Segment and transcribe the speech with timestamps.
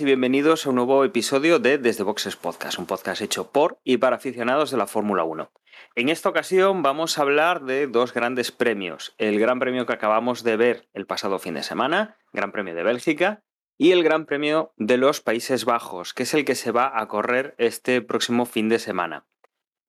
[0.00, 3.98] y bienvenidos a un nuevo episodio de Desde Boxes Podcast, un podcast hecho por y
[3.98, 5.52] para aficionados de la Fórmula 1.
[5.94, 10.42] En esta ocasión vamos a hablar de dos grandes premios, el Gran Premio que acabamos
[10.42, 13.42] de ver el pasado fin de semana, Gran Premio de Bélgica,
[13.76, 17.06] y el Gran Premio de los Países Bajos, que es el que se va a
[17.06, 19.26] correr este próximo fin de semana.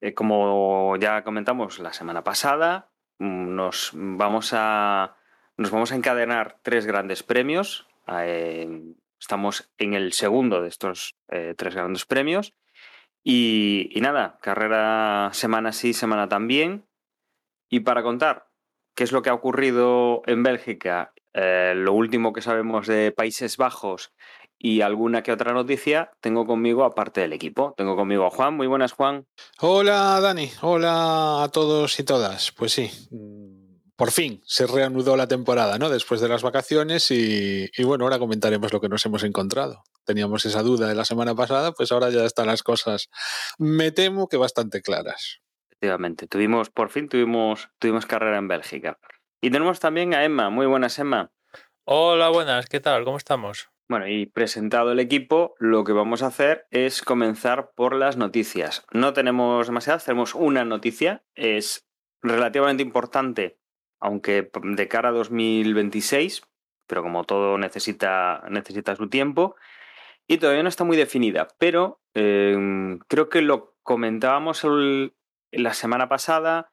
[0.02, 5.16] Eh, como ya comentamos la semana pasada, mm, nos vamos a,
[5.56, 7.88] nos vamos a encadenar tres grandes premios.
[9.22, 12.53] Estamos en el segundo de estos eh, tres grandes premios.
[13.23, 16.88] Y, nada, carrera semana sí, semana también.
[17.69, 18.47] Y para contar
[18.95, 23.58] qué es lo que ha ocurrido en Bélgica, eh, lo último que sabemos de Países
[23.58, 24.11] Bajos
[24.58, 27.75] y alguna que otra noticia, tengo conmigo aparte del equipo.
[27.77, 28.55] Tengo conmigo a Juan.
[28.55, 29.27] Muy buenas, Juan.
[29.59, 32.52] Hola Dani, hola a todos y todas.
[32.52, 32.92] Pues sí,
[34.02, 35.88] por fin se reanudó la temporada, ¿no?
[35.88, 39.84] Después de las vacaciones y, y, bueno, ahora comentaremos lo que nos hemos encontrado.
[40.06, 43.12] Teníamos esa duda de la semana pasada, pues ahora ya están las cosas,
[43.60, 45.42] me temo que bastante claras.
[45.70, 48.98] Efectivamente, tuvimos, por fin tuvimos, tuvimos carrera en Bélgica.
[49.40, 50.50] Y tenemos también a Emma.
[50.50, 51.32] Muy buenas, Emma.
[51.84, 53.04] Hola, buenas, ¿qué tal?
[53.04, 53.70] ¿Cómo estamos?
[53.88, 58.84] Bueno, y presentado el equipo, lo que vamos a hacer es comenzar por las noticias.
[58.94, 61.88] No tenemos demasiadas, tenemos una noticia, es
[62.23, 63.61] relativamente importante,
[64.02, 66.44] aunque de cara a 2026,
[66.88, 69.56] pero como todo necesita, necesita su tiempo,
[70.28, 74.66] y todavía no está muy definida, pero eh, creo que lo comentábamos
[75.52, 76.72] la semana pasada,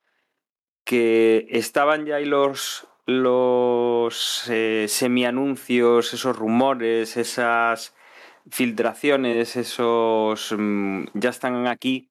[0.85, 7.95] que estaban ya ahí los, los eh, semi-anuncios, esos rumores, esas
[8.51, 12.11] filtraciones, esos mmm, ya están aquí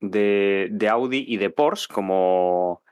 [0.00, 2.83] de, Audi y de Porsche como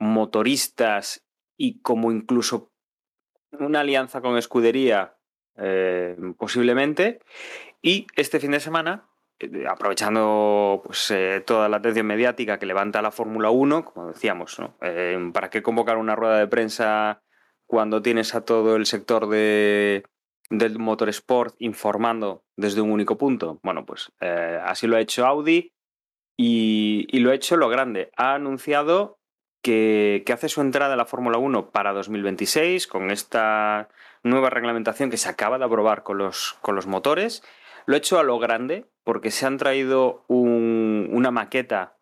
[0.00, 1.24] motoristas
[1.56, 2.72] y como incluso
[3.52, 5.16] una alianza con escudería
[5.56, 7.20] eh, posiblemente.
[7.82, 13.02] Y este fin de semana, eh, aprovechando pues, eh, toda la atención mediática que levanta
[13.02, 14.56] la Fórmula 1, como decíamos,
[15.32, 17.22] ¿para qué convocar una rueda de prensa
[17.66, 20.04] cuando tienes a todo el sector de,
[20.48, 23.60] del motorsport informando desde un único punto?
[23.62, 24.12] Bueno, pues
[24.64, 25.74] así lo ha hecho Audi
[26.36, 28.10] y, y, lo ha hecho lo grande.
[28.16, 29.19] Ha anunciado
[29.62, 33.88] que, hace su entrada a la Fórmula 1 para 2026 con esta
[34.22, 37.42] nueva reglamentación que se acaba de aprobar con los, con los motores.
[37.86, 41.96] Lo ha hecho a lo grande porque se han traído un, una maqueta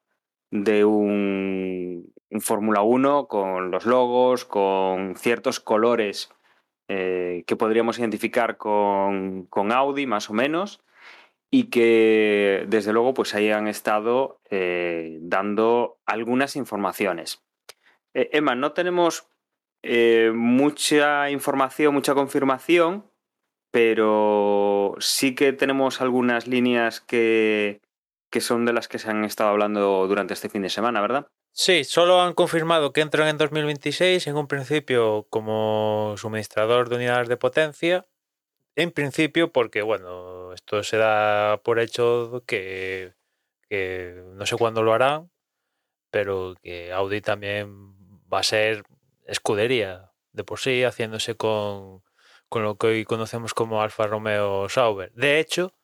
[0.51, 6.31] de un, un Fórmula 1 con los logos, con ciertos colores
[6.89, 10.83] eh, que podríamos identificar con, con, Audi más o menos
[11.51, 17.45] y que desde luego pues ahí han estado eh, dando algunas informaciones.
[18.15, 19.29] Eh, Emma, no tenemos
[19.83, 23.11] eh, mucha información, mucha confirmación,
[23.71, 27.81] pero sí que tenemos algunas líneas que,
[28.31, 31.29] que son de las que se han estado hablando durante este fin de semana, ¿verdad?
[31.53, 37.29] Sí, solo han confirmado que entran en 2026 en un principio como suministrador de unidades
[37.29, 38.07] de potencia.
[38.77, 43.15] En principio, porque bueno, esto se da por hecho que,
[43.69, 45.32] que no sé cuándo lo harán,
[46.12, 47.98] pero que Audi también
[48.33, 48.85] va a ser
[49.27, 52.03] escudería de por sí, haciéndose con,
[52.49, 55.13] con lo que hoy conocemos como Alfa Romeo Sauber.
[55.15, 55.75] De hecho,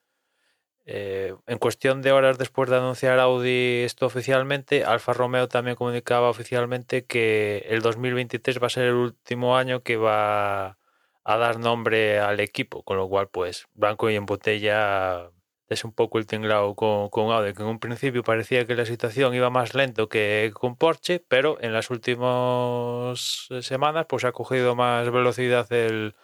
[0.87, 6.29] eh, en cuestión de horas después de anunciar Audi esto oficialmente, Alfa Romeo también comunicaba
[6.29, 10.79] oficialmente que el 2023 va a ser el último año que va
[11.25, 15.31] a dar nombre al equipo, con lo cual, pues, blanco y en botella
[15.69, 18.85] es un poco el tinglado con, con Audi, que en un principio parecía que la
[18.85, 24.75] situación iba más lento que con Porsche, pero en las últimas semanas pues ha cogido
[24.77, 26.15] más velocidad el,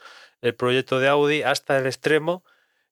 [0.42, 2.44] el proyecto de Audi hasta el extremo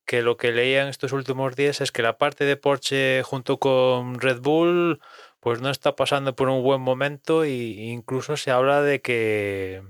[0.09, 3.59] que lo que leía en estos últimos días es que la parte de Porsche junto
[3.59, 5.01] con Red Bull
[5.41, 9.83] pues no está pasando por un buen momento e incluso se habla de que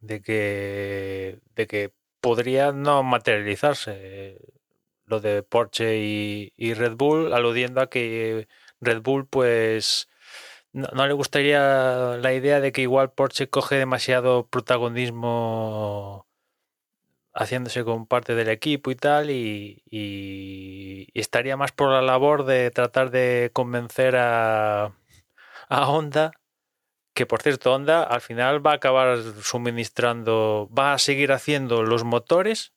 [0.00, 4.38] de que de que podría no materializarse
[5.06, 8.48] lo de Porsche y, Red Bull aludiendo a que
[8.80, 10.08] Red Bull pues
[10.72, 16.26] no, le gustaría la idea de que igual Porsche coge demasiado protagonismo
[17.34, 19.82] haciéndose con parte del equipo y tal, y,
[21.14, 24.92] estaría más por la labor de tratar de convencer a
[25.68, 26.32] Honda
[27.14, 32.04] Que por cierto, Honda al final va a acabar suministrando, va a seguir haciendo los
[32.04, 32.73] motores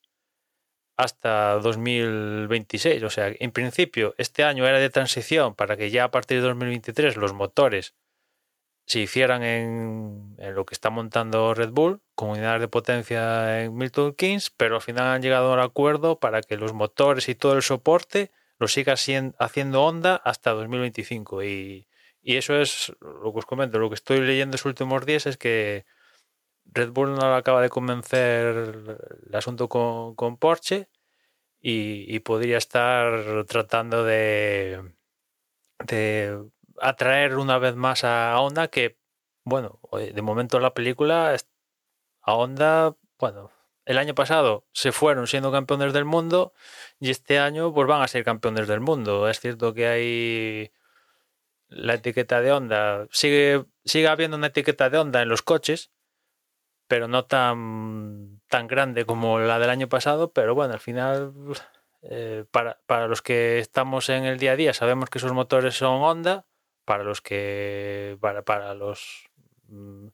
[0.97, 3.03] hasta 2026.
[3.03, 6.47] O sea, en principio, este año era de transición para que ya a partir de
[6.47, 7.95] 2023 los motores
[8.85, 13.75] se hicieran en, en lo que está montando Red Bull, con unidades de potencia en
[13.75, 17.35] Milton Keynes, pero al final han llegado a un acuerdo para que los motores y
[17.35, 21.43] todo el soporte lo siga haciendo Honda hasta 2025.
[21.43, 21.87] Y,
[22.21, 23.77] y eso es lo que os comento.
[23.77, 25.85] Lo que estoy leyendo estos últimos días es que
[26.73, 28.97] Red Bull no acaba de convencer
[29.29, 30.89] el asunto con, Porsche
[31.59, 34.93] y, podría estar tratando de,
[35.85, 36.39] de
[36.81, 38.97] atraer una vez más a Honda que,
[39.43, 41.35] bueno, de momento la película
[42.21, 43.51] a Honda, bueno,
[43.85, 46.53] el año pasado se fueron siendo campeones del mundo
[46.99, 49.29] y este año pues van a ser campeones del mundo.
[49.29, 50.71] Es cierto que hay
[51.69, 55.91] la etiqueta de Honda, sigue, sigue habiendo una etiqueta de Honda en los coches,
[56.87, 61.33] pero no tan, tan grande como la del año pasado, pero bueno, al final
[62.01, 65.77] eh, para, para los que estamos en el día a día sabemos que esos motores
[65.77, 66.45] son Honda,
[66.85, 69.29] para los que para, para los
[69.67, 70.07] mm,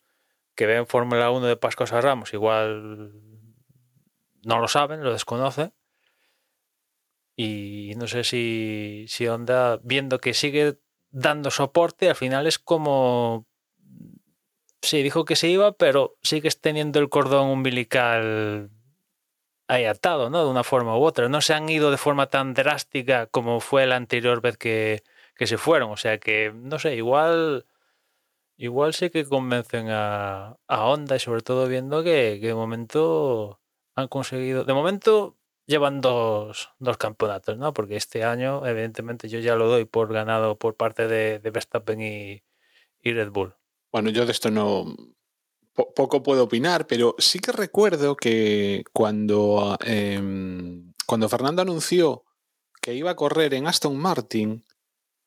[0.55, 3.13] que ven Fórmula 1 de Pascos a Ramos igual
[4.43, 5.73] no lo saben, lo desconocen.
[7.35, 10.79] Y no sé si, si Honda viendo que sigue
[11.09, 13.47] dando soporte al final es como
[14.83, 18.69] sí, dijo que se iba, pero sigues teniendo el cordón umbilical
[19.67, 20.43] ahí atado, ¿no?
[20.43, 21.29] De una forma u otra.
[21.29, 25.03] No se han ido de forma tan drástica como fue la anterior vez que,
[25.35, 25.91] que se fueron.
[25.91, 27.65] O sea que, no sé, igual.
[28.57, 33.59] Igual sí que convencen a, Honda y sobre todo viendo que, que de momento
[33.95, 34.63] han conseguido.
[34.65, 37.73] De momento llevan dos, dos campeonatos, ¿no?
[37.73, 42.01] Porque este año, evidentemente, yo ya lo doy por ganado por parte de, de Verstappen
[42.01, 42.43] y,
[43.01, 43.55] y Red Bull.
[43.93, 44.95] Bueno, yo de esto no
[45.73, 52.23] po- poco puedo opinar, pero sí que recuerdo que cuando, em, cuando Fernando anunció
[52.81, 54.65] que iba a correr en Aston Martin,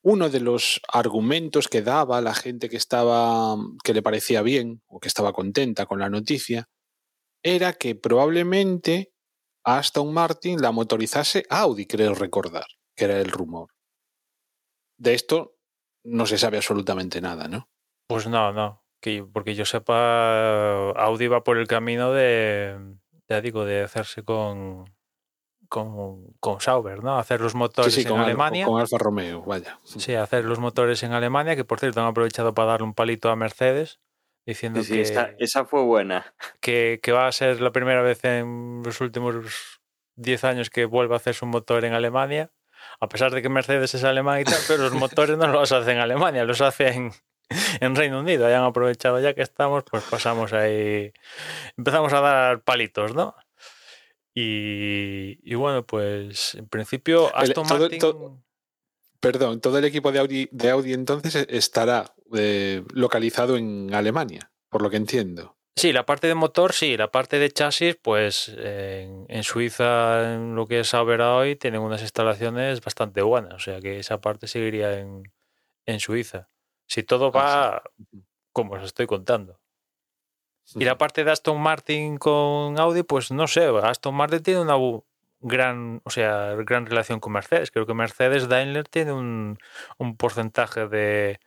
[0.04, 5.00] uno de los argumentos que daba la gente que estaba que le parecía bien o
[5.00, 6.68] que estaba contenta con la noticia
[7.42, 9.12] era que probablemente
[9.64, 12.66] Aston Martin la motorizase Audi, creo recordar,
[12.96, 13.70] que era el rumor.
[14.98, 15.56] De esto
[16.04, 17.70] no se sabe absolutamente nada, ¿no?
[18.06, 18.82] Pues no, no.
[19.00, 22.76] Que, porque yo sepa, Audi va por el camino de,
[23.28, 24.84] ya digo, de hacerse con,
[25.68, 27.18] con, con Sauber, ¿no?
[27.18, 28.66] Hacer los motores Sí, sí, en con, Al- Alemania.
[28.66, 29.78] con Alfa Romeo, vaya.
[29.84, 33.30] Sí, hacer los motores en Alemania, que por cierto han aprovechado para darle un palito
[33.30, 34.00] a Mercedes,
[34.46, 36.34] diciendo Sí, sí, que, esa, esa fue buena.
[36.60, 39.80] que, que va a ser la primera vez en los últimos
[40.16, 42.50] 10 años que vuelva a hacer su motor en Alemania.
[43.00, 45.92] A pesar de que Mercedes es alemán y tal, pero los motores no los hace
[45.92, 47.10] en Alemania, los hace en,
[47.80, 48.46] en Reino Unido.
[48.46, 51.12] Hayan aprovechado ya que estamos, pues pasamos ahí.
[51.76, 53.34] Empezamos a dar palitos, ¿no?
[54.34, 57.98] Y, y bueno, pues en principio Aston Martin.
[57.98, 58.42] todo-
[59.18, 64.52] Perdón, todo el equipo de Audi, de Audi entonces e- estará eh, localizado en Alemania,
[64.68, 65.56] por lo que entiendo.
[65.74, 70.54] Sí, la parte de motor, sí, la parte de chasis, pues en, en Suiza, en
[70.54, 74.48] lo que es Sauber hoy, tienen unas instalaciones bastante buenas, o sea que esa parte
[74.48, 75.22] seguiría en,
[75.86, 76.48] en Suiza.
[76.86, 77.82] Si todo va
[78.52, 79.60] como os estoy contando.
[80.74, 84.76] Y la parte de Aston Martin con Audi, pues no sé, Aston Martin tiene una
[85.40, 87.70] gran, o sea, gran relación con Mercedes.
[87.70, 89.58] Creo que Mercedes Daimler tiene un,
[89.98, 91.38] un porcentaje de,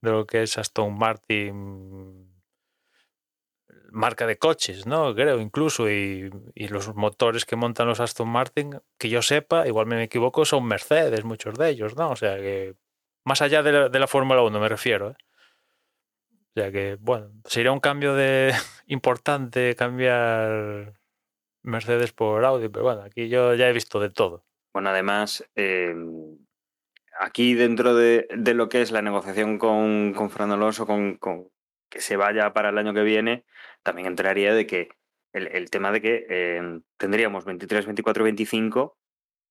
[0.00, 2.34] de lo que es Aston Martin
[3.94, 5.14] marca de coches, ¿no?
[5.14, 9.86] Creo, incluso, y, y los motores que montan los Aston Martin, que yo sepa, igual
[9.86, 12.10] me equivoco, son Mercedes, muchos de ellos, ¿no?
[12.10, 12.74] O sea que,
[13.24, 15.16] más allá de la, de la Fórmula 1 me refiero, ¿eh?
[16.56, 18.52] O sea que, bueno, sería un cambio de
[18.86, 20.94] importante cambiar
[21.62, 24.44] Mercedes por Audi, pero bueno, aquí yo ya he visto de todo.
[24.72, 25.94] Bueno, además, eh,
[27.18, 31.48] aquí dentro de, lo que es la negociación con, con Fernando Alonso, con, con
[31.90, 33.44] que se vaya para el año que viene,
[33.82, 34.88] también entraría de que
[35.32, 38.96] el, tema de que eh, tendríamos 23, 24, 25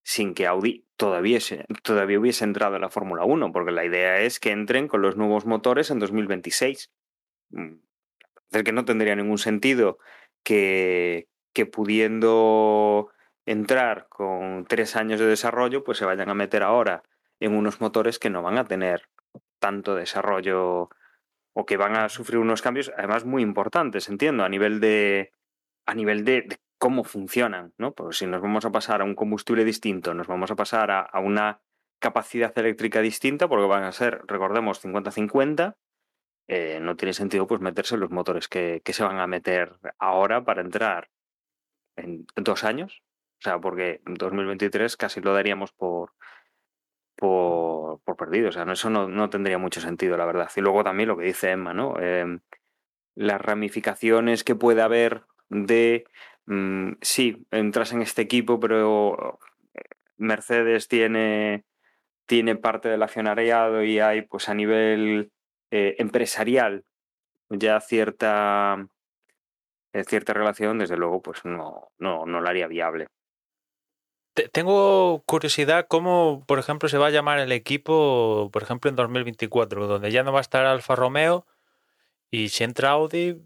[0.03, 1.39] sin que Audi todavía,
[1.81, 5.15] todavía hubiese entrado en la Fórmula 1, porque la idea es que entren con los
[5.15, 6.91] nuevos motores en 2026.
[7.51, 7.75] Mm,
[8.51, 9.97] Es que no tendría ningún sentido
[10.43, 13.09] que, que pudiendo
[13.45, 17.03] entrar con tres años de desarrollo, pues se vayan a meter ahora
[17.39, 19.09] en unos motores que no van a tener
[19.59, 20.89] tanto desarrollo
[21.53, 25.31] o que van a sufrir unos cambios, además muy importantes, entiendo, a nivel de
[25.85, 27.93] a nivel de, de cómo funcionan, ¿no?
[27.93, 31.17] Porque si nos vamos a pasar a un combustible distinto, nos vamos a pasar a,
[31.21, 31.61] una
[31.97, 35.77] capacidad eléctrica distinta, porque van a ser, recordemos, 50-50,
[36.49, 39.77] eh, no tiene sentido pues meterse en los motores que, que se van a meter
[39.97, 41.09] ahora para entrar
[41.95, 43.01] en dos años.
[43.39, 46.11] O sea, porque en 2023 casi lo daríamos por,
[47.15, 48.49] por, perdido.
[48.49, 50.51] O sea, eso no, no tendría mucho sentido, la verdad.
[50.53, 51.97] Y luego también lo que dice Emma, ¿no?
[51.97, 52.41] Em,
[53.15, 56.05] las ramificaciones que puede haber de,
[56.45, 59.39] mm, sí, entras en este equipo, pero
[59.73, 59.81] eh,
[60.17, 61.65] Mercedes tiene,
[62.25, 65.31] tiene parte del accionariado y hay, pues a nivel
[65.71, 66.85] eh, empresarial,
[67.49, 68.87] ya cierta,
[69.93, 73.07] eh, cierta relación, desde luego, pues no, no, no la haría viable.
[74.33, 78.95] Te- Tengo curiosidad cómo, por ejemplo, se va a llamar el equipo, por ejemplo, en
[78.95, 81.45] 2024, donde ya no va a estar Alfa Romeo
[82.31, 83.37] y si entra Audi,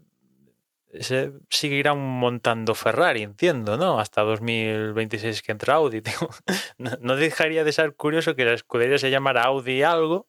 [1.00, 3.98] se seguirán montando Ferrari, entiendo, ¿no?
[4.00, 6.00] Hasta 2026 que entra Audi.
[6.02, 6.30] Tengo-
[6.78, 10.28] No, no dejaría de ser curioso que la escudería se llamara Audi algo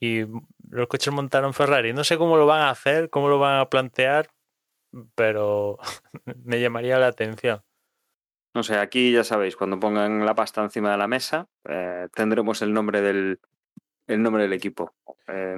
[0.00, 0.24] y
[0.68, 1.92] los coches montaron Ferrari.
[1.92, 4.28] No sé cómo lo van a hacer, cómo lo van a plantear,
[5.14, 5.78] pero
[6.44, 7.62] me llamaría la atención.
[8.54, 12.62] No sé, aquí ya sabéis, cuando pongan la pasta encima de la mesa, eh, tendremos
[12.62, 13.38] el nombre del,
[14.06, 14.94] el nombre del equipo.
[15.28, 15.56] Eh,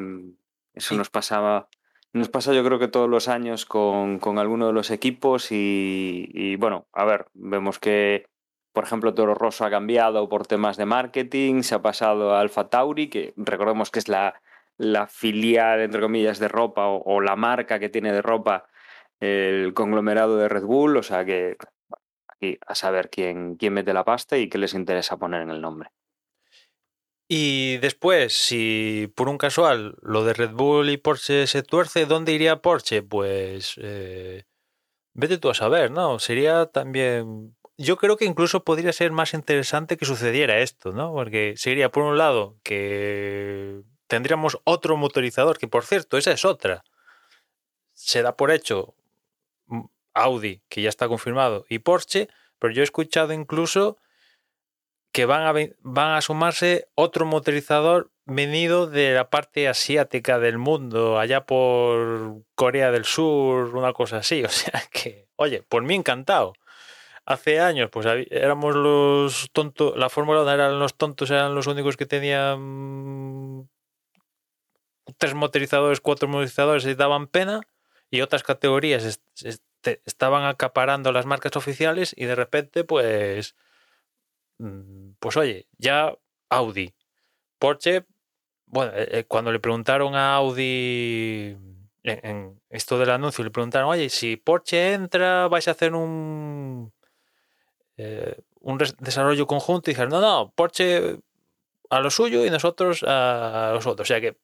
[0.74, 0.96] eso Sí.
[0.96, 1.68] nos pasaba,
[2.12, 6.56] nos pasa yo creo que todos los años con, con alguno de los equipos y,
[6.56, 8.26] bueno, a ver, vemos que,
[8.72, 12.68] por ejemplo, Toro Rosso ha cambiado por temas de marketing, se ha pasado a Alfa
[12.70, 14.40] Tauri, que recordemos que es la,
[14.76, 18.66] la filial, entre comillas, de ropa o, o la marca que tiene de ropa
[19.20, 21.56] el conglomerado de Red Bull, o sea que
[22.28, 25.60] aquí a saber quién, quién mete la pasta y qué les interesa poner en el
[25.60, 25.90] nombre.
[27.30, 32.32] Y después, si por un casual lo de Red Bull y Porsche se tuerce, ¿dónde
[32.32, 33.02] iría Porsche?
[33.02, 34.44] Pues eh,
[35.12, 36.18] vete tú a saber, ¿no?
[36.18, 37.54] Sería también...
[37.76, 41.12] Yo creo que incluso podría ser más interesante que sucediera esto, ¿no?
[41.12, 46.82] Porque sería, por un lado, que tendríamos otro motorizador, que por cierto, esa es otra.
[47.92, 48.94] Se da por hecho
[49.66, 53.98] mm, Audi, que ya está confirmado, y Porsche, pero yo he escuchado incluso
[55.12, 61.18] que van a, van a sumarse otro motorizador venido de la parte asiática del mundo,
[61.18, 64.44] allá por Corea del Sur, una cosa así.
[64.44, 66.52] O sea que, oye, por mí encantado.
[67.24, 71.98] Hace años, pues éramos los tontos, la Fórmula 1 eran los tontos, eran los únicos
[71.98, 73.68] que tenían
[75.18, 77.60] tres motorizadores, cuatro motorizadores y daban pena,
[78.10, 79.62] y otras categorías est- est-
[80.06, 83.54] estaban acaparando las marcas oficiales y de repente, pues
[85.20, 86.14] Pues oye, ya
[86.50, 86.94] Audi.
[87.58, 88.04] Porsche,
[88.66, 91.56] bueno, eh, eh, cuando le preguntaron a Audi
[92.04, 96.92] en, esto del anuncio, le preguntaron, oye, si Porsche entra, vais a hacer un,
[97.96, 99.90] eh, un desarrollo conjunto.
[99.90, 101.18] Y dijeron, no, no, Porsche
[101.90, 104.06] a lo suyo y nosotros a los otros.
[104.06, 104.36] O sea que,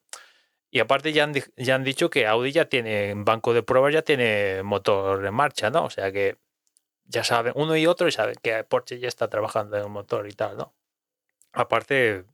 [0.71, 3.93] y aparte ya han, ya han dicho que Audi ya tiene, en banco de pruebas
[3.95, 5.85] ya tiene motor en marcha, ¿no?
[5.85, 6.39] O sea que
[7.07, 10.29] ya saben, uno y otro y saben que Porsche ya está trabajando en un motor
[10.29, 10.75] y tal, ¿no?
[11.53, 12.25] Aparte,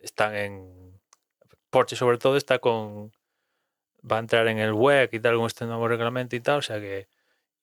[0.00, 1.00] están en.
[1.70, 3.12] Porsche, sobre todo, está con.
[4.10, 6.62] Va a entrar en el WEC y tal, con este nuevo reglamento y tal, o
[6.62, 7.08] sea que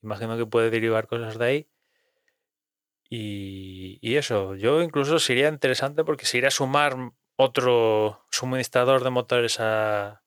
[0.04, 1.70] imagino que puede derivar cosas de ahí.
[3.10, 6.96] Y, y eso, yo incluso sería interesante porque sería sumar
[7.38, 10.24] otro suministrador de motores a,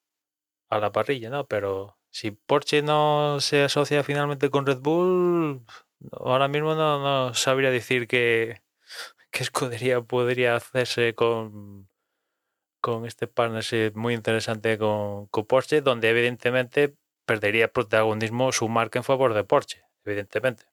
[0.69, 1.47] a la parrilla, ¿no?
[1.47, 5.65] Pero si Porsche no se asocia finalmente con Red Bull,
[6.13, 8.63] ahora mismo no, no sabría decir qué,
[9.31, 11.89] qué escudería podría hacerse con,
[12.81, 19.05] con este partnership muy interesante con, con Porsche, donde evidentemente perdería protagonismo su marca en
[19.05, 20.65] favor de Porsche, evidentemente.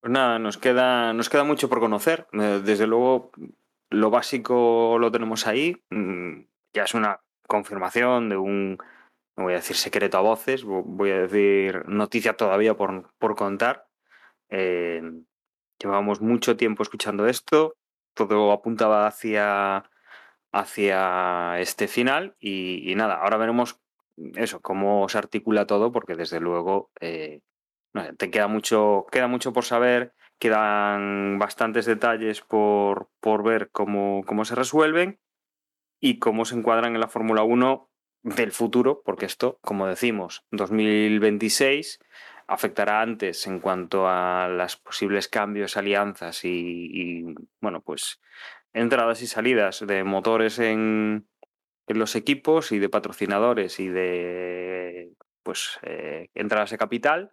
[0.00, 2.26] Pues nada, nos queda, nos queda mucho por conocer.
[2.32, 3.30] Eh, Desde luego,
[3.90, 5.76] lo básico lo tenemos ahí.
[5.90, 6.42] Mm,
[6.74, 8.78] Ya es una confirmación de un,
[9.36, 13.36] no voy a decir secreto a voces, vo- voy a decir noticia todavía por, por
[13.36, 13.86] contar.
[14.54, 15.00] Eh,
[15.78, 17.74] llevábamos mucho tiempo escuchando esto,
[18.14, 19.90] todo apuntaba hacia,
[20.52, 23.80] hacia este final y, nada, ahora veremos
[24.34, 27.40] eso, cómo se articula todo, porque desde luego eh,
[28.18, 34.44] te queda mucho, queda mucho por saber, quedan bastantes detalles por, por ver cómo, cómo
[34.44, 35.18] se resuelven
[35.98, 37.88] y cómo se encuadran en la Fórmula 1
[38.22, 42.00] del futuro, porque esto, como decimos, 2026
[42.46, 48.20] afectará antes en cuanto a las posibles cambios, alianzas y, bueno, pues
[48.72, 51.28] entradas y salidas de motores en,
[51.86, 57.30] en los equipos y de patrocinadores y de pues eh, entradas de capital.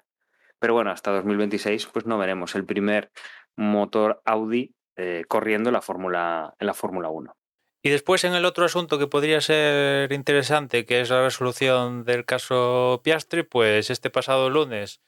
[0.60, 3.12] Pero bueno, hasta 2026 pues no veremos el primer
[3.56, 7.39] motor Audi eh, corriendo en la Fórmula 1.
[7.82, 12.26] Y después en el otro asunto que podría ser interesante, que es la resolución del
[12.26, 15.02] caso Piastri, pues este pasado lunes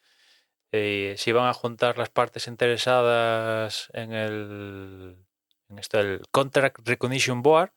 [0.72, 5.18] eh, se iban a juntar las partes interesadas en el,
[5.70, 7.74] en el Contract Recognition Board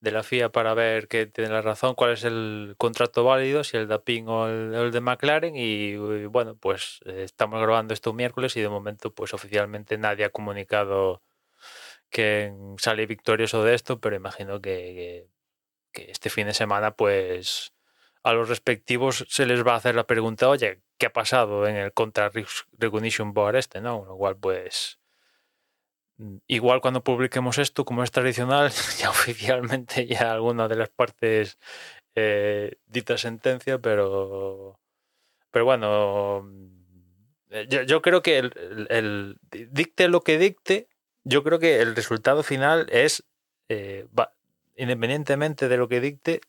[0.00, 3.76] de la FIA para ver que tiene la razón, cuál es el contrato válido, si
[3.76, 5.56] el de Alpine o el, de McLaren.
[5.56, 9.98] Y, y bueno, pues eh, estamos grabando esto un miércoles y de momento, pues oficialmente
[9.98, 11.22] nadie ha comunicado
[12.10, 15.28] que sale victorioso de esto, pero imagino que,
[15.92, 17.72] este fin de semana, pues
[18.22, 21.76] a los respectivos se les va a hacer la pregunta, oye, ¿qué ha pasado en
[21.76, 22.36] el Contract
[22.78, 23.80] Recognition Board este?
[23.80, 24.04] ¿no?
[24.04, 24.98] Lo cual, pues,
[26.46, 31.58] igual cuando publiquemos esto, como es tradicional, ya oficialmente ya alguna de las partes
[32.14, 34.78] eh, dita sentencia, pero,
[35.50, 36.48] pero bueno,
[37.68, 40.88] yo, yo creo que el, el, el, dicte lo que dicte,
[41.28, 43.24] yo creo que el resultado final es,
[43.68, 44.06] eh,
[44.76, 46.40] independientemente de lo que dicte,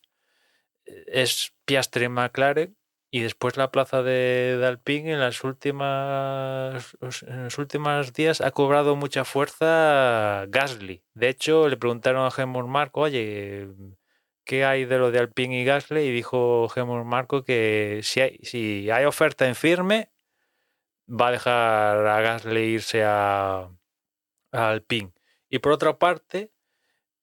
[0.86, 2.76] es Piastri McLaren
[3.12, 9.26] y después la plaza de, Alpine en las últimas los últimos días ha cobrado mucha
[9.26, 11.04] fuerza Gasly.
[11.14, 13.68] De hecho, le preguntaron a Helmut Marco, oye,
[14.46, 16.02] ¿qué hay de lo de Alpine y Gasly?
[16.02, 20.12] Y dijo Helmut Marco que si hay, si hay oferta en firme,
[21.10, 23.70] va a dejar a Gasly irse a,
[24.52, 25.12] a Alpine.
[25.50, 26.52] Y por otra parte,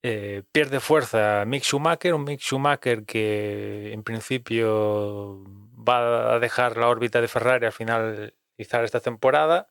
[0.03, 5.43] eh, pierde fuerza Mick Schumacher, un Mick Schumacher que en principio
[5.77, 9.69] va a dejar la órbita de Ferrari al finalizar esta temporada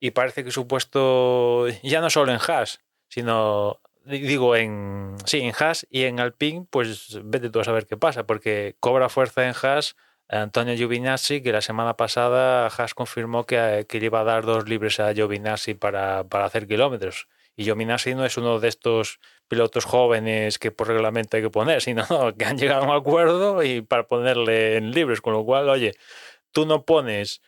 [0.00, 5.54] y parece que su puesto ya no solo en Haas, sino digo en sí, en
[5.58, 9.54] Haas y en Alpine, pues vete tú a saber qué pasa, porque cobra fuerza en
[9.62, 9.96] Haas
[10.28, 14.68] Antonio Giovinazzi, que la semana pasada Haas confirmó que, que le iba a dar dos
[14.68, 17.28] libres a Giovinazzi para, para hacer kilómetros.
[17.56, 21.82] Y Giovinazzi no es uno de estos pilotos jóvenes que por reglamento hay que poner,
[21.82, 22.04] sino
[22.38, 25.94] que han llegado a un acuerdo y para ponerle en libres, con lo cual, oye,
[26.52, 27.42] tú no pones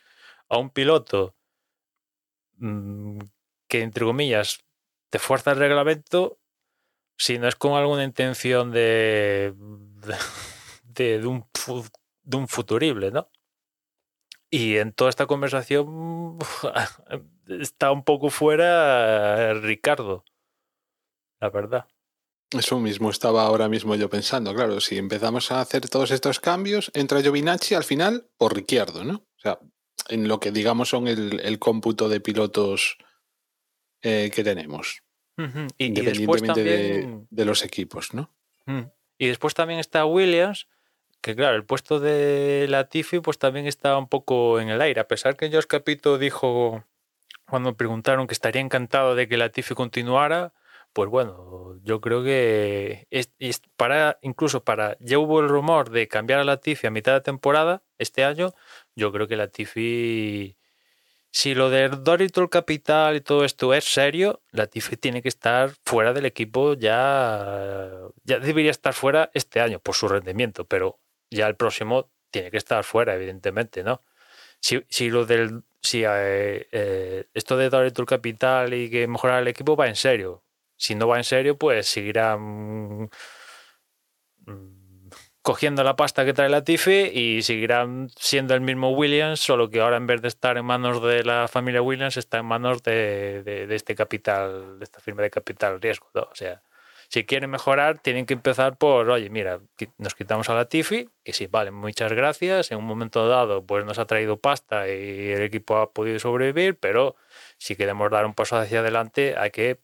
[0.49, 1.35] a un piloto
[2.57, 3.19] mmm,
[3.67, 4.59] que, entre comillas,
[5.09, 6.39] te fuerza el reglamento
[7.17, 9.53] si no es con alguna intención de,
[10.83, 11.45] de, de, un,
[12.27, 13.29] de un futurible, ¿no?
[14.49, 16.37] Y en toda esta conversación
[17.47, 20.23] está un poco fuera Ricardo
[21.39, 21.87] la verdad.
[22.51, 26.91] Eso mismo estaba ahora mismo yo pensando, claro, si empezamos a hacer todos estos cambios,
[26.93, 29.15] entra Giovinacci al final o Ricciardo, ¿no?
[29.15, 29.59] O sea,
[30.07, 32.97] en lo que digamos son el, el cómputo de pilotos
[34.01, 35.03] eh, que tenemos.
[35.37, 35.69] Uh -huh.
[35.77, 37.19] y, independientemente y también...
[37.19, 38.33] de, de, los equipos, ¿no?
[38.65, 38.93] Uh -huh.
[39.19, 40.67] Y después también está Williams,
[41.21, 45.07] que claro, el puesto de Latifi pues también está un poco en el aire, a
[45.07, 46.83] pesar que Josh Capito dijo
[47.49, 50.53] cuando me preguntaron que estaría encantado de que Latifi continuara,
[50.93, 53.31] pues bueno, yo creo que es,
[53.77, 57.83] para incluso para ya hubo el rumor de cambiar a Latifi a mitad de temporada
[57.97, 58.53] este año,
[58.95, 60.57] yo creo que Latifi
[61.31, 66.13] si lo de Doritol Capital y todo esto es serio, Latifi tiene que estar fuera
[66.13, 67.91] del equipo ya
[68.23, 72.57] ya debería estar fuera este año por su rendimiento, pero ya el próximo tiene que
[72.57, 74.01] estar fuera evidentemente, ¿no?
[74.59, 79.47] Si, si lo del si eh, eh, esto de Doritol Capital y que mejorar el
[79.47, 80.43] equipo va en serio,
[80.75, 83.07] si no va en serio, pues seguirá mmm,
[85.41, 89.79] cogiendo la pasta que trae la Tifi y seguirán siendo el mismo Williams, solo que
[89.79, 93.43] ahora en vez de estar en manos de la familia Williams, está en manos de,
[93.43, 96.09] de, este capital, de esta firma de capital riesgo.
[96.13, 96.61] O sea,
[97.09, 99.61] si quieren mejorar, tienen que empezar por, oye, mira,
[99.97, 102.71] nos quitamos a la Tifi, que sí, vale, muchas gracias.
[102.71, 106.77] En un momento dado, pues nos ha traído pasta y el equipo ha podido sobrevivir,
[106.77, 107.15] pero
[107.57, 109.79] si queremos dar un paso hacia adelante, hay que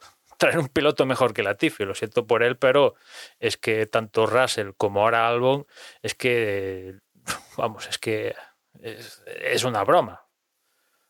[0.38, 2.94] traer un piloto mejor que Latifi, lo siento por él, pero
[3.38, 5.66] es que tanto Russell como ahora Albon,
[6.02, 6.96] es que,
[7.56, 8.34] vamos, es que
[8.82, 10.27] es una broma.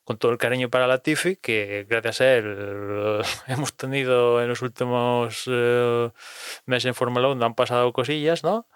[0.09, 5.45] Con todo el cariño para Latifi, que gracias a él hemos tenido en los últimos
[5.47, 6.11] eh,
[6.65, 8.67] meses en Fórmula 1, han pasado cosillas, ¿no?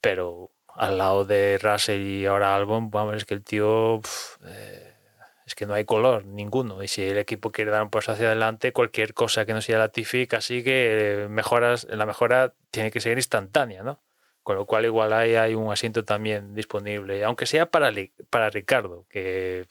[0.00, 4.00] Pero al lado de Russell y ahora Albon, vamos, es que el tío...
[4.02, 4.96] Pff, eh,
[5.44, 6.82] es que no hay color ninguno.
[6.82, 9.76] Y si el equipo quiere dar un paso hacia adelante, cualquier cosa que no sea
[9.76, 14.00] la Tifi, casi que mejoras, la mejora tiene que ser instantánea, ¿no?
[14.42, 17.92] Con lo cual igual hay, hay un asiento también disponible, aunque sea para,
[18.30, 19.66] para Ricardo, que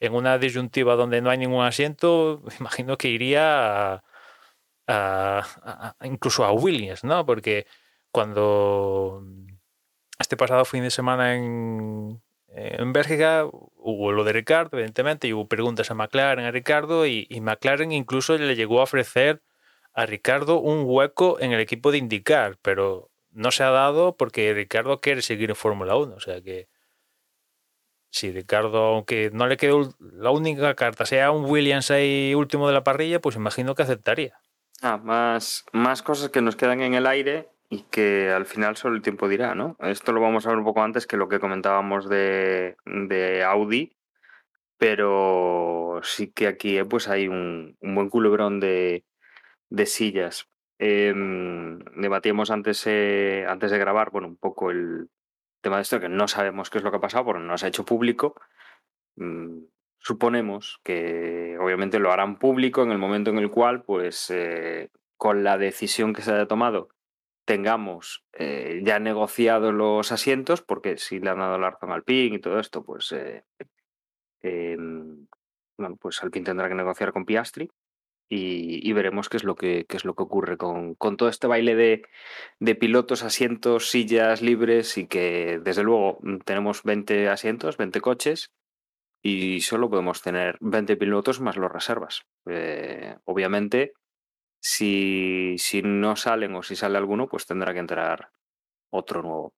[0.00, 4.02] en una disyuntiva donde no hay ningún asiento, imagino que iría
[4.86, 7.26] a, incluso a Williams, ¿no?
[7.26, 7.66] Porque
[8.10, 9.22] cuando
[10.18, 15.48] este pasado fin de semana en, en Bélgica hubo lo de Ricardo, evidentemente, y hubo
[15.48, 19.42] preguntas a McLaren, a Ricardo, y, y, McLaren incluso le llegó a ofrecer
[19.92, 24.52] a Ricardo un hueco en el equipo de indicar, pero no se ha dado porque
[24.54, 26.14] Ricardo quiere seguir en Fórmula 1.
[26.14, 26.68] O sea que
[28.10, 32.74] si Ricardo, aunque no le quedó la única carta, sea un Williams ahí último de
[32.74, 34.40] la parrilla, pues imagino que aceptaría.
[34.82, 38.96] Ah, más, más cosas que nos quedan en el aire y que al final solo
[38.96, 39.76] el tiempo dirá, ¿no?
[39.80, 43.92] Esto lo vamos a ver un poco antes que lo que comentábamos de, de Audi,
[44.78, 49.04] pero sí que aquí pues hay un, un buen culebrón de,
[49.68, 50.48] de sillas.
[50.78, 55.10] Em, debatíamos antes, eh, antes de grabar, bueno, un poco el
[55.60, 57.66] tema de esto, que no sabemos qué es lo que ha pasado porque no se
[57.66, 58.34] ha hecho público.
[59.16, 59.64] Mm,
[59.98, 65.44] suponemos que obviamente lo harán público en el momento en el cual, pues, eh, con
[65.44, 66.88] la decisión que se haya tomado,
[67.44, 72.34] tengamos eh, ya negociados los asientos, porque si le han dado la razón al PIN
[72.34, 73.44] y todo esto, pues, eh,
[74.42, 75.26] em,
[75.78, 77.70] bueno, pues Alpine tendrá que negociar con Piastri
[78.30, 81.46] y, veremos qué es lo que, qué es lo que ocurre con, con todo este
[81.46, 82.02] baile de,
[82.60, 88.52] de pilotos, asientos, sillas libres y que desde luego mm, tenemos 20 asientos, 20 coches
[89.22, 92.22] y solo podemos tener 20 pilotos más los reservas.
[92.46, 93.92] Eh, obviamente,
[94.60, 98.30] si, si no salen o si sale alguno, pues tendrá que entrar
[98.90, 99.54] otro nuevo.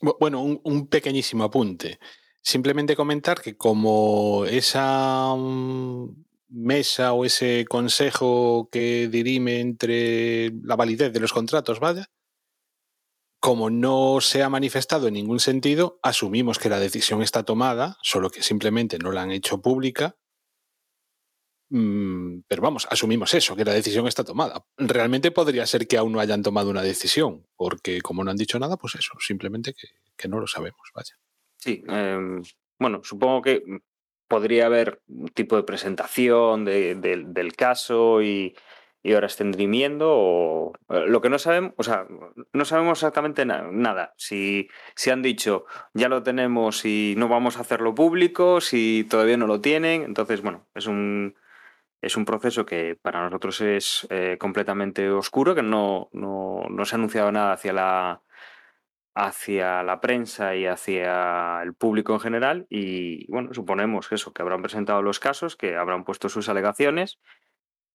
[0.00, 1.98] Bu- Bueno, un, un pequeñísimo apunte.
[2.42, 11.12] Simplemente comentar que como esa mm, mesa o ese consejo que dirime entre la validez
[11.12, 12.10] de los contratos, vaya,
[13.44, 18.30] como no se ha manifestado en ningún sentido, asumimos que la decisión está tomada, solo
[18.30, 20.16] que simplemente no la han hecho pública.
[21.68, 24.64] Mm, Pero vamos, asumimos eso, que la decisión está tomada.
[24.78, 28.58] Realmente podría ser que aún no hayan tomado una decisión, porque como no han dicho
[28.58, 31.14] nada, pues eso, simplemente que, no lo sabemos, vaya.
[31.58, 32.42] Sí, em,
[32.78, 33.62] bueno, supongo que
[34.34, 38.54] podría haber un tipo de presentación de- del- caso y,
[39.02, 42.06] y ahora estén dirimiendo o eh, lo que no sabemos, o sea,
[42.52, 44.14] no sabemos exactamente na- nada.
[44.16, 49.36] Si, si han dicho ya lo tenemos y no vamos a hacerlo público, si todavía
[49.36, 51.34] no lo tienen, entonces, bueno, es un,
[52.02, 56.94] es un proceso que para nosotros es eh, completamente oscuro, que no, no, no se
[56.94, 58.22] ha anunciado nada hacia la,
[59.14, 64.42] hacia la prensa y hacia el público en general y bueno, suponemos que eso, que
[64.42, 67.20] habrán presentado los casos, que habrán puesto sus alegaciones,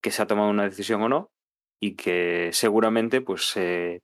[0.00, 1.30] que se ha tomado una decisión o no
[1.78, 4.02] y que seguramente pues eh,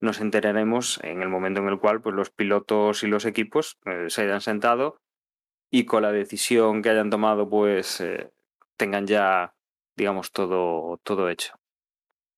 [0.00, 4.10] nos enteraremos en el momento en el cual pues los pilotos y los equipos eh,
[4.10, 5.00] se hayan sentado
[5.70, 8.30] y con la decisión que hayan tomado pues eh,
[8.76, 9.54] tengan ya
[9.96, 11.54] digamos todo todo hecho.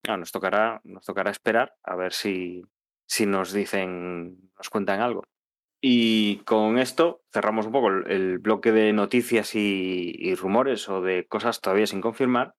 [0.09, 2.65] Ah, nos tocará nos tocará esperar a ver si
[3.11, 5.25] si nos dicen, nos cuentan algo.
[5.83, 11.27] Y con esto cerramos un poco el, bloque de noticias y, y rumores o de
[11.27, 12.55] cosas todavía sin confirmar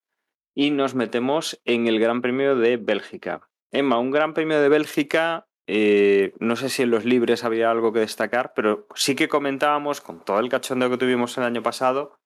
[0.54, 3.48] y nos metemos en el Gran Premio de Bélgica.
[3.72, 7.94] Emma, un Gran Premio de Bélgica, eh, no sé si en los libres había algo
[7.94, 12.20] que destacar, pero sí que comentábamos con todo el cachondeo que tuvimos el año pasado,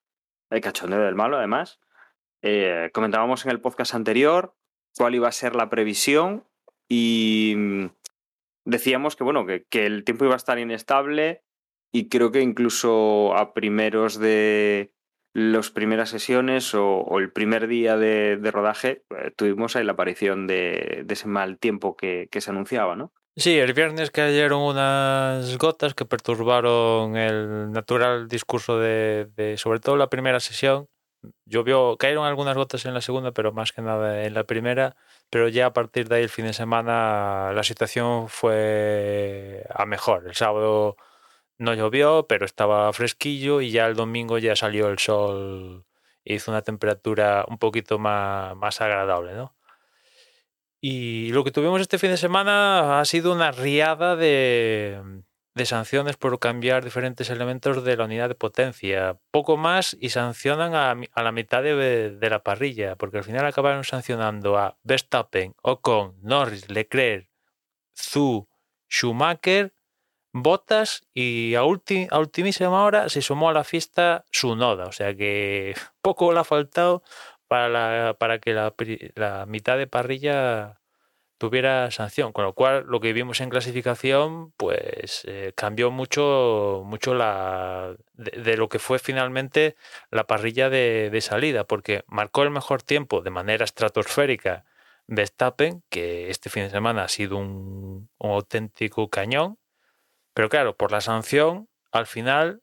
[0.50, 1.80] el cachondeo del malo además,
[2.42, 4.56] eh, comentábamos en el podcast anterior
[4.98, 6.46] cuál iba a ser la previsión
[6.90, 7.86] y mm,
[8.66, 11.44] decíamos que bueno, que, que el tiempo iba a estar inestable
[11.94, 14.92] y creo que incluso a primeros de
[15.34, 21.06] las primeras sesiones o, el primer día de, rodaje eh, tuvimos ahí la aparición de,
[21.08, 23.14] ese mal tiempo que, que se anunciaba, ¿no?
[23.38, 30.10] Sí, el viernes cayeron unas gotas que perturbaron el natural discurso de sobre todo la
[30.10, 30.88] primera sesión.
[31.46, 34.96] Llovió, cayeron algunas gotas en la segunda, pero más que nada en la primera.
[35.30, 40.28] Pero ya a partir de ahí el fin de semana la situación fue a mejor.
[40.28, 40.98] El sábado
[41.58, 45.86] no llovió, pero estaba fresquillo y ya el domingo ya salió el sol
[46.26, 49.56] e hizo una temperatura un poquito más, más agradable, ¿no?
[50.82, 55.02] Y lo que tuvimos este fin de semana ha sido una riada de,
[55.56, 59.18] de sanciones por cambiar diferentes elementos de la unidad de potencia.
[59.32, 63.46] Poco más y sancionan a, a la mitad de, de la parrilla, porque al final
[63.46, 67.30] acabaron sancionando a Verstappen, Ocon, Norris, Leclerc,
[67.98, 68.48] Zhu,
[68.90, 69.74] Schumacher,
[70.34, 74.86] Bottas y a, ulti- a ultimísima hora se sumó a la fiesta Sunoda.
[74.88, 77.02] O sea que poco le ha faltado
[77.48, 78.74] para, la- para que la,
[79.16, 80.82] la mitad de parrilla
[81.50, 87.14] tuviera sanción, con lo cual lo que vimos en clasificación pues eh, cambió mucho mucho
[87.14, 89.76] la de, de lo que fue finalmente
[90.10, 94.66] la parrilla de, de salida, porque marcó el mejor tiempo de manera estratosférica
[95.08, 99.60] Verstappen, que este fin de semana ha sido un, un auténtico cañón,
[100.34, 102.62] pero claro, por la sanción, al final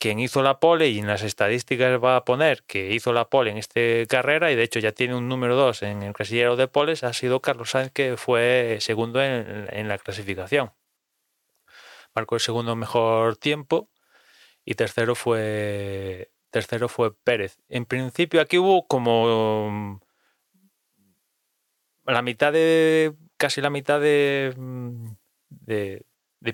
[0.00, 3.52] quien hizo la pole y en las estadísticas va a poner que hizo la pole
[3.52, 6.66] en esta carrera y de hecho ya tiene un número 2 en el casillero de
[6.66, 10.72] poles, ha sido Carlos Sainz que fue segundo en, en la clasificación.
[12.14, 13.88] Marcó el segundo mejor tiempo
[14.64, 17.58] y tercero fue tercero fue Pérez.
[17.68, 20.00] En principio aquí hubo como mm,
[22.06, 25.12] la mitad de casi la mitad de, mm,
[25.48, 26.04] de,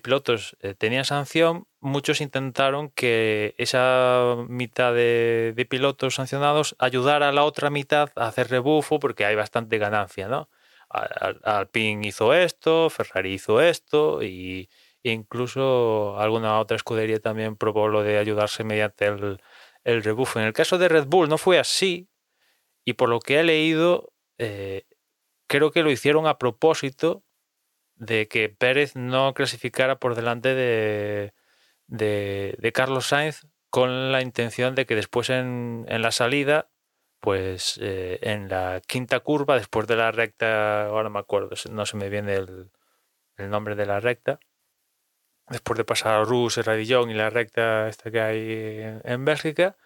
[0.03, 7.45] pilotos eh, tenían sanción, muchos intentaron que esa mitad de, pilotos sancionados ayudara a la
[7.45, 10.49] otra mitad a hacer rebufo porque hay bastante ganancia, ¿no?
[10.89, 14.69] Al, Alpine hizo esto, Ferrari hizo esto y
[15.03, 19.41] incluso alguna otra escudería también probó lo de ayudarse mediante el,
[19.85, 20.41] el rebufo.
[20.41, 22.09] En el caso de Red Bull no fue así
[22.85, 24.85] y por lo que he leído eh,
[25.47, 27.25] creo que lo hicieron a propósito
[27.97, 31.33] de que Pérez no clasificara por delante de,
[31.87, 36.69] de, Carlos Sainz con la intención de que después en, en la salida,
[37.21, 41.97] pues eh, en la quinta curva, después de la recta, ahora me acuerdo, no se
[41.97, 42.71] me viene el,
[43.37, 44.41] el nombre de la recta,
[45.49, 48.51] después de pasar a Rus, Radillón y la recta esta que hay
[48.83, 49.77] en, en Bélgica,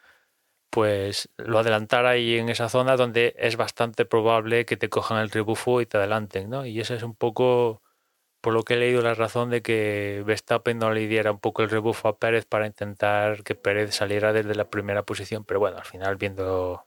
[0.71, 5.31] pues lo adelantar ahí en esa zona donde es bastante probable que te cojan el
[5.31, 6.65] rebufo y te adelanten, ¿no?
[6.65, 7.83] Y esa es un poco,
[8.41, 11.63] por lo que he leído, la razón de que Verstappen no le diera un poco
[11.63, 15.45] el rebufo a Pérez para intentar que Pérez saliera desde la primera posición.
[15.45, 16.85] Pero bueno, al final, viendo,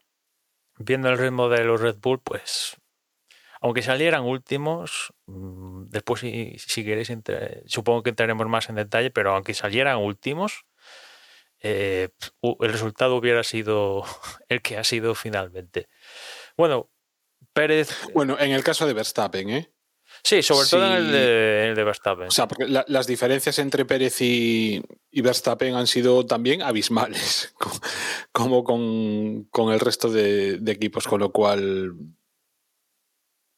[0.78, 2.76] viendo el ritmo de los Red Bull, pues
[3.60, 7.10] aunque salieran últimos, mm, después si, si queréis,
[7.66, 10.66] supongo que entraremos más en detalle, pero aunque salieran últimos,
[11.60, 12.10] eh,
[12.42, 14.04] el resultado hubiera sido
[14.50, 15.88] el que ha sido finalmente.
[16.58, 16.90] Bueno,
[17.54, 17.88] Pérez.
[18.12, 19.73] Bueno, en el caso de Verstappen, ¿eh?
[20.24, 20.70] Sí, sobre sí.
[20.70, 22.28] todo en el de, en el de, Verstappen.
[22.28, 27.54] O sea, porque la, las diferencias entre Pérez y, y, Verstappen han sido también abismales,
[28.32, 31.94] como con, con el resto de, de, equipos, con lo cual.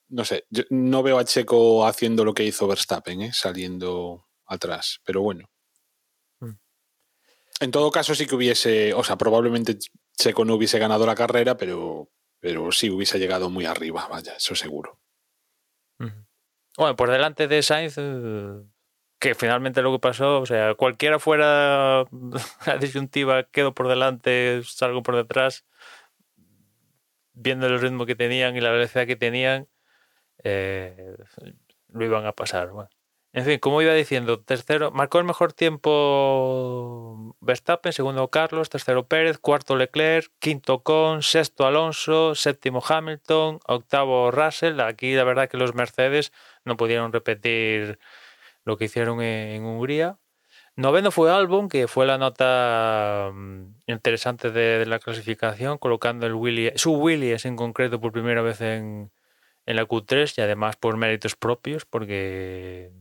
[0.09, 3.33] No sé, yo no veo a Checo haciendo lo que hizo Verstappen, ¿eh?
[3.33, 5.49] saliendo atrás, pero bueno.
[7.59, 9.79] En todo caso, sí que hubiese, o sea, probablemente
[10.17, 14.55] Checo no hubiese ganado la carrera, pero, pero sí hubiese llegado muy arriba, vaya, eso
[14.55, 15.01] seguro.
[16.77, 18.63] Bueno, por delante de Sainz, eh,
[19.19, 22.05] que finalmente lo que pasó, o sea, cualquiera fuera
[22.67, 25.65] la disyuntiva, quedo por delante, salgo por detrás,
[27.33, 29.69] viendo el ritmo que tenían y la velocidad que tenían,
[30.45, 31.17] eh,
[31.89, 32.71] lo iban a pasar.
[33.33, 39.39] En fin, como iba diciendo, tercero, marcó el mejor tiempo Verstappen, segundo Carlos, tercero Pérez,
[39.39, 44.81] cuarto Leclerc, quinto Con, sexto Alonso, séptimo Hamilton, octavo Russell.
[44.81, 46.33] Aquí la verdad que los Mercedes
[46.67, 47.99] no pudieron repetir
[48.65, 50.19] lo que hicieron en, Hungría.
[50.77, 56.81] Noveno fue Albon, que fue la nota um, interesante de, la clasificación, colocando el Williams,
[56.81, 59.11] su Williams en concreto por primera vez en,
[59.65, 62.93] en la Q3 y además por méritos propios, porque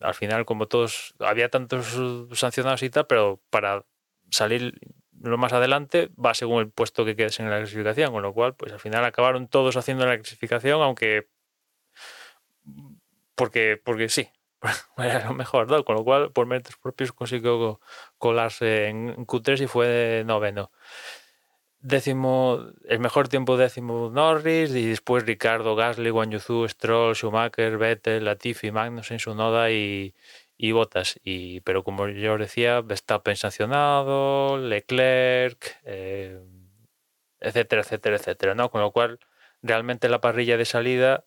[0.00, 1.96] al final, como todos, había tantos
[2.38, 3.84] sancionados y tal, pero para
[4.30, 4.78] salir
[5.20, 8.54] lo más adelante va según el puesto que quedes en la clasificación, con lo cual,
[8.54, 11.28] pues al final acabaron todos haciendo la clasificación, aunque
[13.38, 14.28] porque, porque sí,
[14.98, 15.84] era lo mejor, ¿no?
[15.84, 17.80] Con lo cual, por méritos propios consiguió
[18.18, 20.70] colarse en Q3 y fue noveno
[21.80, 28.24] décimo, el mejor tiempo décimo Norris y después Ricardo, Gasly, Guan Yuzu, Stroll, Schumacher, Vettel,
[28.24, 30.14] Latifi, Magnussen, Sunoda y,
[30.56, 31.18] y Bottas.
[31.24, 36.40] Y, pero como yo os decía, Verstappen sancionado, Leclerc, eh,
[37.40, 38.70] etcétera, etcétera, etcétera, ¿no?
[38.70, 39.20] Con lo cual,
[39.62, 41.24] realmente la parrilla de salida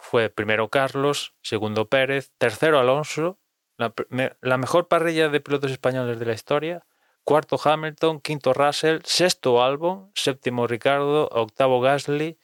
[0.00, 3.38] fue primero Carlos, segundo Pérez, tercero Alonso,
[3.76, 6.84] la, mejor parrilla de pilotos españoles de la historia
[7.24, 12.38] cuarto Hamilton, quinto Russell, sexto Albon, séptimo Ricardo, octavo Gasly,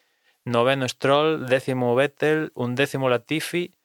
[0.45, 3.75] noveno Stroll, décimo Vettel, undécimo Latifi,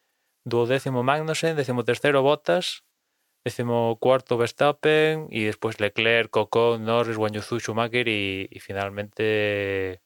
[0.45, 2.85] duodécimo Magnussen, décimo tercero Bottas,
[3.43, 10.01] décimo cuarto Verstappen y después Leclerc, Ocon, Norris, Wanyuzu, Schumacher y, y finalmente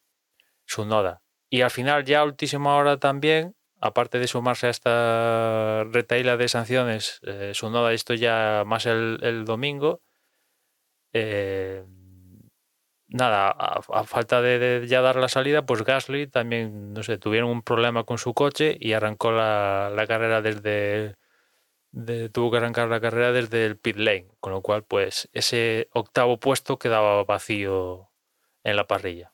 [0.65, 1.21] Sunoda.
[1.49, 6.47] Y al final ya a última hora también, aparte de sumarse a esta retaíla de
[6.49, 10.01] sanciones, eh, Sunoda esto ya más el, domingo,
[11.13, 11.85] eh,
[13.07, 17.61] nada, a, falta de, ya dar la salida, pues Gasly también, no sé, tuvieron un
[17.63, 21.15] problema con su coche y arrancó la, carrera desde.
[21.91, 25.89] De, tuvo que arrancar la carrera desde el pit lane, con lo cual, pues ese
[25.93, 28.11] octavo puesto quedaba vacío
[28.63, 29.33] en la parrilla.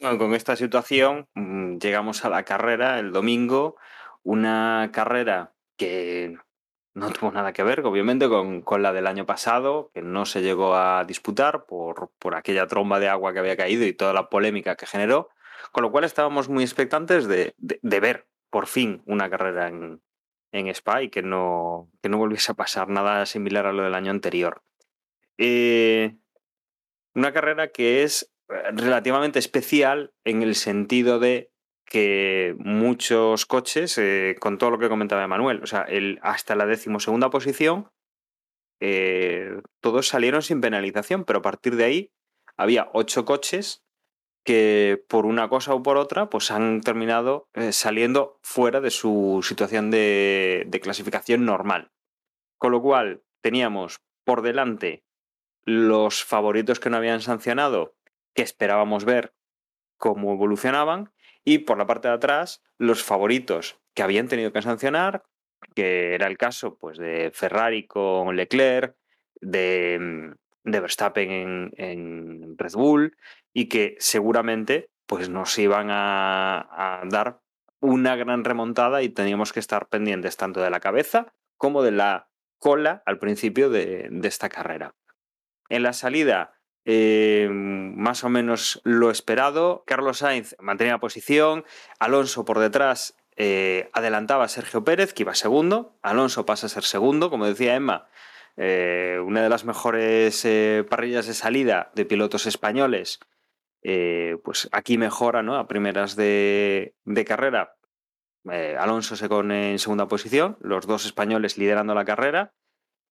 [0.00, 3.76] Con esta situación mmm, llegamos a la carrera el domingo,
[4.22, 6.36] una carrera que
[6.94, 10.42] no tuvo nada que ver, obviamente, con, con, la del año pasado, que no se
[10.42, 14.28] llegó a disputar por, por, aquella tromba de agua que había caído y toda la
[14.28, 15.30] polémica que generó,
[15.72, 20.00] con lo cual estábamos muy expectantes de, de, de ver por fin una carrera en,
[20.52, 23.94] en Spa y que no, que no volviese a pasar nada similar a lo del
[23.94, 24.62] año anterior.
[25.38, 26.16] Eh,
[27.14, 31.50] una carrera que es relativamente especial en el sentido de
[31.84, 36.66] que muchos coches, eh, con todo lo que comentaba Manuel, o sea, el, hasta la
[36.66, 37.88] decimosegunda posición,
[38.80, 42.12] eh, todos salieron sin penalización, pero a partir de ahí
[42.56, 43.84] había ocho coches
[44.44, 49.40] que por una cosa o por otra, pues han terminado eh, saliendo fuera de su
[49.42, 51.90] situación de clasificación normal.
[52.58, 55.04] Con lo cual, teníamos por delante
[55.64, 57.94] los favoritos que no habían sancionado,
[58.34, 59.34] que esperábamos ver
[59.96, 61.12] cómo evolucionaban,
[61.44, 65.24] y por la parte de atrás los favoritos que habían tenido que sancionar,
[65.74, 68.96] que era el caso pues, de Ferrari con Leclerc,
[69.40, 73.16] de, de Verstappen en, en, Red Bull,
[73.52, 77.40] y que seguramente pues, nos iban a, a dar
[77.80, 82.28] una gran remontada y teníamos que estar pendientes tanto de la cabeza como de la
[82.58, 84.94] cola al principio de, de esta carrera.
[85.68, 86.57] En la salida
[86.90, 89.84] eh, más o menos lo esperado.
[89.86, 91.66] Carlos Sainz mantenía la posición,
[91.98, 96.84] Alonso por detrás eh, adelantaba a Sergio Pérez, que iba segundo, Alonso pasa a ser
[96.84, 98.08] segundo, como decía Emma,
[98.56, 100.48] eh, una de las mejores
[100.88, 103.20] parrillas de salida de pilotos españoles,
[104.42, 105.56] pues aquí mejora ¿no?
[105.56, 107.76] a primeras de, de carrera.
[108.78, 112.54] Alonso se pone en segunda posición, los dos españoles liderando la carrera.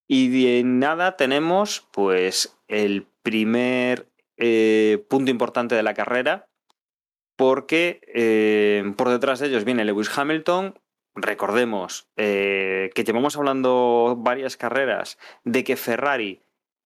[0.07, 6.47] Y de nada tenemos pues el primer eh, punto importante de la carrera,
[7.35, 10.79] porque eh, por detrás de ellos viene Lewis Hamilton.
[11.13, 16.41] Recordemos eh, que llevamos hablando varias carreras de que Ferrari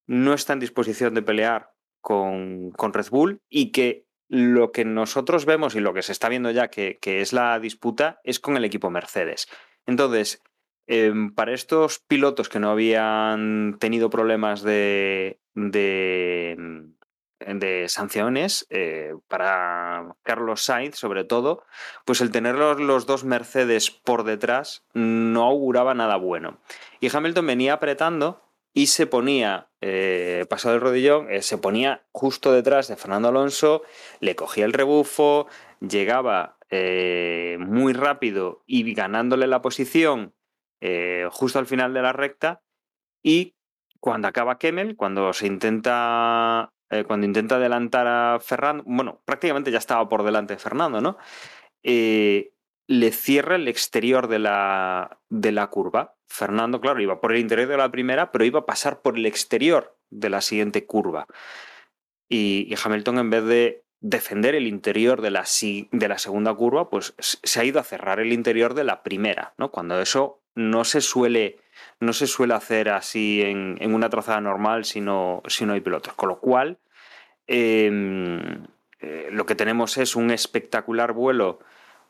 [0.08, 5.46] no está en disposición de pelear con, con Red Bull y que lo que nosotros
[5.46, 8.58] vemos y lo que se está viendo ya que, que es la disputa es con
[8.58, 9.48] el equipo Mercedes.
[9.86, 10.42] Entonces,
[10.88, 20.16] eh, para estos pilotos que no habían tenido problemas de, de, mm, sanciones, eh, para
[20.24, 21.64] Carlos Sainz sobre todo,
[22.06, 26.60] pues el tener los, dos Mercedes por detrás no auguraba nada bueno.
[27.00, 32.54] Y Hamilton venía apretando y se ponía, eh, pasado el rodillón, eh, se ponía justo
[32.54, 33.84] detrás de Fernando Alonso,
[34.20, 35.48] le cogía el rebufo,
[35.80, 36.58] llegaba
[37.60, 40.34] muy rápido y ganándole la posición
[40.82, 42.62] eh, justo al final de la recta
[43.24, 43.56] y
[44.00, 49.78] cuando acaba Kemmel, cuando se intenta eh, cuando intenta adelantar a Fernando, bueno, prácticamente ya
[49.78, 51.18] estaba por delante de Fernando, ¿no?
[51.84, 52.52] Eh,
[52.86, 56.16] le cierra el exterior de la, de la curva.
[56.28, 59.26] Fernando, claro, iba por el interior de la primera, pero iba a pasar por el
[59.26, 61.28] exterior de la siguiente curva.
[62.30, 65.46] Y, y Hamilton, en vez de defender el interior de la,
[65.92, 69.54] de la segunda curva, pues se ha ido a cerrar el interior de la primera,
[69.58, 69.72] ¿no?
[69.72, 71.60] Cuando eso no se suele,
[72.00, 75.82] no se suele hacer así en, en una trazada normal si no, si no, hay
[75.82, 76.14] pilotos.
[76.14, 76.80] Con lo cual,
[77.48, 77.90] eh,
[79.00, 81.60] eh, lo que tenemos es un espectacular vuelo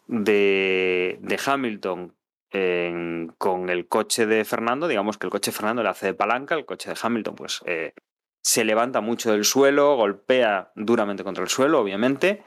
[0.07, 2.13] de, de Hamilton
[3.37, 4.87] con el coche de Fernando.
[4.87, 7.61] Digamos que el coche de Fernando le hace de palanca, el coche de Hamilton, pues.
[7.65, 7.93] Eh,
[8.43, 12.43] se levanta mucho del suelo, golpea duramente contra el suelo, obviamente,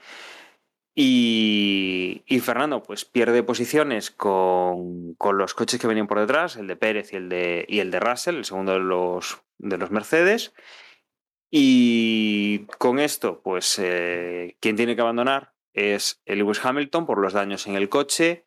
[0.96, 6.76] y, Fernando pues pierde posiciones con, con, los coches que venían por detrás, el de
[6.76, 10.54] Pérez y el de, y el de Russell, el segundo de los, de los Mercedes.
[11.50, 17.66] Y con esto, pues eh, quien tiene que abandonar es Lewis Hamilton por los daños
[17.66, 18.46] en el coche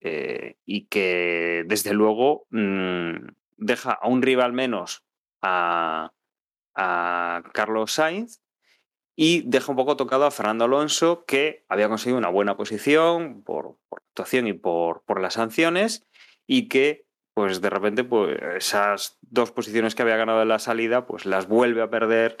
[0.00, 5.04] eh, y que desde luego mmm, deja a un rival menos
[5.42, 6.12] a,
[6.74, 8.43] a Carlos Sainz
[9.16, 13.76] y deja un poco tocado a Fernando Alonso, que había conseguido una buena posición por,
[13.88, 16.06] por actuación y por, por, las sanciones,
[16.46, 21.06] y que, pues de repente, pues esas dos posiciones que había ganado en la salida,
[21.06, 22.36] pues las vuelve a perder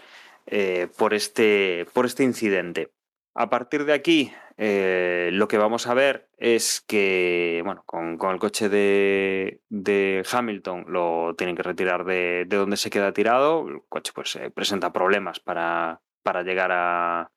[0.46, 2.92] eh, por, este, por este incidente.
[3.36, 8.32] A partir de aquí, eh, lo que vamos a ver es que, bueno, con, con
[8.32, 13.66] el coche de, de, Hamilton lo tienen que retirar de, de, donde se queda tirado.
[13.68, 17.30] El coche, pues, eh, presenta problemas para, para llegar a,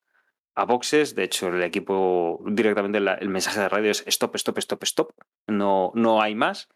[0.56, 1.14] a, boxes.
[1.14, 5.12] De hecho, el equipo directamente el mensaje de radio es stop, stop, stop, stop.
[5.46, 6.70] No, no hay más.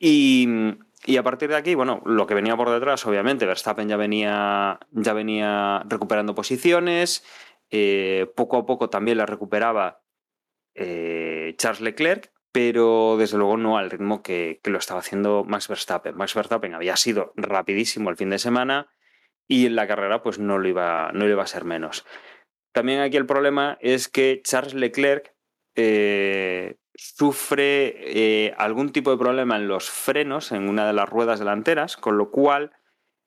[0.00, 0.48] Y,
[1.06, 4.80] y, a partir de aquí, bueno, lo que venía por detrás, obviamente, Verstappen ya venía,
[4.90, 7.24] ya venía recuperando posiciones.
[7.70, 10.02] Eh, poco a poco también la recuperaba
[10.74, 12.32] eh, Charles Leclerc.
[12.52, 16.16] pero desde luego no al ritmo que, que, lo estaba haciendo Max Verstappen.
[16.16, 18.93] Max Verstappen había sido rapidísimo el fin de semana
[19.46, 22.04] y en la carrera pues no lo iba, no iba a ser menos.
[22.72, 25.34] También aquí el problema es que Charles Leclerc
[25.76, 31.38] eh, sufre eh, algún tipo de problema en los frenos, en una de las ruedas
[31.38, 32.72] delanteras, con lo cual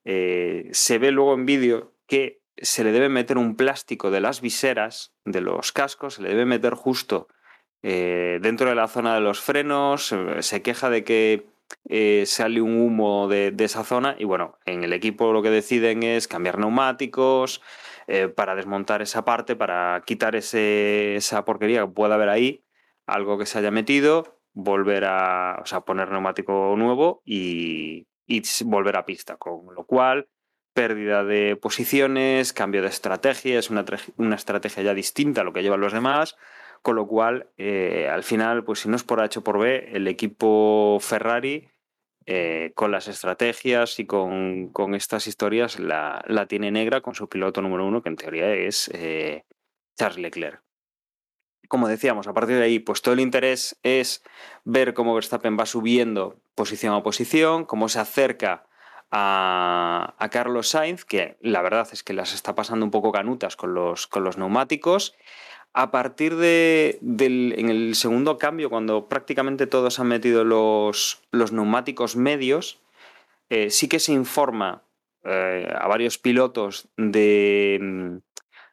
[0.04, 4.40] eh, se ve luego en vídeo que se le debe meter un plástico de las
[4.40, 7.28] viseras, de los cascos, se le debe meter justo
[7.80, 11.46] dentro de la zona de los frenos, se queja de que
[11.88, 16.02] eh, sale un humo de, esa zona y bueno, en el equipo lo que deciden
[16.02, 17.62] es cambiar neumáticos
[18.06, 22.64] eh, para desmontar esa parte, para quitar ese, esa porquería que pueda haber ahí,
[23.06, 28.96] algo que se haya metido, volver a o sea, poner neumático nuevo y, y volver
[28.96, 30.28] a pista, con lo cual
[30.74, 33.84] pérdida de posiciones, cambio de estrategia, es una,
[34.16, 36.36] una, estrategia ya distinta a lo que llevan los demás,
[36.82, 39.90] con lo cual, eh, al final, pues si no es por H o por B,
[39.92, 41.68] el equipo Ferrari,
[42.30, 47.26] eh, con las estrategias y con, con estas historias, la, la, tiene negra con su
[47.28, 49.44] piloto número uno, que en teoría es eh,
[49.96, 50.62] Charles Leclerc.
[51.68, 54.22] Como decíamos, a partir de ahí, pues todo el interés es
[54.64, 58.66] ver cómo Verstappen va subiendo posición a posición, cómo se acerca
[59.10, 63.56] a, a, Carlos Sainz, que la verdad es que las está pasando un poco canutas
[63.56, 65.14] con los, con los neumáticos.
[65.74, 71.52] A partir de, del, en el segundo cambio, cuando prácticamente todos han metido los, los
[71.52, 72.80] neumáticos medios,
[73.50, 74.82] eh, sí que se informa
[75.24, 78.18] eh, a varios pilotos de,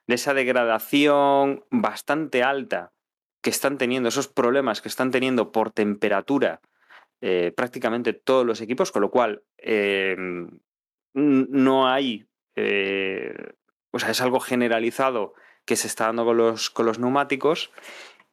[0.07, 2.93] de esa degradación bastante alta
[3.41, 6.61] que están teniendo, esos problemas que están teniendo por temperatura
[7.21, 9.43] eh, prácticamente todos los equipos, con lo cual
[11.13, 12.25] no hay,
[13.91, 15.33] o sea, es algo generalizado
[15.65, 17.71] que se está dando con los, con los neumáticos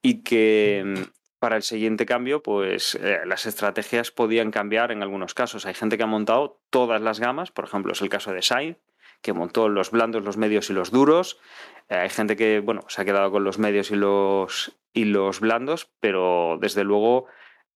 [0.03, 1.09] y que
[1.39, 5.66] para el siguiente cambio, pues eh, las estrategias podían cambiar en algunos casos.
[5.66, 8.78] Hay gente que ha montado todas las gamas, por ejemplo, es el caso de Sainz,
[9.22, 11.41] que montó los blandos, los medios y los duros.
[11.89, 15.41] Eh, hay gente que, bueno, se ha quedado con los medios y los, y los
[15.41, 17.26] blandos, pero desde luego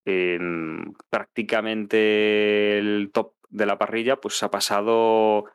[0.05, 0.39] eh,
[1.11, 5.47] prácticamente el top de la parrilla pues ha pasado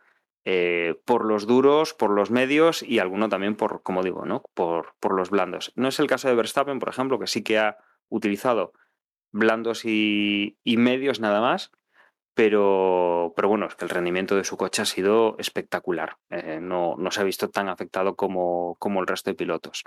[0.45, 4.43] eh, por los duros, por los medios y alguno también por, como digo, ¿no?
[4.53, 5.71] por, por los blandos.
[5.75, 7.77] No es el caso de Verstappen, por ejemplo, que sí que ha
[8.09, 8.73] utilizado
[9.31, 11.71] blandos y, medios nada más,
[12.33, 16.15] pero, pero, bueno, es que el rendimiento de su coche ha sido espectacular.
[16.29, 19.83] Eh, no, no, se ha visto tan afectado como, como el resto de pilotos.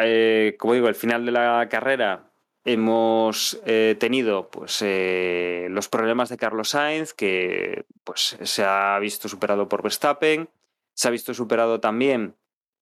[0.00, 2.30] Eh, como digo, el final de la carrera
[2.64, 9.28] hemos eh, tenido pues, eh, los problemas de Carlos Sainz, que pues, se ha visto
[9.28, 10.48] superado por Verstappen,
[10.94, 12.36] se ha visto superado también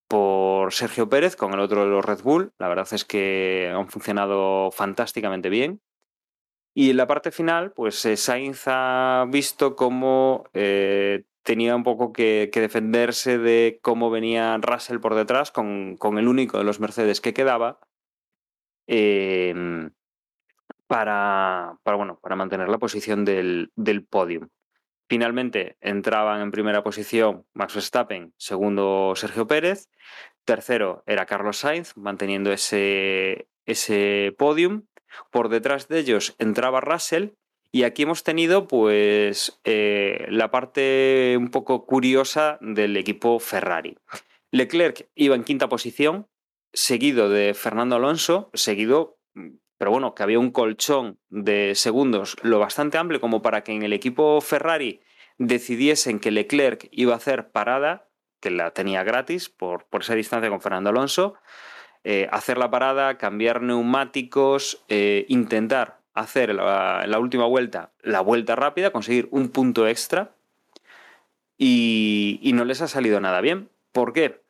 [0.09, 2.53] por Sergio Pérez con el otro de los Red Bull.
[2.59, 5.81] La verdad es que han funcionado fantásticamente bien.
[6.75, 10.45] Y en la parte final, pues eh, Sainz ha visto cómo
[11.43, 16.27] tenía un poco que, que, defenderse de cómo venía Russell por detrás con, con, el
[16.27, 17.79] único de los Mercedes que quedaba.
[20.87, 24.49] Para, para, bueno, para mantener la posición del, del podium.
[25.09, 29.89] Finalmente entraban en primera posición Max Verstappen, segundo Sergio Pérez,
[30.45, 34.87] tercero era Carlos Sainz, manteniendo ese, ese podium.
[35.31, 37.31] Por detrás de ellos entraba Russell
[37.71, 43.99] y aquí hemos tenido pues eh, la parte un poco curiosa del equipo Ferrari.
[44.51, 46.27] Leclerc iba en quinta posición,
[46.77, 49.17] seguido de Fernando Alonso, seguido,
[49.79, 53.83] pero bueno, que había un colchón de segundos lo bastante amplio como para que en
[53.83, 55.01] el equipo Ferrari
[55.39, 58.09] decidiesen que Leclerc iba a hacer parada,
[58.41, 61.35] que la tenía gratis por, por esa distancia con Fernando Alonso,
[62.05, 68.55] eh, hacer la parada, cambiar neumáticos, eh, intentar hacer la, la, última vuelta la vuelta
[68.55, 70.35] rápida, conseguir un punto extra
[71.57, 73.71] y, y no les ha salido nada bien.
[73.93, 74.43] ¿Por qué?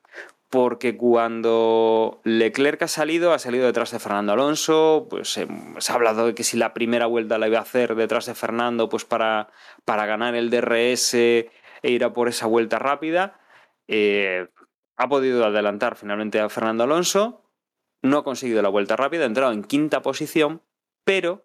[0.57, 5.47] Porque cuando Leclerc ha salido, ha salido detrás de Fernando Alonso, pues eh,
[5.77, 8.35] se ha hablado de que si la primera vuelta la iba a hacer detrás de
[8.35, 9.51] Fernando, pues para,
[9.85, 11.51] para ganar el DRS e
[11.83, 13.39] ir a por esa vuelta rápida.
[13.87, 14.49] Eh,
[14.97, 17.45] ha podido adelantar finalmente a Fernando Alonso,
[18.01, 20.63] no ha conseguido la vuelta rápida, ha entrado en quinta posición,
[21.05, 21.45] pero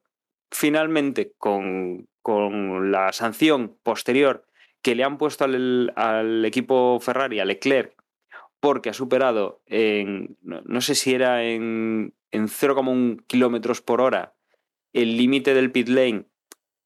[0.51, 4.45] finalmente con, con la sanción posterior
[4.81, 8.00] que le han puesto al, al equipo Ferrari, a Leclerc,
[8.61, 14.35] porque ha superado en, no, sé si era en, en 0,1 kilómetros por hora
[14.93, 16.27] el límite del pit lane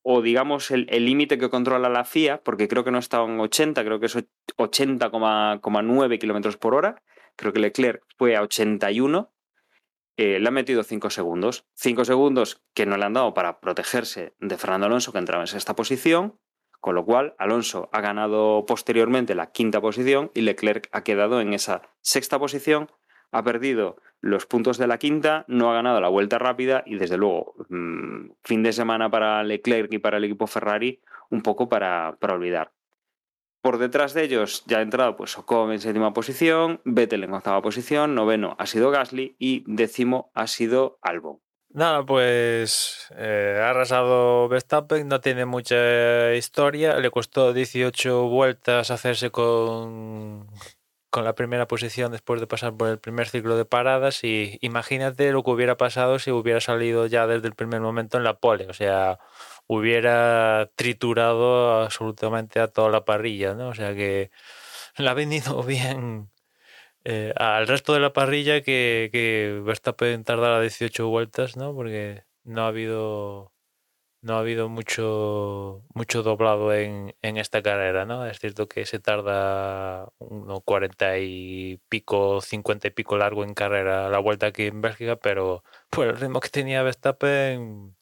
[0.02, 3.84] o digamos el límite que controla la FIA, porque creo que no estaba en 80,
[3.84, 7.02] creo que es 80,9 kilómetros por hora,
[7.36, 9.36] creo que Leclerc fue a 81
[10.18, 11.66] eh, le ha metido 5 segundos.
[11.74, 15.48] 5 segundos que no le han dado para protegerse de Fernando Alonso, que entraba en
[15.48, 16.40] sexta posición,
[16.86, 21.54] con lo cual Alonso ha ganado posteriormente la quinta posición y Leclerc ha quedado en
[21.56, 22.92] esa sexta posición,
[23.32, 27.18] ha perdido los puntos de la quinta, no ha ganado la vuelta rápida y desde
[27.18, 32.18] luego mmm, fin de semana para Leclerc y para el equipo Ferrari un poco para,
[32.20, 32.72] para olvidar.
[33.64, 38.14] Por detrás de ellos ya ha entrado pues en séptima posición, Vettel en octava posición,
[38.14, 41.40] noveno ha sido Gasly y décimo ha sido Albon.
[41.76, 49.30] Nada, pues eh, ha arrasado Verstappen, no tiene mucha historia, le costó 18 vueltas hacerse
[49.30, 50.48] con,
[51.10, 55.34] con la primera posición después de pasar por el primer ciclo de paradas y imagínate
[55.34, 58.68] lo que hubiera pasado si hubiera salido ya desde el primer momento en la pole,
[58.70, 59.20] o sea,
[59.68, 63.68] hubiera triturado absolutamente a toda la parrilla, ¿no?
[63.68, 64.32] O sea que
[64.98, 66.30] le ha venido bien
[67.06, 71.76] eh, al resto de la parrilla que, que Verstappen tardara 18 vueltas, ¿no?
[71.76, 73.54] Porque no ha habido
[74.22, 78.26] no ha habido mucho mucho doblado en, en esta carrera, ¿no?
[78.26, 84.10] Es cierto que se tarda unos 40 y pico, 50 y pico largo en carrera
[84.10, 87.96] la vuelta aquí en Bélgica, pero por el ritmo que tenía Verstappen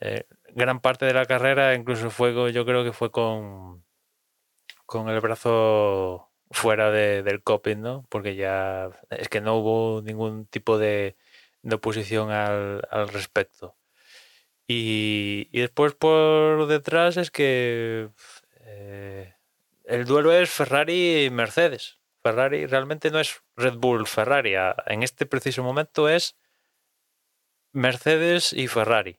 [0.00, 3.84] eh, gran parte de la carrera incluso fue yo creo que fue con
[4.86, 8.06] con el brazo fuera de, del coping, ¿no?
[8.08, 11.16] Porque ya es que no hubo ningún tipo de,
[11.62, 13.76] de oposición al, al respecto.
[14.66, 18.10] Y, y, después por detrás es que
[18.60, 19.34] eh,
[19.84, 21.98] el duelo es Ferrari y Mercedes.
[22.22, 24.54] Ferrari realmente no es Red Bull Ferrari.
[24.86, 26.36] En este preciso momento es
[27.72, 29.18] Mercedes y Ferrari.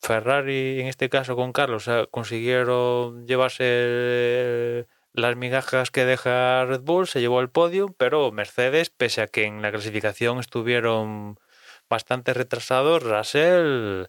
[0.00, 7.20] Ferrari, en este caso con Carlos, consiguieron llevarse las migajas que deja Red Bull, se
[7.20, 11.38] llevó el podio, pero Mercedes, pese a que en la clasificación estuvieron
[11.88, 14.06] bastante retrasados, Russell,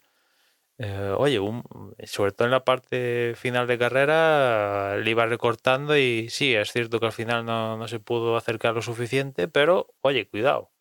[0.81, 1.63] eh, oye, un,
[2.05, 6.99] sobre todo en la parte final de carrera, le iba recortando y sí, es cierto
[7.01, 10.71] que al final no, no se pudo acercar lo suficiente, pero oye, cuidado.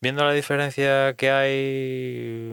[0.00, 2.50] Viendo la diferencia que hay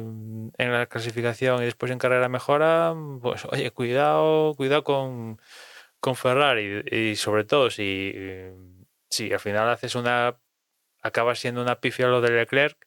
[0.58, 5.40] en la clasificación y después en carrera mejora, pues oye, cuidado, cuidado con,
[6.04, 8.14] con Ferrari y, sobre todo si,
[9.10, 10.38] si al final haces una,
[11.02, 12.78] acaba siendo una pifia lo de Leclerc,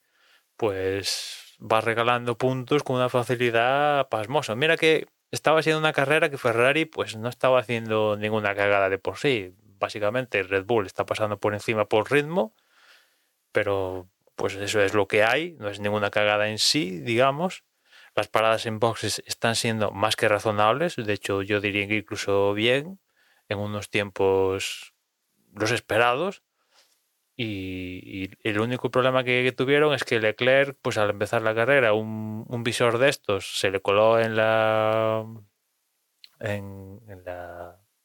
[0.59, 4.55] pues vas regalando puntos con una facilidad pasmosa.
[4.55, 8.99] Mira que estaba siendo una carrera que Ferrari pues no estaba haciendo ninguna cagada de
[8.99, 9.55] por sí.
[9.79, 12.55] Básicamente Red Bull está pasando por encima por ritmo,
[13.51, 17.65] pero pues eso es lo que hay, no es ninguna cagada en sí, digamos.
[18.15, 22.53] Las paradas en boxes están siendo más que razonables, de hecho yo diría que incluso
[22.53, 22.99] bien,
[23.49, 24.95] en unos tiempos
[25.55, 26.43] los esperados.
[27.39, 32.63] Y, el único problema que, tuvieron es que Leclerc, pues al empezar la carrera, un,
[32.65, 35.27] visor de estos se le coló en la,
[36.41, 37.01] en,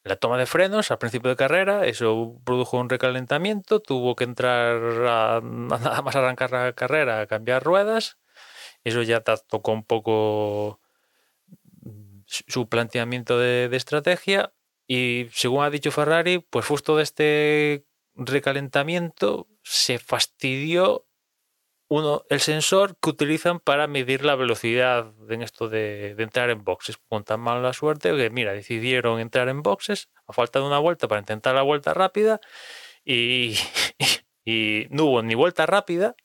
[0.03, 4.81] la toma de frenos al principio de carrera, eso produjo un recalentamiento, tuvo que entrar
[5.07, 8.17] a, nada más arrancar la carrera a cambiar ruedas,
[8.83, 10.79] eso ya tocó un poco
[12.25, 14.53] su planteamiento de, estrategia
[14.93, 21.07] y según ha dicho Ferrari, pues justo de este recalentamiento se fastidió
[21.87, 26.97] uno, el sensor que utilizan para medir la velocidad en esto de, entrar en boxes.
[27.07, 31.07] Con tan mala suerte que, mira, decidieron entrar en boxes a falta de una vuelta
[31.07, 32.41] para intentar la vuelta rápida
[33.05, 33.55] y,
[34.89, 36.17] no hubo ni vuelta rápida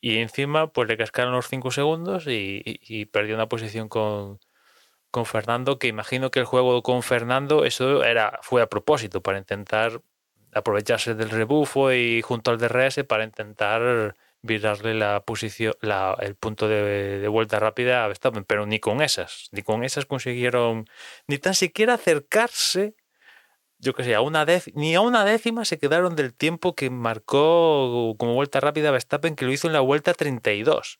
[0.00, 4.40] y encima pues le cascaron los 5 segundos y, perdió una posición con,
[5.14, 9.38] con Fernando que imagino que el juego con Fernando eso era fue a propósito para
[9.38, 10.02] intentar
[10.52, 16.66] aprovecharse del rebufo y junto al DRS para intentar virarle la posición, la, el punto
[16.66, 20.86] de, vuelta rápida a Verstappen, pero ni con esas, ni con esas consiguieron
[21.28, 22.96] ni tan siquiera acercarse,
[23.78, 24.44] yo que sé, a una
[24.74, 29.44] ni a una décima se quedaron del tiempo que marcó como vuelta rápida Verstappen, que
[29.44, 30.98] lo hizo en la vuelta 32.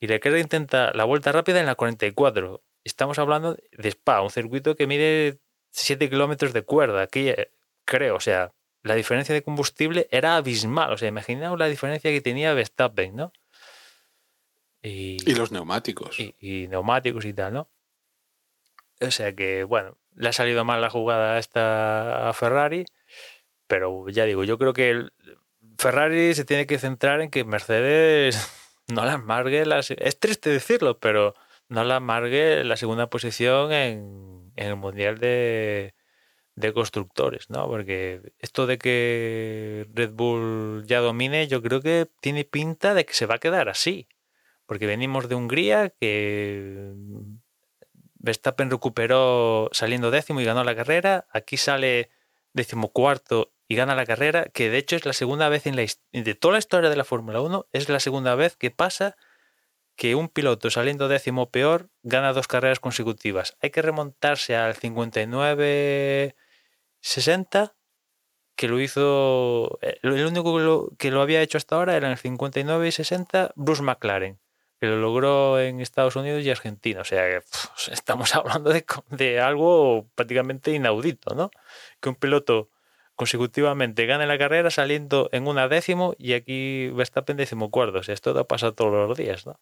[0.00, 2.62] Y le queda intenta la vuelta rápida en la 44.
[2.84, 7.32] Estamos hablando de Spa, un circuito que mide 7 kilómetros de cuerda, aquí
[7.84, 10.92] creo, o sea, la diferencia de combustible era abismal.
[10.92, 13.32] O sea, imaginaos la diferencia que tenía Verstappen, ¿no?
[14.82, 16.20] Y, y los neumáticos.
[16.20, 17.68] Y, y, neumáticos y tal, ¿no?
[19.00, 22.84] O sea que, bueno, le ha salido mal la jugada esta a Ferrari,
[23.66, 25.12] pero ya digo, yo creo que el
[25.78, 28.38] Ferrari se tiene que centrar en que Mercedes
[28.88, 29.04] no.
[29.04, 31.34] Las, es triste decirlo, pero
[31.68, 35.94] no la amargue la segunda posición en, en el Mundial de,
[36.56, 37.66] de constructores, ¿no?
[37.66, 43.14] Porque esto de que Red Bull ya domine, yo creo que tiene pinta de que
[43.14, 44.08] se va a quedar así.
[44.66, 46.92] Porque venimos de Hungría, que
[48.14, 51.26] Verstappen recuperó saliendo décimo y ganó la carrera.
[51.32, 52.10] Aquí sale
[52.54, 56.34] decimocuarto y gana la carrera, que de hecho es la segunda vez en la de
[56.34, 59.16] toda la historia de la Fórmula 1, es la segunda vez que pasa
[59.96, 63.56] que un piloto saliendo décimo peor gana dos carreras consecutivas.
[63.60, 66.34] Hay que remontarse al 59-60,
[68.56, 69.78] que lo hizo.
[69.82, 72.88] eh, El único que lo, que lo había hecho hasta ahora era en el 59
[72.88, 74.40] y 60 Bruce McLaren,
[74.80, 77.00] que lo logró en Estados Unidos y Argentina.
[77.00, 77.24] O sea,
[77.90, 78.70] estamos hablando
[79.10, 81.50] de, algo prácticamente inaudito, ¿no?
[82.00, 82.70] Que un piloto
[83.16, 87.98] consecutivamente gane la carrera saliendo en una décimo y aquí Verstappen décimo cuarto.
[87.98, 89.60] O sea, esto ha pasado todos los días, ¿no?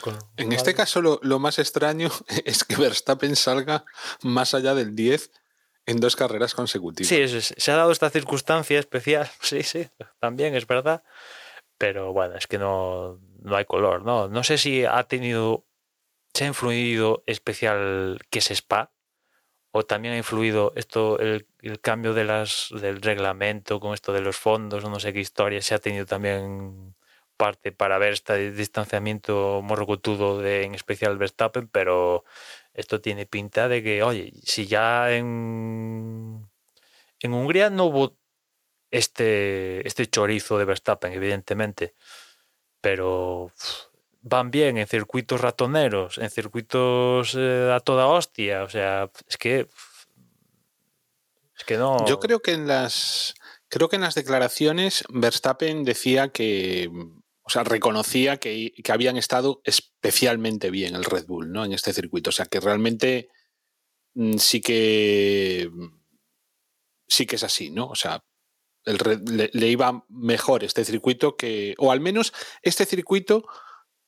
[0.00, 2.10] Con- En este caso, lo, lo más extraño
[2.44, 3.84] es que Verstappen salga
[4.22, 5.30] más allá del 10
[5.86, 7.08] en dos carreras consecutivas.
[7.08, 9.88] Sí, se ha dado esta circunstancia especial, sí, sí,
[10.20, 11.02] también es verdad,
[11.78, 14.28] pero bueno, es que no, no hay color, ¿no?
[14.28, 15.66] No sé si ha tenido,
[16.34, 18.92] se ha influido especial que es Spa,
[19.72, 24.20] o también ha influido esto, el, el cambio de las, del reglamento con esto de
[24.20, 26.94] los fondos, no sé qué historia, se ha tenido también
[27.42, 32.22] parte para ver este distanciamiento morrocotudo de en especial Verstappen, pero
[32.72, 36.48] esto tiene pinta de que, oye, si ya en,
[37.18, 38.16] en Hungría no hubo
[38.92, 41.96] este, este chorizo de Verstappen, evidentemente,
[42.80, 43.50] pero
[44.20, 49.66] van bien en circuitos ratoneros, en circuitos eh, a toda hostia, o sea, es que
[51.56, 52.06] es que no.
[52.06, 53.34] Yo creo que en las
[53.68, 56.88] creo que en las declaraciones Verstappen decía que
[57.44, 61.64] o sea, reconocía que, que habían estado especialmente bien el Red Bull, ¿no?
[61.64, 62.30] En este circuito.
[62.30, 63.30] O sea, que realmente
[64.14, 65.70] mm, sí que
[67.08, 67.88] sí que es así, ¿no?
[67.88, 68.24] O sea,
[68.84, 71.74] el le, iba mejor este circuito que.
[71.78, 72.32] O al menos
[72.62, 73.44] este circuito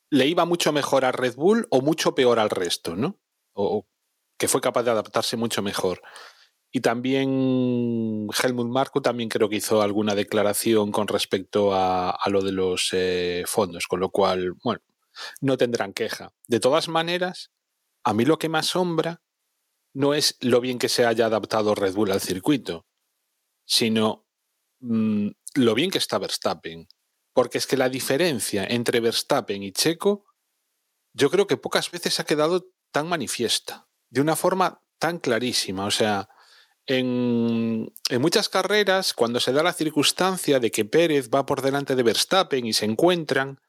[0.09, 3.19] le iba mucho mejor a Red Bull o mucho peor al resto, ¿no?
[3.53, 3.87] O
[4.37, 6.01] que fue capaz de adaptarse mucho mejor.
[6.75, 12.41] Y también Helmut Marko también creo que hizo alguna declaración con respecto a, a lo
[12.41, 14.81] de los eh, fondos, con lo cual, bueno,
[15.39, 16.33] no tendrán queja.
[16.49, 17.49] De todas maneras,
[18.03, 19.21] a mí lo que me asombra
[19.93, 22.85] no es lo bien que se haya adaptado Red Bull al circuito,
[23.63, 24.27] sino
[24.81, 26.89] mm, lo bien que está Verstappen.
[27.31, 30.25] Porque es que la diferencia entre Verstappen y Checo,
[31.13, 35.85] yo creo que pocas veces ha quedado tan manifiesta, de una forma tan clarísima.
[35.85, 36.27] O sea,
[36.87, 41.95] en, en, muchas carreras, cuando se da la circunstancia de que Pérez va por delante
[41.95, 43.59] de Verstappen y se encuentran,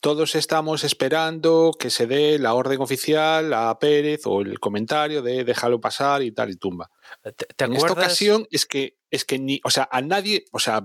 [0.00, 5.44] todos estamos esperando que se dé la orden oficial a Pérez o el comentario de
[5.44, 6.90] déjalo pasar y tal y tumba.
[7.22, 10.58] ¿Te, te en esta ocasión es que es que ni, o sea, a nadie, o
[10.58, 10.82] sea,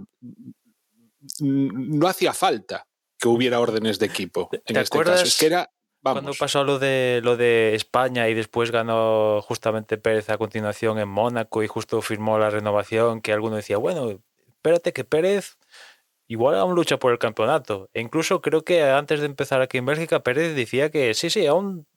[1.40, 4.50] no hacía falta que hubiera órdenes de equipo.
[4.52, 5.72] En ¿Te este acuerdas caso es que era
[6.02, 6.22] Vamos.
[6.22, 11.10] Cuando pasó lo de lo de España y después ganó justamente Pérez a continuación en
[11.10, 15.58] Mónaco y justo firmó la renovación, que alguno decía, bueno, espérate que Pérez
[16.28, 17.90] igual aún lucha por el campeonato.
[17.94, 21.48] E incluso creo que antes de empezar aquí en Bélgica, Pérez decía que sí, sí,
[21.48, 21.88] aún,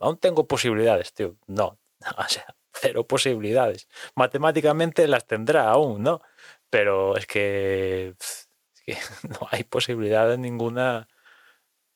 [0.00, 1.36] aún tengo posibilidades, tío.
[1.46, 1.78] No,
[2.18, 3.88] o sea, cero posibilidades.
[4.14, 6.22] Matemáticamente las tendrá aún, ¿no?
[6.70, 8.48] Pero es que, es
[8.84, 8.96] que
[9.28, 11.08] no hay posibilidades ninguna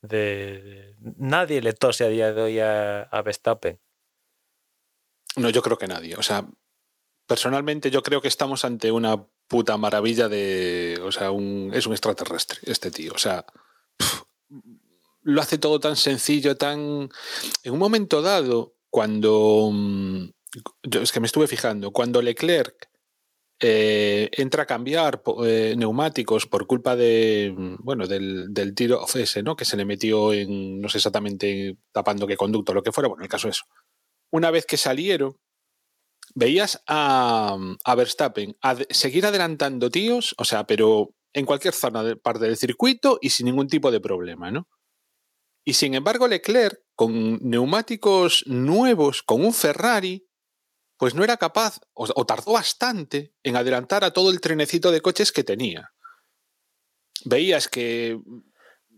[0.08, 3.80] de, nadie le tose a día de hoy a, a, Verstappen.
[5.36, 6.16] No, yo creo que nadie.
[6.16, 6.46] O sea,
[7.26, 11.00] personalmente yo creo que estamos ante una puta maravilla de.
[11.02, 13.12] O sea, un, es un extraterrestre este tío.
[13.14, 13.44] O sea,
[15.22, 17.08] lo hace todo tan sencillo, tan.
[17.62, 19.72] En un momento dado, cuando.
[20.82, 22.88] Yo, es que me estuve fijando, cuando Leclerc
[23.60, 29.56] eh, entra a cambiar eh, neumáticos por culpa de bueno del, del tiro ese, ¿no?
[29.56, 33.22] Que se le metió en no sé exactamente tapando qué conducto, lo que fuera, bueno,
[33.22, 33.62] el caso es.
[34.30, 35.38] Una vez que salieron,
[36.34, 38.56] veías a, a Verstappen
[38.90, 43.46] seguir adelantando tíos, o sea, pero en cualquier zona de parte del circuito y sin
[43.46, 44.68] ningún tipo de problema, ¿no?
[45.64, 50.26] Y sin embargo, Leclerc, con neumáticos nuevos, con un Ferrari,
[50.96, 55.32] pues no era capaz, o, tardó bastante, en adelantar a todo el trenecito de coches
[55.32, 55.92] que tenía.
[57.24, 58.18] Veías que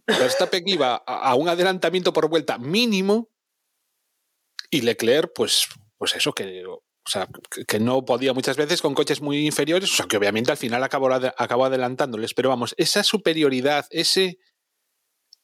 [0.07, 3.31] Verstappen iba a, un adelantamiento por vuelta mínimo
[4.71, 7.29] y Leclerc, pues, pues eso, que, o sea,
[7.67, 10.83] que no podía muchas veces con coches muy inferiores, o sea, que obviamente al final
[10.83, 14.39] acabó, acabó adelantándoles, pero vamos, esa superioridad, ese,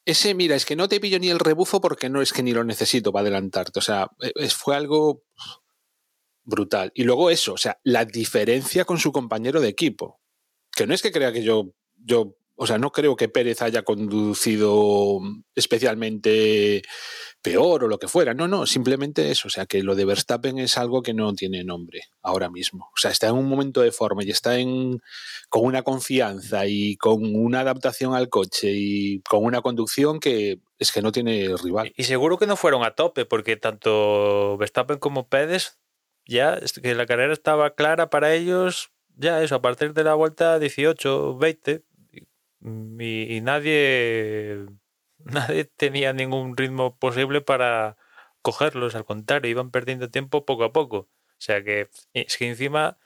[0.04, 2.52] ese, mira, es que no te pillo ni el rebufo porque no es que ni
[2.52, 5.22] lo necesito para adelantarte, o sea, es, fue algo
[6.44, 6.92] brutal.
[6.94, 10.20] Y luego eso, o sea, la diferencia con su compañero de equipo.
[10.74, 13.82] Que no es que crea que yo, yo, o sea, no creo que Pérez haya
[13.82, 15.20] conducido
[15.54, 16.82] especialmente
[17.42, 18.34] peor o lo que fuera.
[18.34, 19.48] No, no, simplemente eso.
[19.48, 22.90] O sea, que lo de Verstappen es algo que no tiene nombre ahora mismo.
[22.94, 25.02] O sea, está en un momento de forma y está en,
[25.48, 30.92] con una confianza y con una adaptación al coche y con una conducción que es
[30.92, 31.92] que no tiene rival.
[31.96, 35.78] Y seguro que no fueron a tope, porque tanto Verstappen como Pérez,
[36.26, 40.14] ya es que la carrera estaba clara para ellos, ya eso, a partir de la
[40.14, 41.84] vuelta 18, 20,
[42.60, 44.66] y, y nadie,
[45.18, 47.96] nadie tenía ningún ritmo posible para
[48.42, 50.96] cogerlos, al contrario, iban perdiendo tiempo poco a poco.
[51.42, 52.98] O sea que es que encima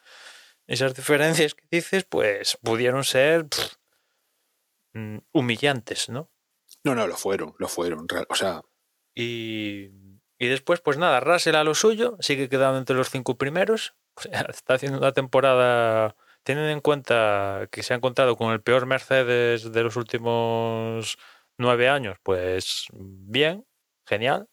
[0.67, 3.75] esas diferencias que dices, pues pudieron ser pff,
[4.95, 6.31] mm, humillantes, ¿no?
[6.85, 8.07] No, no, lo fueron, lo fueron.
[8.29, 8.63] O sea,
[9.15, 9.91] Y,
[10.39, 13.95] y después, pues nada, Russell a lo suyo, sigue quedando entre los cinco primeros.
[14.49, 19.73] Está haciendo una temporada, teniendo en cuenta que se ha encontrado con el peor Mercedes
[19.73, 21.19] de los últimos
[21.59, 23.67] nueve años, pues bien,
[24.07, 24.49] genial.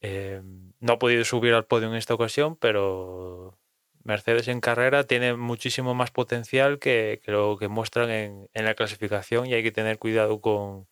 [0.00, 0.40] Eh,
[0.80, 3.58] no ha podido subir al podio en esta ocasión, pero
[4.04, 8.74] Mercedes en carrera tiene muchísimo más potencial que, que lo que muestran en, en la
[8.74, 10.86] clasificación y hay que tener cuidado con,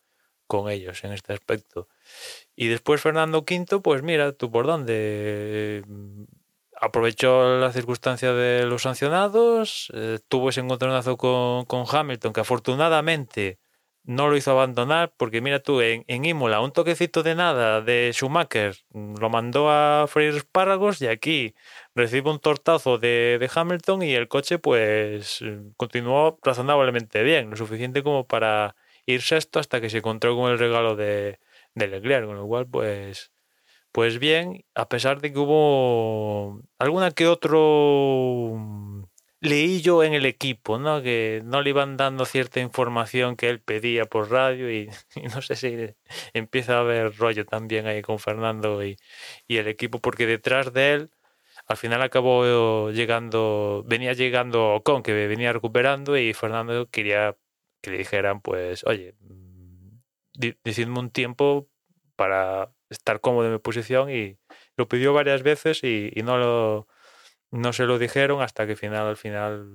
[0.47, 1.87] con ellos en este aspecto.
[2.55, 5.83] Y después Fernando V, pues mira, tú por dónde.
[5.87, 6.23] Mm,
[6.81, 13.59] Aprovechó la circunstancia de los sancionados, eh, tuvo ese encontronazo con, con Hamilton, que afortunadamente
[14.03, 18.11] no lo hizo abandonar, porque mira tú, en, en Imola, un toquecito de nada de
[18.13, 21.55] Schumacher mm, lo mandó a freír espárragos y aquí
[21.95, 27.55] recibe un tortazo de, de Hamilton y el coche pues mm, continuó razonablemente bien, lo
[27.57, 28.75] suficiente como para
[29.05, 31.39] ir sexto hasta que se encontró con el regalo de,
[31.75, 33.31] de Leclerc, con lo cual pues
[33.95, 39.03] pues bien, a pesar de que hubo alguna que otro mm,
[39.39, 41.01] leillo en el equipo, ¿no?
[41.01, 45.41] Que no le iban dando cierta información que él pedía por radio y, y no
[45.41, 45.95] sé si
[46.33, 48.97] empieza a haber rollo también ahí con Fernando y,
[49.47, 51.11] y el equipo, porque detrás de él
[51.67, 57.37] al final acabó llegando, venía llegando Ocon, que venía recuperando y Fernando quería
[57.85, 59.99] que le dijeran, pues, oye, mm,
[60.63, 61.69] decidme un tiempo
[62.15, 64.37] para estar cómodo en mi posición y
[64.77, 66.87] lo pidió varias veces y, no lo
[67.51, 69.67] no se lo dijeron hasta que final al final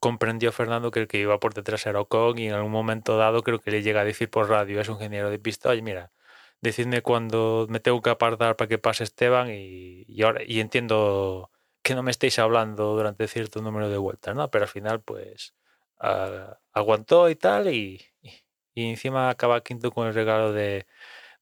[0.00, 3.42] comprendió Fernando que el que iba por detrás era Ocon y en algún momento dado
[3.42, 6.12] creo que le llega a decir por radio, es un ingeniero de pista, oye mira,
[6.60, 11.50] decidme cuando me tengo que apartar para que pase Esteban y, y ahora y entiendo
[11.82, 14.50] que no me estéis hablando durante cierto número de vueltas, ¿no?
[14.50, 15.54] Pero al final pues
[16.72, 18.00] aguantó y tal y,
[18.74, 20.86] encima acaba quinto con el regalo de,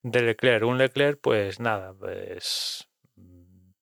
[0.03, 0.65] de Leclerc.
[0.67, 3.73] Un Leclerc pues nada, pues mm,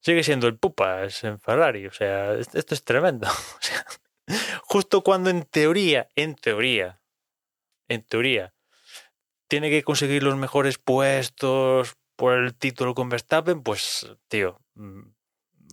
[0.00, 3.28] sigue siendo el pupas en Ferrari, o sea, es- esto es tremendo.
[4.64, 7.00] Justo cuando en teoría, en teoría,
[7.88, 8.54] en teoría,
[9.48, 15.02] tiene que conseguir los mejores puestos por el título con Verstappen, pues, tío, mm,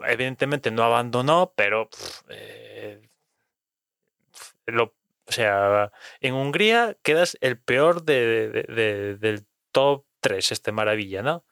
[0.08, 1.90] evidentemente no abandonó, pero
[2.30, 3.10] eh,
[4.68, 4.96] lo,
[5.28, 5.92] o sea,
[6.22, 11.46] en Hungría quedas el peor de, de- de- del top 3, este maravilla, ¿no?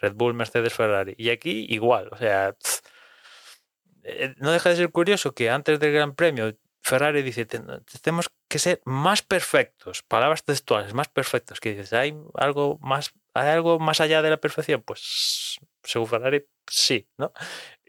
[0.00, 1.14] Red Bull, Mercedes, Ferrari.
[1.18, 2.56] Y aquí igual, o sea,
[4.04, 7.66] eh, no deja de ser curioso que antes del Gran Premio Ferrari dice, "Ten-
[8.02, 13.48] tenemos que ser más perfectos, palabras textuales, más perfectos, que dices, ¿hay algo más, hay
[13.50, 14.82] algo más allá de la perfección?
[14.82, 17.32] Pues según Ferrari, sí, ¿no?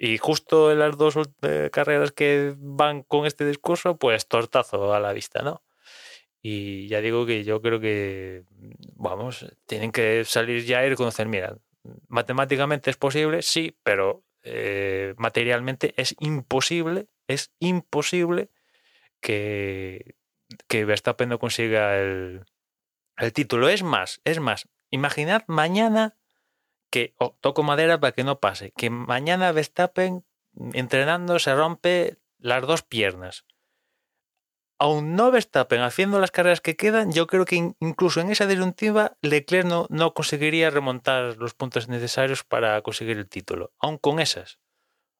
[0.01, 4.99] Y justo en las dos eh, carreras que van con este discurso, pues tortazo a
[5.01, 5.61] la vista, ¿no?
[6.41, 8.45] Y ya digo que yo creo que,
[8.95, 11.57] vamos, tienen que salir ya y reconocer, mira,
[12.07, 18.51] matemáticamente es posible, sí, pero eh, materialmente es imposible, es imposible
[19.19, 20.15] que,
[20.69, 22.45] que Verstappen no consiga el,
[23.17, 23.67] el título.
[23.67, 26.15] Es más, es más, imaginad mañana
[26.89, 30.25] que, toco madera para que no pase, que mañana Verstappen
[30.73, 33.45] entrenando se rompe las dos piernas.
[34.81, 38.47] Aún no Verstappen haciendo las carreras que quedan, yo creo que in- incluso en esa
[38.47, 43.73] disyuntiva Leclerc no, no conseguiría remontar los puntos necesarios para conseguir el título.
[43.79, 44.57] Aún con esas,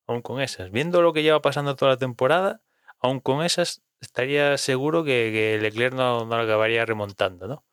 [0.07, 0.71] aún con esas.
[0.71, 2.61] Viendo lo que lleva pasando toda la temporada,
[3.01, 7.65] aún con esas estaría seguro que, que Leclerc no, no lo acabaría remontando, ¿no?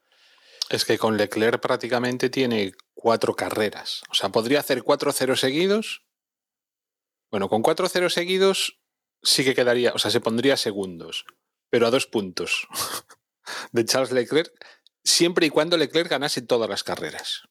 [0.68, 4.02] es que con Leclerc prácticamente tiene cuatro carreras.
[4.10, 6.02] O sea, podría hacer 4-0 seguidos.
[7.30, 8.80] Bueno, con 4-0 seguidos
[9.22, 11.24] sí que quedaría, o sea, se pondría segundos,
[11.70, 12.66] pero a dos puntos
[13.72, 14.52] de Charles Leclerc,
[15.04, 17.42] siempre y cuando Leclerc ganase todas las carreras.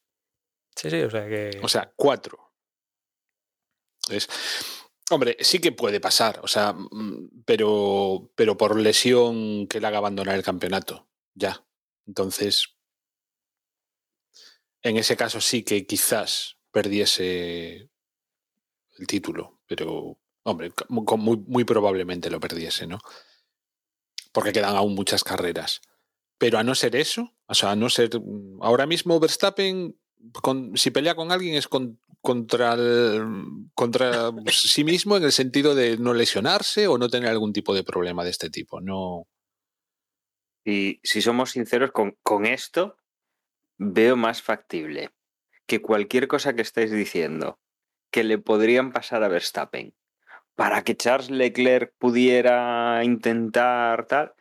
[0.76, 1.60] Sí, sí, o sea que...
[1.62, 2.54] O sea, cuatro.
[4.10, 4.28] Es,
[5.10, 9.98] hombre, sí que puede pasar, o sea, mm, pero, pero por lesión que le haga
[9.98, 11.66] abandonar el campeonato, ya.
[12.08, 12.75] Entonces,
[14.86, 17.90] en ese caso sí que quizás perdiese
[19.00, 23.00] el título, pero, hombre, muy, muy probablemente lo perdiese, ¿no?
[24.32, 25.82] Porque quedan aún muchas carreras.
[26.38, 28.12] Pero a no ser eso, o sea, a no ser.
[28.62, 29.98] Ahora mismo Verstappen,
[30.44, 32.78] con, si pelea con alguien es con, contra,
[33.74, 37.84] contra sí mismo en el sentido de no lesionarse o no tener algún tipo de
[37.84, 38.82] problema de este tipo.
[38.82, 39.26] No.
[40.64, 42.98] Y si somos sinceros con, con esto,
[43.78, 45.12] veo más factible
[45.66, 47.60] que cualquier cosa que estáis diciendo
[48.12, 49.94] que le podrían pasar a Verstappen
[50.56, 54.34] para que Charles Leclerc pudiera intentar tal,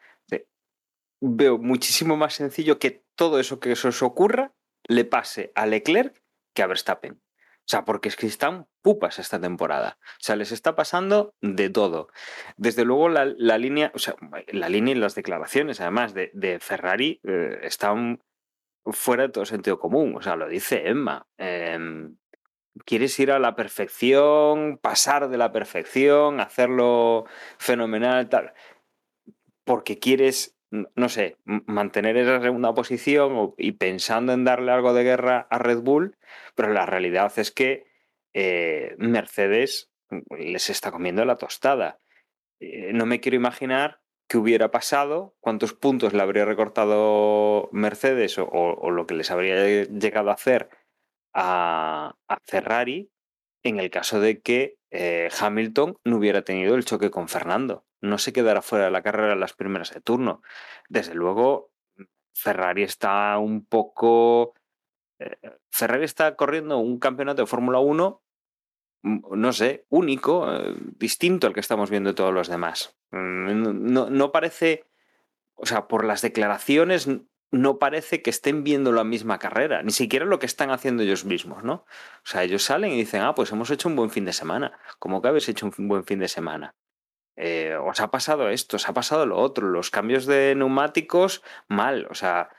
[1.21, 4.53] veo muchísimo más sencillo que todo eso que eso os ocurra
[4.87, 6.23] le pase a Leclerc
[6.55, 7.21] que a Verstappen.
[7.65, 9.97] O sea, porque es que están pupas esta temporada.
[10.03, 12.09] O sea, les está pasando de todo.
[12.59, 14.17] Desde luego la, línea, o sea,
[14.49, 18.23] la línea y las declaraciones, además, de, Ferrari eh, están
[18.87, 20.15] fuera de todo sentido común.
[20.17, 21.27] O sea, lo dice Emma.
[21.39, 22.17] Em,
[22.85, 27.27] quieres ir a la perfección, pasar de la perfección, hacerlo
[27.59, 28.53] fenomenal, tal.
[29.65, 30.55] Porque quieres
[30.97, 35.81] no sé, mantener esa segunda posición y pensando en darle algo de guerra a Red
[35.81, 36.17] Bull,
[36.55, 37.85] pero la realidad es que
[38.33, 39.93] eh, Mercedes
[40.37, 41.99] les está comiendo la tostada.
[42.61, 44.01] Eh, no me quiero imaginar
[44.35, 50.31] qué hubiera pasado, cuántos puntos le habría recortado Mercedes o, lo que les habría llegado
[50.31, 50.71] a hacer
[51.33, 53.13] a, Ferrari
[53.63, 58.19] en el caso de que eh, Hamilton no hubiera tenido el choque con Fernando no
[58.19, 60.43] se quedará fuera de la carrera en las primeras de turno.
[60.89, 61.71] Desde luego,
[62.35, 64.55] Ferrari está un poco...
[65.21, 65.37] Eh,
[65.71, 68.24] Ferrari está corriendo un campeonato de Fórmula 1, mm,
[69.05, 72.97] no sé, único, eh, distinto al que estamos viendo todos los demás.
[73.11, 74.85] Mm, no, no parece,
[75.55, 77.09] o sea, por las declaraciones
[77.51, 81.25] no parece que estén viendo la misma carrera, ni siquiera lo que están haciendo ellos
[81.25, 81.75] mismos, ¿no?
[81.75, 84.79] O sea, ellos salen y dicen, ah, pues hemos hecho un buen fin de semana.
[84.99, 86.75] ¿Cómo que habéis hecho un buen fin de semana?
[87.37, 92.07] Eh, os ha pasado esto, os ha pasado lo otro, los cambios de neumáticos mal,
[92.11, 92.51] o sea,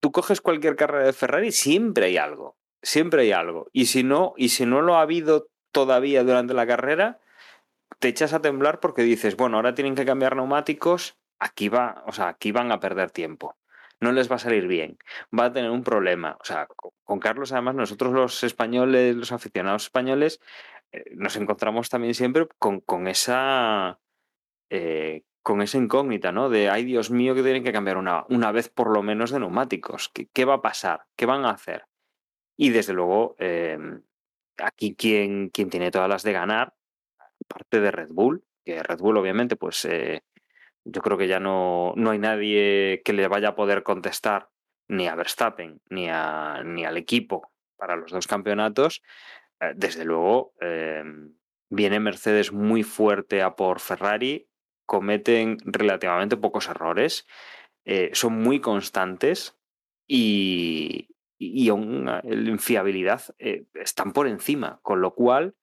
[0.00, 4.34] tú coges cualquier carrera de Ferrari, siempre hay algo, siempre hay algo, y si no,
[4.36, 7.18] y si no lo ha habido todavía durante la carrera,
[7.98, 12.12] te echas a temblar porque dices, bueno, ahora tienen que cambiar neumáticos, aquí va, o
[12.12, 13.56] sea, aquí van a perder tiempo.
[14.00, 14.98] No les va a salir bien,
[15.36, 16.36] va a tener un problema.
[16.40, 16.66] O sea,
[17.04, 20.40] con Carlos, además, nosotros los españoles, los aficionados españoles,
[20.92, 24.00] eh, nos encontramos también siempre con, con esa
[24.70, 26.48] eh, con esa incógnita, ¿no?
[26.48, 29.40] De ay Dios mío que tienen que cambiar una, una vez por lo menos de
[29.40, 30.10] neumáticos.
[30.12, 31.06] ¿Qué, ¿Qué, va a pasar?
[31.16, 31.86] ¿Qué van a hacer?
[32.56, 34.02] Y desde luego, em,
[34.58, 36.74] aquí quien, tiene todas las de ganar,
[37.48, 40.22] parte de Red Bull, que Red Bull obviamente, pues eh,
[40.84, 44.50] yo creo que ya no, no hay nadie que le vaya a poder contestar
[44.88, 49.02] ni a Verstappen ni, a, ni al equipo para los dos campeonatos,
[49.60, 51.34] eh, desde luego, em,
[51.70, 54.48] viene Mercedes muy fuerte a por Ferrari,
[54.86, 57.26] cometen relativamente pocos errores,
[57.84, 59.56] eh, son muy constantes
[60.06, 61.08] y,
[61.38, 65.54] y aún en fiabilidad eh, están por encima, con lo cual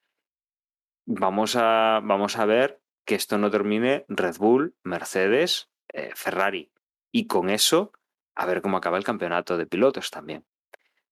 [1.06, 5.70] vamos a, vamos a ver que esto no termine Red Bull, Mercedes,
[6.14, 6.70] Ferrari.
[7.10, 7.92] Y con eso,
[8.34, 10.44] a ver cómo acaba el campeonato de pilotos también.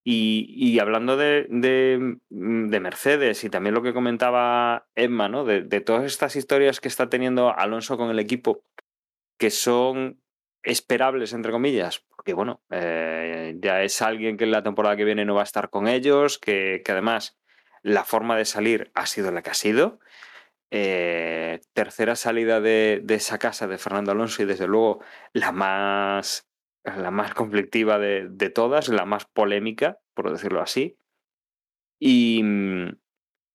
[0.03, 1.47] Y, hablando de,
[2.31, 5.45] mm, de, Mercedes y también lo que comentaba Emma, ¿no?
[5.45, 8.65] De, todas estas historias que está teniendo Alonso con el equipo,
[9.39, 10.20] que son
[10.63, 15.25] esperables, entre comillas, porque bueno, eh, ya es alguien que en la temporada que viene
[15.25, 17.39] no va a estar con ellos, que, además
[17.83, 20.01] la forma de salir ha sido la que ha sido.
[20.71, 25.01] Eh, tercera salida de, de, esa casa de Fernando Alonso y desde luego
[25.33, 26.51] la más
[26.85, 30.97] la más conflictiva de, todas, la más polémica, por decirlo así.
[31.99, 32.43] Y,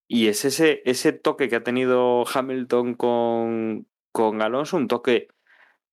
[0.07, 5.27] y es ese, ese toque que ha tenido Hamilton con, con Alonso, un toque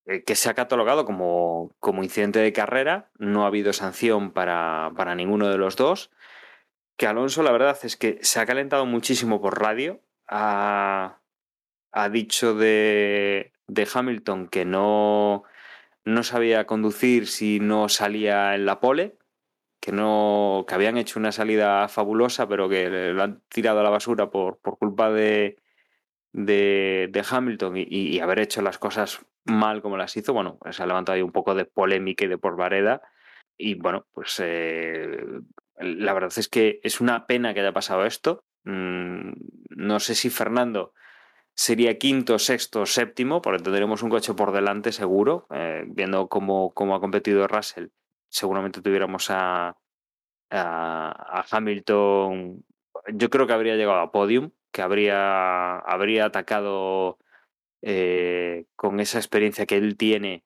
[0.05, 5.15] que se ha catalogado como, como, incidente de carrera, no ha habido sanción para, para,
[5.15, 6.11] ninguno de los dos,
[6.97, 11.19] que Alonso la verdad es que se ha calentado muchísimo por radio, ha,
[11.93, 15.45] ha dicho de, de Hamilton que no,
[16.05, 19.17] no sabía conducir si no salía en la pole,
[19.81, 23.91] que no que habían hecho una salida fabulosa, pero que lo han tirado a la
[23.91, 25.57] basura por, por culpa de,
[26.33, 30.33] de, Hamilton y, haber hecho las cosas mal como las hizo.
[30.33, 33.03] Bueno, se ha levantado ahí un poco de polémica y de por vareda.
[33.59, 35.25] Y bueno, pues eh,
[35.79, 38.45] la verdad es que es una pena que haya pasado esto.
[38.65, 39.33] Mm,
[39.71, 40.93] no sé si Fernando
[41.55, 45.47] sería quinto, sexto, séptimo, porque tendremos un coche por delante seguro.
[45.51, 47.89] Eh, viendo cómo, cómo, ha competido Russell,
[48.29, 49.77] seguramente tuviéramos a,
[50.51, 52.65] a, Hamilton.
[53.15, 57.19] Yo creo que habría llegado a podium, que habría, habría atacado
[57.83, 60.45] eh, con esa experiencia que él tiene,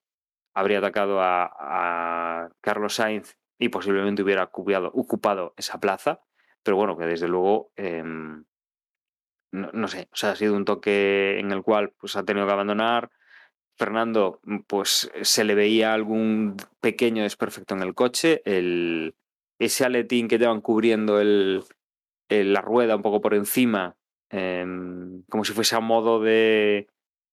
[0.55, 6.21] habría atacado a, Carlos Sainz y posiblemente hubiera ocupado, ocupado esa plaza.
[6.63, 8.03] Pero bueno, que desde luego eh,
[9.53, 12.53] no, sé, o sea, ha sido un toque en el cual pues ha tenido que
[12.53, 13.11] abandonar.
[13.77, 19.15] Fernando, mm, pues se le veía algún pequeño desperfecto en el coche, el,
[19.59, 21.65] ese aletín que llevan cubriendo el,
[22.29, 23.97] la rueda un poco por encima,
[24.31, 26.89] em, como si fuese a modo de,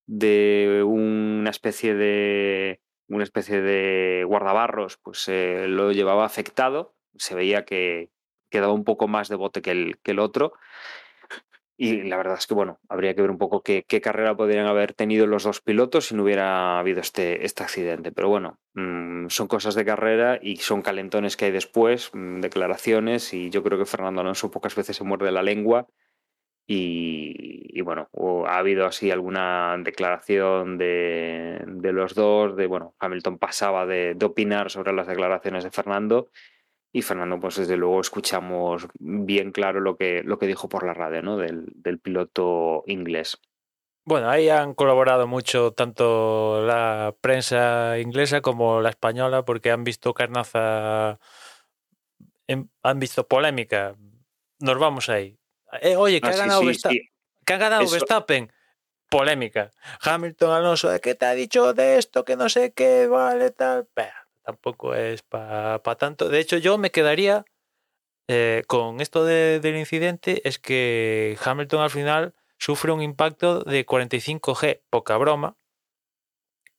[0.05, 7.65] de una especie de una especie de guardabarros, pues eh, lo llevaba afectado, se veía
[7.65, 8.09] que
[8.49, 10.53] quedaba un poco más de bote que el, que el otro
[11.75, 14.93] y la verdad es que, bueno, habría que ver un poco qué, carrera podrían haber
[14.93, 18.11] tenido los dos pilotos si no hubiera habido este, este accidente.
[18.11, 23.33] Pero bueno, mm, son cosas de carrera y son calentones que hay después, mm, declaraciones,
[23.33, 25.87] y yo creo que Fernando Alonso pocas veces se muerde la lengua.
[26.65, 28.09] Y, bueno,
[28.47, 34.25] ha habido así alguna declaración de, de, los dos, de bueno, Hamilton pasaba de, de
[34.25, 36.29] opinar sobre las declaraciones de Fernando
[36.93, 40.93] y Fernando, pues desde luego escuchamos bien claro lo que, lo que dijo por la
[40.93, 41.37] radio, ¿no?
[41.37, 43.41] Del, del piloto inglés.
[44.05, 50.13] Bueno, ahí han colaborado mucho tanto la prensa inglesa como la española porque han visto
[50.13, 51.19] carnaza,
[52.47, 53.95] han visto polémica.
[54.59, 55.39] Nos vamos ahí.
[55.81, 58.51] Eh, oye, que ha ganado, ha ganado Verstappen.
[59.09, 59.69] Polémica.
[60.01, 62.25] Hamilton Alonso, ¿qué te ha dicho de esto?
[62.25, 63.87] Que no sé qué, vale, tal
[64.43, 66.29] tampoco es para tanto.
[66.29, 67.45] De hecho, yo me quedaría
[68.27, 74.81] eh, con esto del incidente, es que Hamilton al final sufre un impacto de 45G,
[74.89, 75.57] poca broma,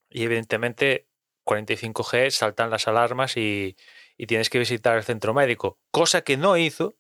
[0.08, 1.08] y evidentemente
[1.44, 3.76] 45G saltan las alarmas y,
[4.16, 6.94] y tienes que visitar el centro médico, cosa que no hizo,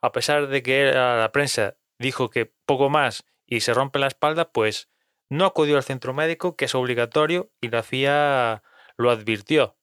[0.00, 4.52] a pesar de que la prensa dijo que poco más y se rompe la espalda,
[4.52, 4.88] pues
[5.28, 8.62] no acudió al centro médico, que es obligatorio, y la FIA
[8.96, 9.76] lo advirtió.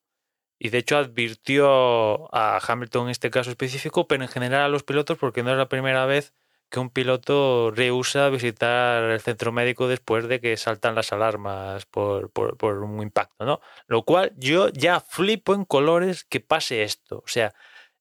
[0.59, 4.83] Y de hecho advirtió a Hamilton en este caso específico, pero en general a los
[4.83, 6.33] pilotos, porque no es la primera vez
[6.69, 12.29] que un piloto rehúsa visitar el centro médico después de que saltan las alarmas por,
[12.31, 13.61] por, un impacto, ¿no?
[13.87, 17.19] Lo cual yo ya flipo en colores que pase esto.
[17.19, 17.53] O sea,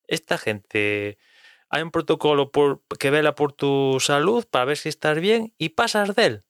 [0.08, 1.18] esta gente,
[1.68, 5.70] hay un protocolo por, que vela por tu salud para ver si estás bien y
[5.70, 6.44] pasas de él.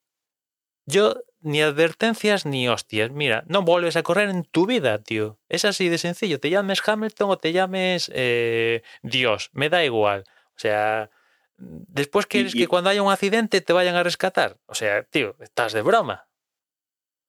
[0.87, 3.11] Yo ni advertencias ni hostias.
[3.11, 5.39] Mira, no vuelves a correr en tu vida, tío.
[5.49, 6.41] Es así de sencillo.
[6.41, 10.25] Te llames Hamilton o te llames eh, Dios, me da igual.
[10.29, 11.11] O sea,
[11.57, 14.59] después quieres que cuando haya un accidente te vayan a rescatar.
[14.67, 16.29] O sea, tío, estás de broma.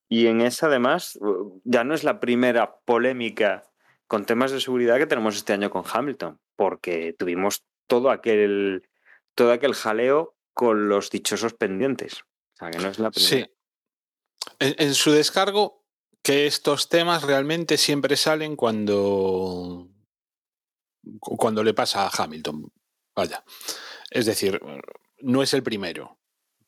[0.09, 1.19] Y en esa, además,
[1.63, 3.63] ya no es la primera polémica
[4.07, 8.87] con temas de seguridad que tenemos este año con Hamilton, porque tuvimos todo aquel,
[9.35, 12.21] todo aquel jaleo con los dichosos pendientes.
[12.21, 13.47] O sea, que no es la primera.
[13.47, 13.53] Sí.
[14.59, 15.85] En, su descargo,
[16.23, 19.89] que estos temas realmente siempre salen cuando,
[21.19, 22.71] cuando le pasa a Hamilton.
[23.15, 23.43] Vaya.
[24.09, 24.59] Es decir,
[25.19, 26.19] no es el primero.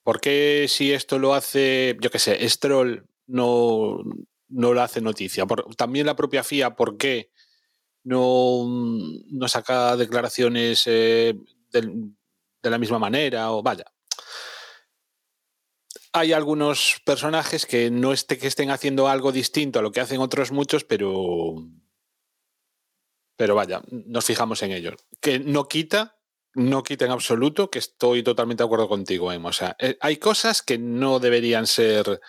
[0.03, 4.03] ¿Por qué si esto lo hace, yo qué sé, Stroll no,
[4.47, 5.45] no lo hace noticia?
[5.77, 7.28] también la propia FIA, ¿por qué
[8.09, 8.65] no,
[9.29, 11.35] no saca declaraciones eh,
[11.71, 13.51] de, la misma manera?
[13.51, 13.85] O vaya,
[16.11, 20.21] hay algunos personajes que no esté, que estén haciendo algo distinto a lo que hacen
[20.21, 21.55] otros muchos, pero.
[23.37, 24.95] Pero vaya, nos fijamos en ellos.
[25.21, 26.17] Que no quita,
[26.55, 29.49] no quita en absoluto, que estoy totalmente de acuerdo contigo, Emma.
[29.49, 32.19] O sea, eh, hay cosas que no deberían ser.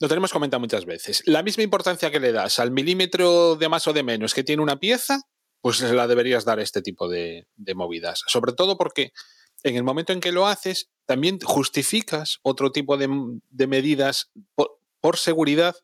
[0.00, 1.22] Lo tenemos comentado muchas veces.
[1.26, 4.62] La misma importancia que le das al milímetro de más o de menos que tiene
[4.62, 5.22] una pieza,
[5.60, 8.22] pues la deberías dar a este tipo de, movidas.
[8.26, 9.12] Sobre todo porque
[9.64, 13.08] en el momento en que lo haces, también justificas otro tipo de,
[13.66, 15.74] medidas por, seguridad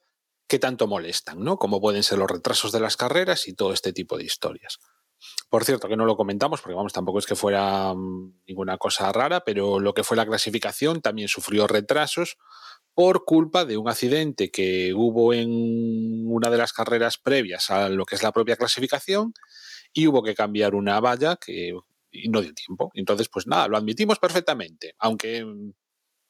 [0.46, 1.56] que tanto molestan, ¿no?
[1.56, 4.78] Como pueden ser los retrasos de las carreras y todo este tipo de historias.
[5.48, 9.10] Por cierto, que no lo comentamos, porque vamos, tampoco es que fuera mm, ninguna cosa
[9.10, 12.36] rara, pero lo que fue la clasificación también sufrió retrasos
[12.94, 15.48] por culpa de un accidente que hubo en
[16.26, 19.34] una de las carreras previas a lo que es la propia clasificación
[19.92, 21.74] y hubo que cambiar una valla que
[22.28, 22.90] no dio tiempo.
[22.94, 25.44] Entonces, pues nada, lo admitimos perfectamente, aunque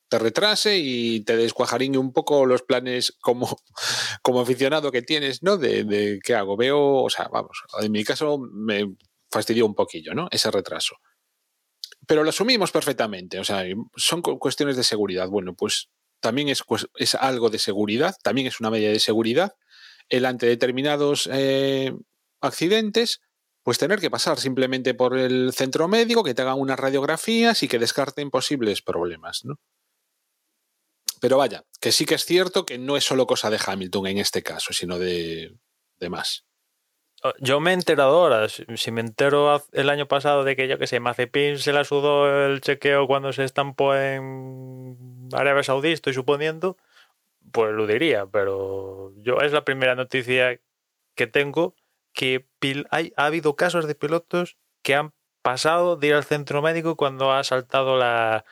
[0.09, 3.57] te retrase y te descuajariñe un poco los planes como,
[4.23, 5.57] como aficionado que tienes, ¿no?
[5.57, 6.57] De qué hago.
[6.57, 8.95] Veo, o sea, vamos, en mi caso me
[9.31, 10.29] fastidió un poquillo, ¿no?
[10.31, 10.97] Ese retraso.
[12.07, 13.39] pero lo asumimos perfectamente.
[13.39, 13.65] O sea,
[13.97, 15.29] son cuestiones de seguridad.
[15.29, 15.89] Bueno, pues
[16.25, 16.65] también es,
[16.97, 19.53] es algo de seguridad, también es una medida de seguridad.
[20.09, 21.93] El ante determinados eh,
[22.41, 23.21] accidentes,
[23.63, 27.69] pues tener que pasar simplemente por el centro médico, que te hagan unas radiografías y
[27.69, 29.57] que descarten posibles problemas, ¿no?
[31.21, 34.19] Pero vaya, que sí que es cierto que no es solo cosa de Hamilton en
[34.19, 35.55] este caso, sino de,
[35.99, 36.47] de más.
[37.27, 40.79] Oh, yo me he enterado ahora, si me entero el año pasado de que yo
[40.79, 46.13] que sé, Mazepin se la sudó el chequeo cuando se estampó en Arabia Saudí, estoy
[46.13, 46.77] suponiendo,
[47.53, 50.61] pues lo diría, pero yo es la primera noticia
[51.15, 51.75] que tengo
[52.13, 52.47] que
[52.91, 57.33] hay, ha habido casos de pilotos que han pasado de ir al centro médico cuando
[57.33, 58.45] ha saltado la,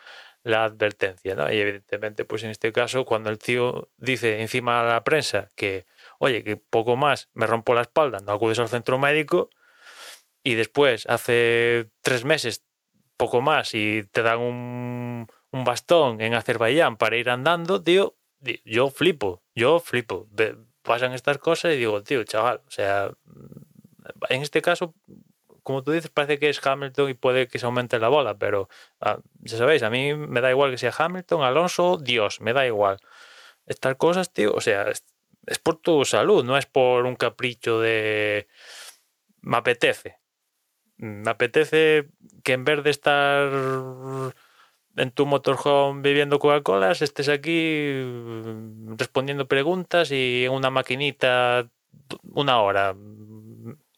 [0.44, 1.52] la advertencia, ¿no?
[1.52, 5.86] Y evidentemente, pues en este caso, cuando el tío dice encima a la prensa que,
[6.22, 9.50] oye, que poco más me rompo la espalda, no acudes al centro médico,
[10.44, 12.64] y después, hace tres meses,
[13.16, 18.16] poco más, y te dan un, bastón en Azerbaiyán para ir andando, tío,
[18.64, 20.28] yo flipo, yo flipo.
[20.82, 23.10] Pasan estas cosas y digo, tío, chaval, o sea,
[24.28, 24.94] en este caso
[25.64, 28.68] como tú dices, parece que es Hamilton y puede que se aumente la bola, pero
[29.00, 32.66] ah, ya sabéis, a mí me da igual que sea Hamilton, Alonso, Dios, me da
[32.66, 32.98] igual.
[33.66, 34.90] Estas cosas, tío, o sea,
[35.46, 38.48] es, por tu salud, no es por un capricho de...
[39.40, 40.18] Me apetece.
[40.96, 42.08] Me apetece
[42.44, 43.50] que en vez de estar
[44.96, 48.04] en tu motorhome bebiendo Coca-Cola, estés aquí
[48.96, 51.68] respondiendo preguntas y en una maquinita
[52.22, 52.94] una hora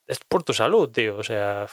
[0.06, 1.16] es por tu salud, tío.
[1.16, 1.66] O sea.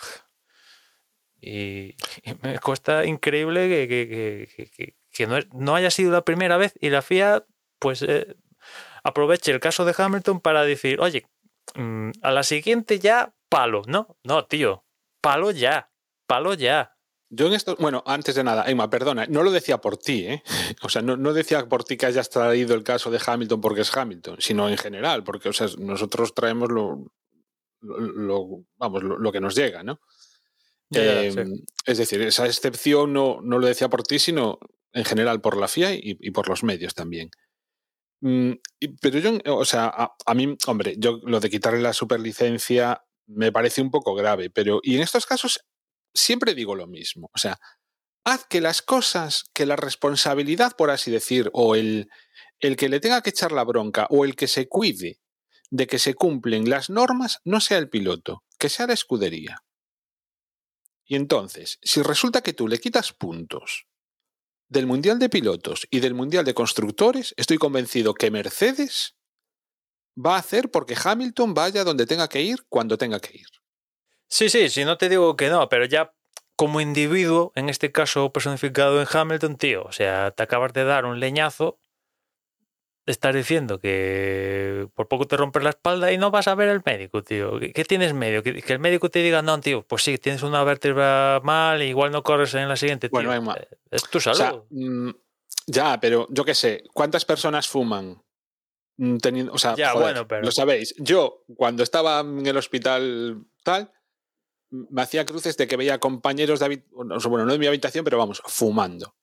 [1.41, 1.95] Y,
[2.43, 7.45] me cuesta increíble que, que, no, no, haya sido la primera vez y la FIA,
[7.79, 8.35] pues, eh,
[9.03, 11.25] aproveche el caso de Hamilton para decir, oye,
[11.75, 13.83] mm, a la siguiente ya, palo.
[13.87, 14.85] No, no, tío.
[15.21, 15.91] Palo ya.
[16.27, 16.95] Palo ya.
[17.29, 20.43] Yo en esto, bueno, antes de nada, Emma, perdona, no lo decía por ti, ¿eh?
[20.83, 23.81] O sea, no, no, decía por ti que hayas traído el caso de Hamilton porque
[23.81, 27.11] es Hamilton, sino en general, porque, o sea, nosotros traemos lo,
[27.81, 30.01] lo, vamos, lo, que nos llega, ¿no?
[30.91, 34.59] Em, es decir, esa excepción no, no, lo decía por ti, sino
[34.91, 37.31] en general por la FIA y, por los medios también.
[38.21, 38.53] Mm,
[39.01, 39.91] pero yo, o sea,
[40.25, 44.79] a, mí, hombre, yo lo de quitarle la superlicencia me parece un poco grave, pero
[44.83, 45.65] y en estos casos
[46.13, 47.59] siempre digo lo mismo, o sea,
[48.23, 52.09] haz que las cosas, que la responsabilidad, por así decir, o el,
[52.59, 55.19] el que le tenga que echar la bronca, o el que se cuide
[55.71, 59.63] de que se cumplen las normas no sea el piloto, que sea la escudería.
[61.05, 63.87] Y entonces, si resulta que tú le quitas puntos
[64.71, 69.17] del Mundial de Pilotos y del Mundial de Constructores, estoy convencido que Mercedes
[70.17, 73.47] va a hacer porque Hamilton vaya donde tenga que ir cuando tenga que ir.
[74.29, 76.13] Sí, sí, si no te digo que no, pero ya
[76.55, 81.03] como individuo, en este caso personificado en Hamilton, tío, o sea, te acabas de dar
[81.03, 81.77] un leñazo
[83.05, 86.81] estás diciendo que por poco te rompes la espalda y no vas a ver al
[86.85, 87.59] médico, tío.
[87.59, 88.43] ¿Qué, tienes medio?
[88.43, 92.23] Que, el médico te diga, no, tío, pues sí, tienes una vértebra mal, igual no
[92.23, 93.23] corres en la siguiente, tío.
[93.23, 94.63] Bueno, eh, es tu salud.
[94.69, 95.11] Mm,
[95.67, 98.21] ya, pero yo qué sé, ¿cuántas personas fuman?
[98.97, 100.43] Mm, teniendo, o sea, ya, bueno, pero...
[100.43, 100.93] lo sabéis.
[100.97, 103.91] Yo, cuando estaba en el hospital tal,
[104.69, 108.41] me hacía cruces de que veía compañeros de bueno, no de mi habitación, pero vamos,
[108.45, 109.15] fumando.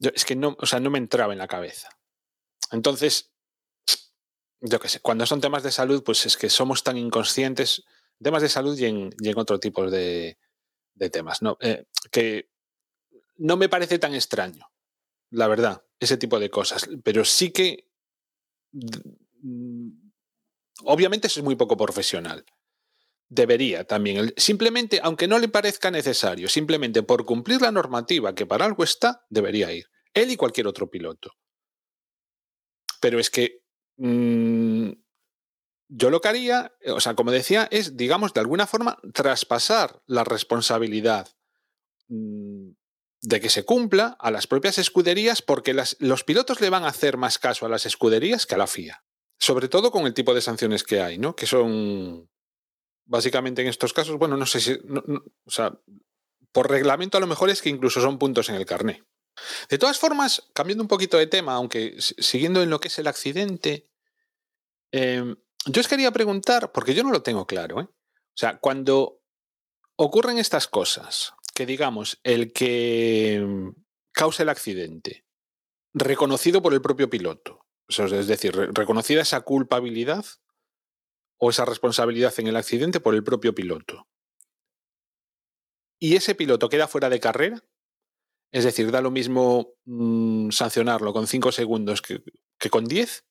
[0.00, 1.90] es que no, o sea, no me entraba en la cabeza.
[2.70, 3.32] Entonces,
[4.60, 7.84] yo qué sé, cuando son temas de salud, pues es que somos tan inconscientes,
[8.20, 10.38] temas de salud y en, otro tipo de,
[11.12, 11.56] temas, ¿no?
[11.60, 12.50] Eh, que
[13.36, 14.66] no me parece tan extraño,
[15.30, 17.88] la verdad, ese tipo de cosas, pero sí que
[20.84, 22.44] obviamente es muy poco profesional.
[23.30, 28.64] Debería también, simplemente, aunque no le parezca necesario, simplemente por cumplir la normativa que para
[28.64, 29.86] algo está, debería ir.
[30.14, 31.32] Él y cualquier otro piloto.
[33.00, 33.62] Pero es que
[33.96, 34.90] mm,
[35.88, 40.02] yo lo que haría, eh, o sea, como decía, es, digamos, de alguna forma traspasar
[40.06, 41.28] la responsabilidad
[42.08, 42.70] mm,
[43.22, 47.16] de que se cumpla a las propias escuderías porque los pilotos le van a hacer
[47.16, 49.04] más caso a las escuderías que a la FIA.
[49.38, 51.34] Sobre todo con el tipo de sanciones que hay, ¿no?
[51.36, 52.28] Que son,
[53.04, 55.80] básicamente en estos casos, bueno, no sé si, o sea,
[56.52, 59.04] por reglamento a lo mejor es que incluso son puntos en el carné.
[59.68, 63.06] De todas formas, cambiando un poquito de tema, aunque siguiendo en lo que es el
[63.06, 63.88] accidente,
[64.92, 65.36] em,
[65.66, 67.84] yo os quería preguntar, porque yo no lo tengo claro, ¿eh?
[67.84, 69.20] o sea, cuando
[69.96, 73.44] ocurren estas cosas, que digamos, el que
[74.12, 75.24] causa el accidente,
[75.92, 80.24] reconocido por el propio piloto, es decir, reconocida esa culpabilidad
[81.38, 84.06] o esa responsabilidad en el accidente por el propio piloto,
[85.98, 87.64] y ese piloto queda fuera de carrera,
[88.52, 92.22] Es decir, da lo mismo mm, sancionarlo con 5 segundos que,
[92.58, 93.24] que con 10.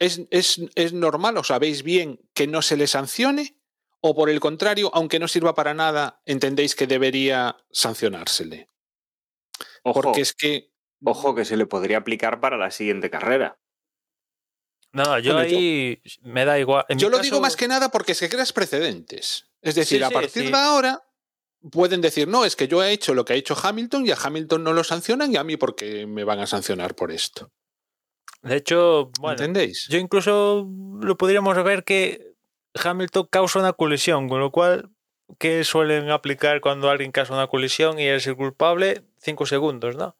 [0.00, 3.56] ¿Es, es, ¿Es normal o sabéis bien que no se le sancione?
[4.00, 8.70] ¿O por el contrario, aunque no sirva para nada, entendéis que debería sancionársele?
[9.82, 10.72] Ojo, Porque es que
[11.04, 13.58] ojo que se le podría aplicar para la siguiente carrera.
[14.92, 16.84] No, yo Bueno, yo- ahí me da igual.
[16.88, 19.48] En Yo lo caso- digo más que nada porque es que creas precedentes.
[19.62, 20.50] Es decir, Sí, a sí, partir sí.
[20.52, 21.07] de ahora
[21.70, 24.16] pueden decir, no, es que yo he hecho lo que ha hecho Hamilton y a
[24.22, 27.50] Hamilton no lo sancionan y a mí porque me van a sancionar por esto.
[28.42, 29.88] De hecho, bueno, ¿Entendéis?
[29.88, 30.68] yo incluso
[31.00, 32.34] lo podríamos ver que
[32.74, 34.90] Hamilton causa una colisión, con lo cual,
[35.38, 39.02] ¿qué suelen aplicar cuando alguien causa una colisión y es el culpable?
[39.20, 40.16] Cinco segundos, ¿no?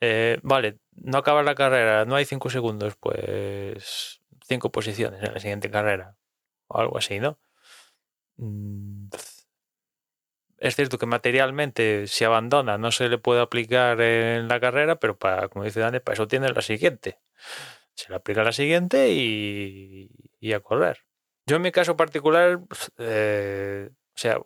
[0.00, 5.40] Eh, vale, no acaba la carrera, no hay cinco segundos, pues cinco posiciones en la
[5.40, 6.16] siguiente carrera,
[6.68, 7.38] o algo así, ¿no?
[8.36, 9.08] Mm,
[10.60, 15.18] Es cierto que materialmente si abandona no se le puede aplicar en la carrera, pero
[15.18, 17.18] para, como dice Dani, para eso tiene la siguiente.
[17.94, 21.00] Se le aplica la siguiente y, y a correr.
[21.46, 22.60] Yo en mi caso particular,
[22.98, 24.38] eh, o sea,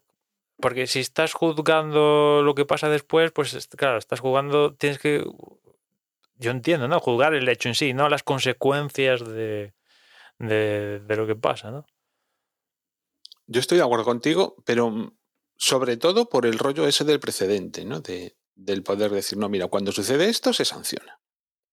[0.61, 5.25] porque si estás juzgando lo que pasa después, pues es- claro, estás jugando, tienes que,
[6.37, 7.01] yo entiendo, ¿no?
[7.01, 9.75] Juzgar el hecho en sí, no las consecuencias de,
[10.39, 11.87] de, de lo que pasa, ¿no?
[13.47, 15.13] Yo estoy de acuerdo contigo, pero
[15.57, 18.01] sobre todo por el rollo ese del precedente, ¿no?
[18.01, 21.21] De, del poder decir, no, mira, cuando sucede esto se sanciona.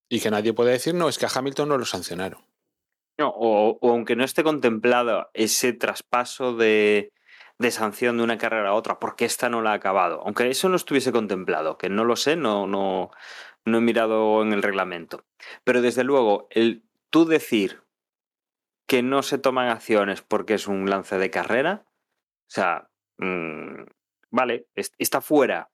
[0.09, 2.45] Y que nadie puede decir, no, es que a Hamilton no lo sancionaron.
[3.17, 7.13] No, o, o aunque no esté contemplado ese traspaso de,
[7.61, 10.21] de sanción de una carrera a otra, porque esta no la ha acabado.
[10.25, 13.11] Aunque eso no estuviese contemplado, que no lo sé, no, no,
[13.65, 15.23] no he mirado en el reglamento.
[15.63, 17.83] Pero desde luego, el tú decir
[18.87, 22.90] que no se toman acciones porque es un lance de carrera, o sea,
[23.21, 23.83] mm,
[24.31, 25.69] vale, es- está fuera,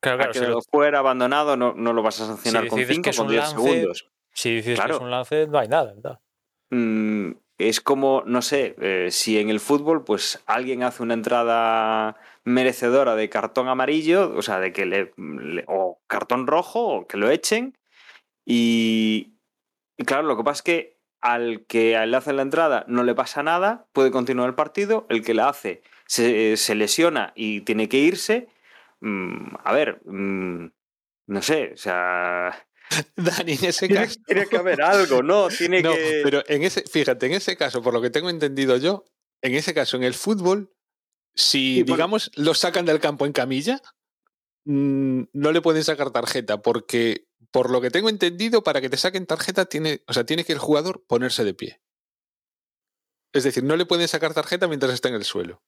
[0.00, 2.68] Claro, ha claro, si, quedado lo- fuera, abandonado, no, no lo vas a sancionar Si
[2.68, 4.08] con dices 5 que es con un 10 lance, segundos.
[4.32, 6.20] si dices que es un lance, no hay nada, ¿verdad?
[6.70, 12.16] Mm, es como, no sé, eh, si en el fútbol, pues alguien hace una entrada
[12.44, 17.16] merecedora de cartón amarillo, o sea, de que le, le- o cartón rojo, o que
[17.18, 17.76] lo echen.
[18.44, 19.34] Y,
[19.96, 23.14] y claro, lo que pasa es que al que le hace la entrada no le
[23.14, 25.82] pasa nada, puede continuar el partido, el que la hace
[26.12, 28.48] se, se lesiona y tiene que irse.
[29.00, 30.66] Mm, a ver, mm,
[31.28, 32.66] no sé, o sea,
[33.16, 34.20] Dani, en ese tiene, caso.
[34.26, 35.48] tiene que haber algo, ¿no?
[35.58, 36.20] Tiene No, que...
[36.22, 39.04] pero en ese, fíjate, en ese caso, por lo que tengo entendido yo,
[39.40, 40.70] en ese caso, en el fútbol,
[41.34, 43.80] si Sí, por- digamos lo sacan del campo en camilla,
[44.66, 48.98] mm, no le pueden sacar tarjeta, porque por lo que tengo entendido, para que te
[48.98, 51.80] saquen tarjeta, tiene, o sea, tiene que el jugador ponerse de pie.
[53.32, 55.62] Es decir, no le pueden sacar tarjeta mientras está en el suelo.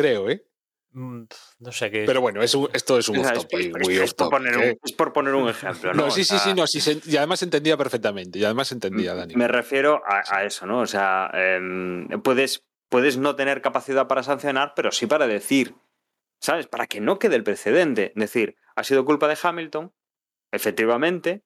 [0.00, 0.44] Creo, ¿eh?
[0.92, 1.24] Mm,
[1.60, 2.04] No sé qué.
[2.06, 4.30] Pero bueno, es un- esto es un off es, topic, es- muy es off por
[4.30, 6.04] poner un, es por poner un ejemplo, ¿no?
[6.06, 9.34] No, sí, sí, sí, no, sí, se- y además entendía perfectamente, y además entendía, Dani.
[9.36, 10.80] Me refiero a, a eso, ¿no?
[10.80, 15.74] O sea, em, puedes, puedes no tener capacidad para sancionar, pero sí para decir,
[16.40, 16.66] ¿sabes?
[16.66, 18.12] Para que no quede el precedente.
[18.16, 19.92] Decir, ha sido culpa de Hamilton,
[20.52, 21.44] efectivamente,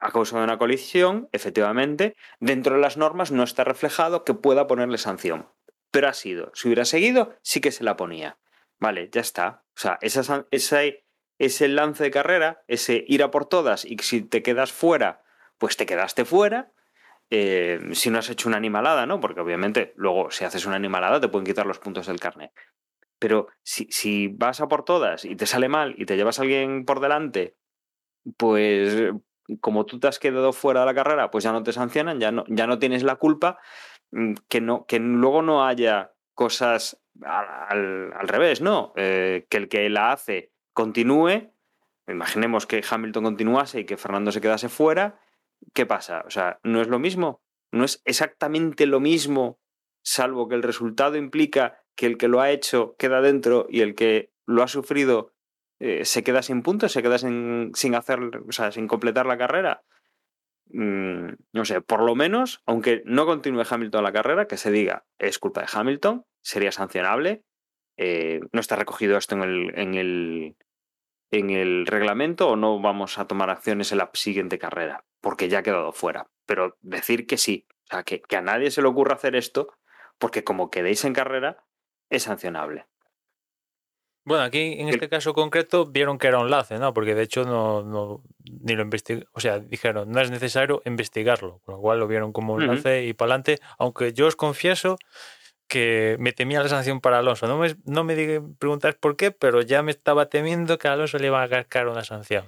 [0.00, 4.66] a causa de una colisión, efectivamente, dentro de las normas no está reflejado que pueda
[4.66, 5.48] ponerle sanción.
[5.94, 8.36] Pero ha sido, si hubiera seguido, sí que se la ponía.
[8.80, 9.62] Vale, ya está.
[9.76, 11.04] O sea, esa, san- ese,
[11.68, 15.22] lance de carrera, ese ir a por todas y si te quedas fuera,
[15.56, 16.72] pues te quedaste fuera.
[17.30, 19.20] eh, si no has hecho una animalada, ¿no?
[19.20, 22.52] Porque obviamente luego si haces una animalada te pueden quitar los puntos del carnet.
[23.20, 26.42] Pero si, si vas a por todas y te sale mal y te llevas a
[26.42, 27.56] alguien por delante,
[28.36, 29.12] pues
[29.60, 32.32] como tú te has quedado fuera de la carrera, pues ya no te sancionan, ya
[32.32, 33.58] no, ya no tienes la culpa,
[34.48, 38.92] que, no, que luego no haya cosas al, al- al revés, ¿no?
[38.96, 41.52] Eh, que el que la hace continúe,
[42.08, 45.18] imaginemos que Hamilton continuase y que Fernando se quedase fuera,
[45.72, 46.22] ¿qué pasa?
[46.26, 47.42] O sea, ¿no es lo mismo?
[47.72, 49.58] ¿No es exactamente lo mismo,
[50.02, 53.94] salvo que el resultado implica que el que lo ha hecho queda dentro y el
[53.94, 55.32] que lo ha sufrido
[55.80, 59.38] eh, se queda sin puntos, se queda sin, sin hacer, o sea, sin completar la
[59.38, 59.82] carrera?
[60.76, 65.06] Mm, no sé, por lo menos, aunque no continúe Hamilton la carrera, que se diga
[65.18, 67.44] es culpa de Hamilton, sería sancionable.
[67.96, 70.56] Eh, no está recogido esto en el, en el
[71.30, 75.60] en el reglamento o no vamos a tomar acciones en la siguiente carrera, porque ya
[75.60, 76.28] ha quedado fuera.
[76.44, 79.74] Pero decir que sí, o sea, que, que a nadie se le ocurra hacer esto,
[80.18, 81.64] porque como quedéis en carrera,
[82.10, 82.86] es sancionable.
[84.24, 86.94] Bueno, aquí en este caso concreto vieron que era un lance, ¿no?
[86.94, 88.22] Porque de hecho no, no
[88.62, 92.32] ni lo investigaron, o sea, dijeron, no es necesario investigarlo, con lo cual lo vieron
[92.32, 94.96] como un lance y para adelante, aunque yo os confieso
[95.68, 97.46] que me temía la sanción para Alonso.
[97.46, 101.18] No me, no me preguntas por qué, pero ya me estaba temiendo que a Alonso
[101.18, 102.44] le iba a cascar una sanción.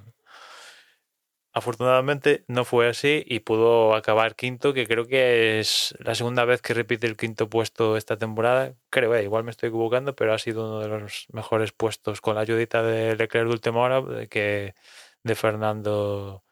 [1.57, 6.61] Afortunadamente no fue así y pudo acabar quinto, que creo que es la segunda vez
[6.61, 8.75] que repite el quinto puesto esta temporada.
[8.91, 12.35] Creo, eh, igual me estoy equivocando, pero ha sido uno de los mejores puestos con
[12.35, 14.75] la ayudita de Leclerc de última hora que
[15.23, 16.45] de Fernando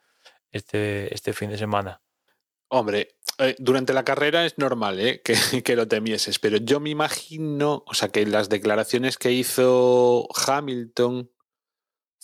[0.52, 2.00] este, este fin de semana.
[2.68, 5.20] Hombre, eh, durante la carrera es normal ¿eh?
[5.22, 10.28] que, que lo temieses, pero yo me imagino, o sea, que las declaraciones que hizo
[10.46, 11.30] Hamilton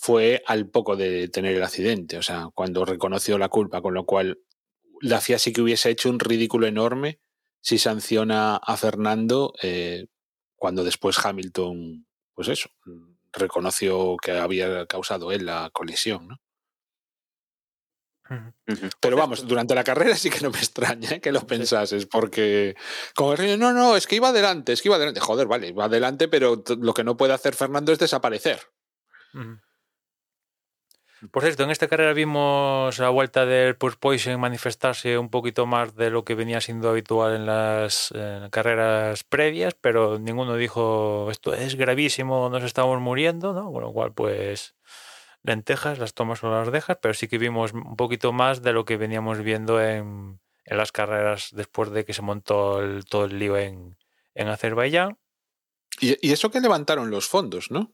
[0.00, 4.06] fue al poco de tener el accidente, o sea, cuando reconoció la culpa, con lo
[4.06, 4.38] cual
[5.02, 7.20] la FIA sí que hubiese hecho un ridículo enorme
[7.60, 10.06] si sanciona a Fernando eh,
[10.56, 12.70] cuando después Hamilton, pues eso,
[13.30, 16.36] reconoció que había causado él la colisión, ¿no?
[19.00, 21.20] Pero vamos, durante la carrera sí que no me extraña ¿eh?
[21.20, 22.74] que lo pensases, porque
[23.14, 25.20] como el no, no, es que iba adelante, es que iba adelante.
[25.20, 28.60] Joder, vale, iba adelante, pero lo que no puede hacer Fernando es desaparecer.
[31.30, 36.08] Por cierto, en esta carrera vimos la vuelta del Poison manifestarse un poquito más de
[36.08, 38.10] lo que venía siendo habitual en las
[38.50, 43.70] carreras previas, pero ninguno dijo esto es gravísimo, nos estamos muriendo, ¿no?
[43.70, 44.74] Con lo cual, pues
[45.42, 48.86] lentejas, las tomas o las dejas, pero sí que vimos un poquito más de lo
[48.86, 53.98] que veníamos viendo en, las carreras después de que se montó todo el lío en,
[54.34, 55.18] en Azerbaiyán.
[56.00, 57.92] Y, y eso que levantaron los fondos, ¿no?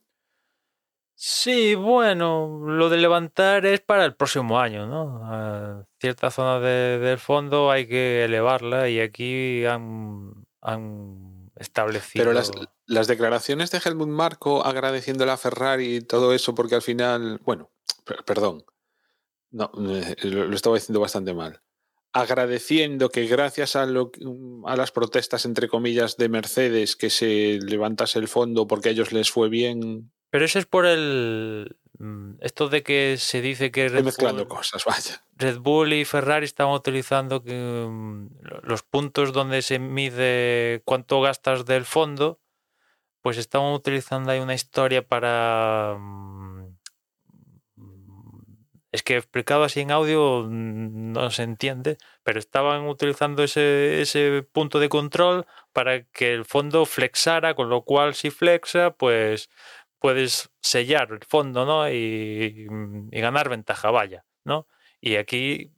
[1.19, 5.21] Sí, bueno, lo de levantar es para el próximo año, ¿no?
[5.25, 12.23] A cierta zona de- del fondo hay que elevarla y aquí han, han establecido...
[12.23, 12.51] Pero las,
[12.85, 17.71] las declaraciones de Helmut Marco agradeciéndole a Ferrari y todo eso, porque al final, bueno,
[18.05, 18.67] per- perdón,
[19.51, 21.63] no, eh, lo, lo estaba diciendo bastante mal.
[22.13, 24.11] Agradeciendo que gracias a, lo,
[24.67, 29.13] a las protestas, entre comillas, de Mercedes, que se levantase el fondo porque a ellos
[29.13, 31.77] les fue bien, Pero eso es por el...
[31.99, 35.23] mm, Esto de que se dice que Red mezclando Bull, cosas, vaya.
[35.37, 38.27] Red Bull y Ferrari estaban utilizando mm,
[38.63, 42.41] los puntos donde se mide cuánto gastas del fondo,
[43.23, 45.97] pues estaban utilizando ahí una historia para...
[45.99, 46.77] mm,
[48.93, 54.79] Es que explicado así en audio no se entiende, pero estaban utilizando ese, ese punto
[54.81, 59.51] de control para que el fondo flexara, con lo cual si flexa, pues
[59.99, 61.89] puedes sellar el fondo, ¿no?
[61.91, 62.67] Y,
[63.11, 64.67] y ganar ventaja, vaya, ¿no?
[65.01, 65.73] Y aquí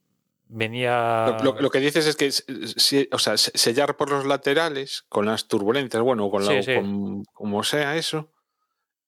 [0.46, 1.36] venía...
[1.42, 5.04] Lo, lo- lo que dices es que si- o sea, se- sellar por los laterales
[5.08, 6.74] con las turbulencias, bueno, con, la- Sí, sí.
[6.74, 8.32] con- como sea eso,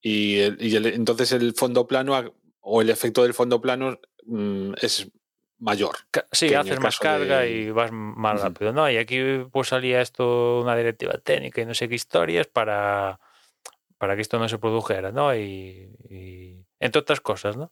[0.01, 2.15] y, el- y el- entonces el fondo plano
[2.61, 5.11] o el efecto del fondo plano mm, es
[5.59, 5.97] mayor.
[6.33, 8.91] Sí, haces más carga de- y vas más rápido, ¿no?
[8.91, 9.19] Y aquí
[9.51, 13.19] pues salía esto, una directiva técnica y no sé qué historias para,
[14.01, 15.35] para que esto no se produjera, ¿no?
[15.37, 17.71] Y, y entre otras cosas, ¿no?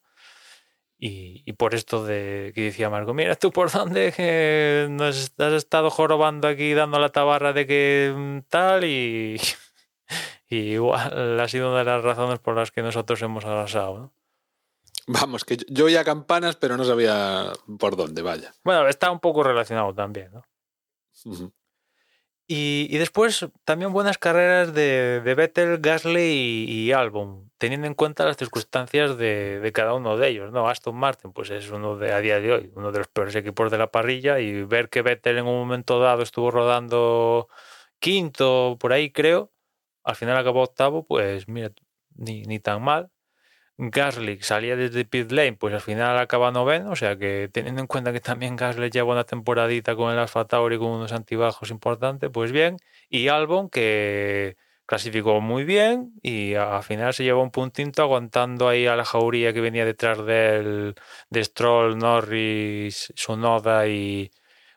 [0.98, 5.52] Y, y por esto de que decía Marco, mira tú por dónde que nos has
[5.54, 9.40] estado jorobando aquí dando la tabarra de que mm, tal y,
[10.50, 14.12] y igual ha sido una de las razones por las que nosotros hemos arrasado, ¿no?
[15.06, 18.52] Vamos, que yo, oía campanas, pero no sabía por dónde, vaya.
[18.62, 20.42] Bueno, está un poco relacionado también, ¿no?
[21.24, 21.50] Ujú.
[22.50, 28.24] Y, y después también buenas carreras de, Vettel, Gasly y, y Albon, teniendo en cuenta
[28.24, 30.50] las circunstancias de, de cada uno de ellos.
[30.50, 30.66] ¿no?
[30.66, 33.70] Aston Martin pues es uno de a día de hoy, uno de los peores equipos
[33.70, 37.48] de la parrilla y ver que Vettel en un momento dado estuvo rodando
[37.98, 39.52] quinto, por ahí creo,
[40.02, 41.72] al final acabó octavo, pues mira,
[42.16, 43.10] ni, ni tan mal.
[43.80, 47.86] Gasly salía desde pit lane, pues al final acaba noveno, o sea que teniendo en
[47.86, 52.28] cuenta que también Gasly lleva una temporadita con el Alfa Tauri con unos antibajos importantes,
[52.32, 52.76] pues bien.
[53.08, 58.86] Y Albon que clasificó muy bien y al final se llevó un puntito aguantando ahí
[58.86, 60.94] a la jauría que venía detrás del,
[61.30, 64.30] de Stroll, Norris, Sonoda y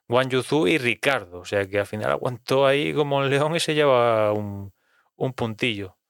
[0.07, 3.59] Guan Yuzu y Ricardo, o sea que al final aguantó ahí como un león y
[3.59, 4.71] se lleva un
[5.35, 6.00] puntillo.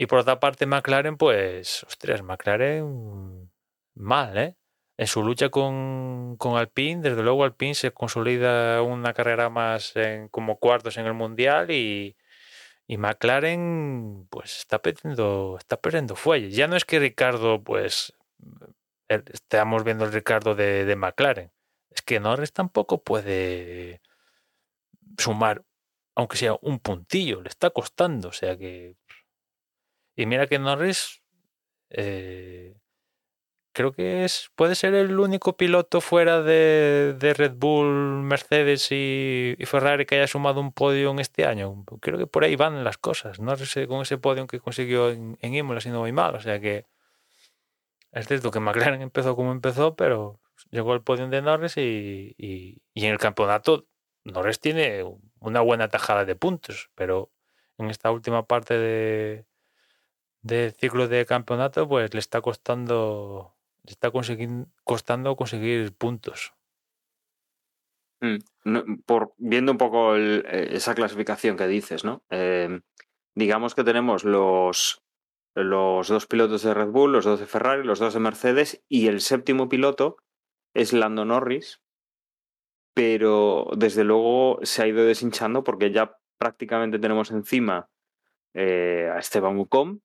[0.00, 3.50] Y por otra parte, McLaren, pues, ostras, McLaren
[3.96, 4.56] mal, ¿eh?
[4.96, 10.28] En su lucha con, con Alpine, desde luego Alpine se consolida una carrera más en-
[10.28, 12.16] como cuartos en el Mundial y,
[12.86, 16.50] y McLaren, pues, está perdiendo, está perdiendo fuelle.
[16.50, 18.12] Ya no es que Ricardo, pues,
[19.08, 21.50] estamos viendo el Ricardo de, de McLaren.
[21.90, 24.00] Es que Norris tampoco puede
[25.18, 25.64] sumar,
[26.14, 28.96] aunque sea un puntillo, le está costando, o sea que...
[30.18, 31.22] Y mira que Norris,
[31.90, 32.74] eh,
[33.72, 39.54] creo que es puede ser el único piloto fuera de, de Red Bull, Mercedes y,
[39.56, 41.84] y Ferrari que haya sumado un podio en este año.
[42.00, 43.38] Creo que por ahí van las cosas.
[43.38, 46.34] No sé con ese podio que consiguió en, en Imola siendo muy mal.
[46.34, 46.86] O sea que
[48.10, 50.40] es cierto que McLaren empezó como empezó, pero
[50.72, 53.86] llegó al podio de Norris y, y, y en el campeonato
[54.24, 55.04] Norris tiene
[55.38, 57.30] una buena tajada de puntos, pero
[57.78, 59.46] en esta última parte de,
[60.48, 63.54] de ciclo de campeonato, pues le está costando,
[63.84, 66.54] le está costando conseguir puntos.
[68.20, 70.42] Mm, por viendo un poco eh,
[70.72, 72.24] esa clasificación que dices, ¿no?
[72.30, 72.80] Eh,
[73.36, 75.02] digamos que tenemos los,
[75.54, 79.06] los dos pilotos de Red Bull, los dos de Ferrari, los dos de Mercedes y
[79.06, 80.16] el séptimo piloto
[80.74, 81.80] es Lando Norris,
[82.94, 87.88] pero desde luego se ha ido deshinchando porque ya prácticamente tenemos encima
[88.54, 90.02] eh, a Esteban Ocon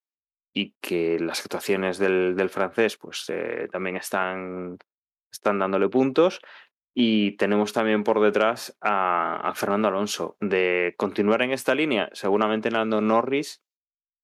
[0.53, 4.77] y que las actuaciones del, del francés pues eh, también están,
[5.31, 6.39] están dándole puntos
[6.93, 10.37] y tenemos también por detrás a, a Fernando Alonso.
[10.39, 13.63] De continuar en esta línea, seguramente Lando Norris,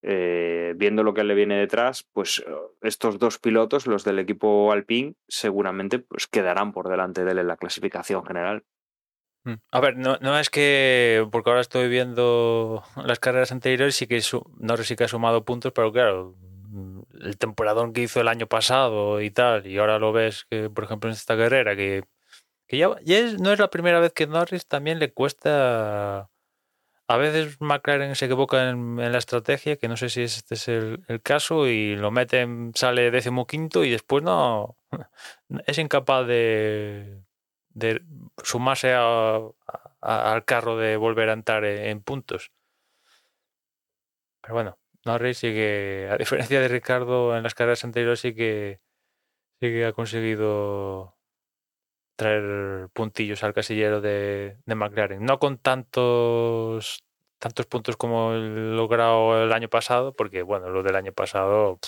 [0.02, 2.44] eh, viendo lo que le viene detrás, pues
[2.82, 7.48] estos dos pilotos, los del equipo Alpine, seguramente pues, quedarán por delante de él en
[7.48, 8.64] la clasificación general.
[9.44, 9.54] Mm.
[9.72, 14.22] A ver, no, no es que, porque ahora estoy viendo las carreras anteriores, sí que
[14.58, 16.36] Norris sí que ha sumado puntos, pero claro,
[16.70, 20.70] mm, el temporadón que hizo el año pasado y tal, y ahora lo ves que,
[20.70, 22.04] por ejemplo, en esta carrera, que,
[22.68, 26.30] que ya, ya no es la primera vez que Norris también le cuesta.
[27.08, 31.04] A veces McLaren se equivoca en, la estrategia, que no sé si este es el,
[31.24, 34.78] caso, y lo meten, sale decimoquinto y después no
[35.66, 37.24] es incapaz de,
[37.80, 38.04] de
[38.44, 42.52] sumarse al carro de volver a entrar en, puntos.
[44.42, 48.80] Pero bueno, Norris sigue, a diferencia de Ricardo en las carreras anteriores, sí que,
[49.60, 51.18] sí que ha conseguido
[52.16, 55.24] traer puntillos al casillero de, de McLaren.
[55.24, 57.04] No con tantos
[57.40, 61.80] tantos puntos como logrado el año pasado, porque bueno, lo del año pasado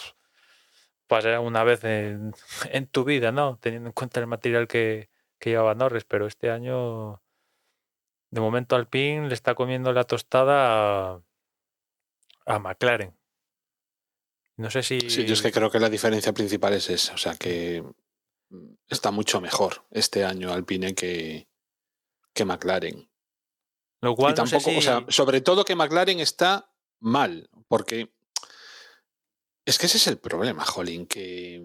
[1.08, 2.34] pasa una vez en,
[2.72, 3.58] en tu vida, ¿no?
[3.62, 5.11] Teniendo en cuenta el material que,
[5.42, 7.22] que llevaba Norris, pero este año
[8.30, 11.22] de momento Alpine le está comiendo la tostada a,
[12.46, 13.18] a McLaren.
[14.56, 17.16] No sé si Sí, yo es que creo que la diferencia principal es esa.
[17.16, 17.84] O sea, que
[18.50, 21.48] mm, está mucho mejor este año Alpine que,
[22.34, 23.10] que McLaren.
[24.02, 28.14] lo cual y no sé tampoco, o sea, sobre todo que McLaren está mal, porque
[29.66, 31.62] es que ese es el problema, Jolín, que,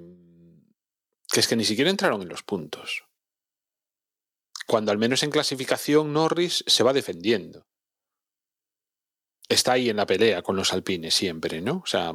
[1.30, 3.06] que es que ni siquiera entraron en los puntos.
[4.66, 7.66] Cuando al menos en clasificación Norris se va defendiendo.
[9.48, 11.82] Está ahí en la pelea con los alpines siempre, ¿no?
[11.84, 12.12] O sea,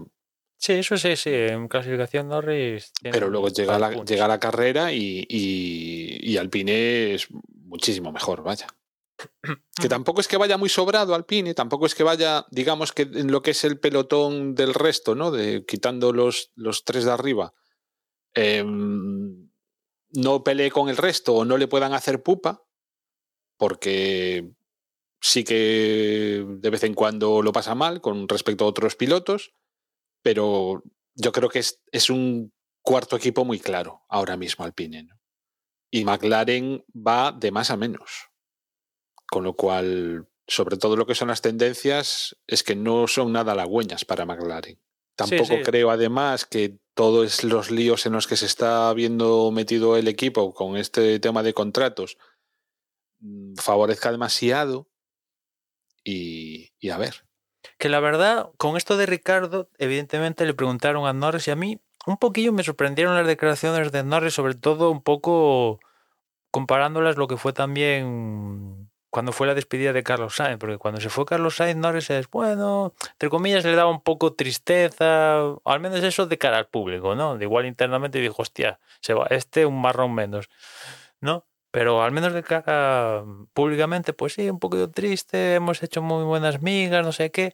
[0.61, 1.32] Sí, eso sí, sí.
[1.34, 2.94] En clasificación Norris.
[3.02, 7.28] pero luego llega la, llega la carrera y, y, y Alpine es
[7.65, 8.68] muchísimo mejor, vaya.
[9.80, 13.32] Que tampoco es que vaya muy sobrado Alpine, tampoco es que vaya, digamos que en
[13.32, 15.32] lo que es el pelotón del resto, ¿no?
[15.32, 17.53] De quitando los, los tres de arriba,
[18.36, 19.40] em,
[20.13, 22.63] no pelee con el resto o no le puedan hacer pupa,
[23.57, 24.51] porque
[25.21, 29.53] sí que de vez en cuando lo pasa mal con respecto a otros pilotos,
[30.23, 30.83] pero
[31.15, 35.03] yo creo que es, es un cuarto equipo muy claro ahora mismo Alpine.
[35.03, 35.19] ¿no?
[35.91, 38.29] Y McLaren va de más a menos.
[39.27, 43.53] Con lo cual, sobre todo lo que son las tendencias, es que no son nada
[43.53, 44.79] halagüeñas para McLaren.
[45.15, 45.61] Tampoco sí.
[45.63, 50.53] creo, además, que todos los líos en los que se está viendo metido el equipo
[50.53, 52.18] con este tema de contratos
[53.19, 54.88] mm, favorezca demasiado.
[56.03, 57.26] Y, y a ver.
[57.77, 61.80] Que la verdad, con esto de Ricardo, evidentemente le preguntaron a Norris y a mí
[62.07, 65.80] un poquillo me sorprendieron las declaraciones de Norris, sobre todo un poco
[66.49, 71.09] comparándolas lo que fue también cuando fue la despedida de Carlos Sainz, porque cuando se
[71.09, 75.35] fue Carlos Sainz, Norris es, bueno, entre comillas le daba un poco tristeza,
[75.65, 77.38] al menos eso de cara al público, ¿no?
[77.38, 80.49] De igual internamente dijo, hostia, se va este un marrón menos,
[81.19, 81.45] ¿no?
[81.71, 83.23] Pero al menos de cara
[83.53, 87.53] públicamente, pues sí, un poquito triste, hemos hecho muy buenas migas, no sé qué.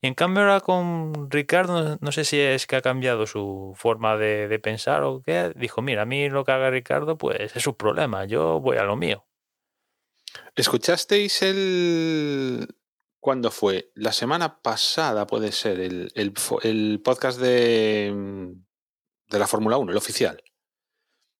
[0.00, 4.16] Y en cambio ahora con Ricardo, no, sé si es que ha cambiado su forma
[4.16, 5.52] de, de pensar o qué.
[5.56, 8.84] Dijo, mira, a mí lo que haga Ricardo, pues es su problema, yo voy a
[8.84, 9.27] lo mío.
[10.56, 12.68] ¿Escuchasteis el...
[13.20, 13.90] ¿Cuándo fue?
[13.94, 18.52] La semana pasada puede ser, el, el, podcast de, mm,
[19.30, 20.42] de la Fórmula 1, el oficial.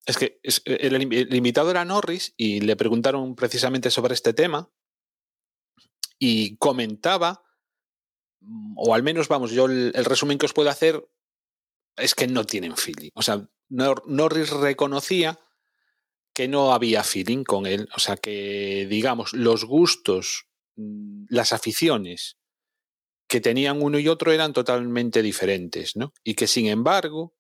[0.05, 4.33] Es que es- el, el- el invitado era Norris y le preguntaron precisamente sobre este
[4.35, 4.70] tema
[6.19, 7.45] y comentaba,
[8.41, 11.09] mm, o al menos vamos, yo el, el resumen que os puedo hacer
[11.97, 13.11] es que no tienen feeling.
[13.15, 15.39] O sea, Nor- Norris reconocía
[16.39, 17.89] que no había feeling con él.
[17.97, 20.47] O sea, que, digamos, los gustos,
[20.77, 22.36] mm, las aficiones
[23.28, 26.12] que tenían uno y otro eran totalmente diferentes, ¿no?
[26.23, 27.35] Y que, sin embargo,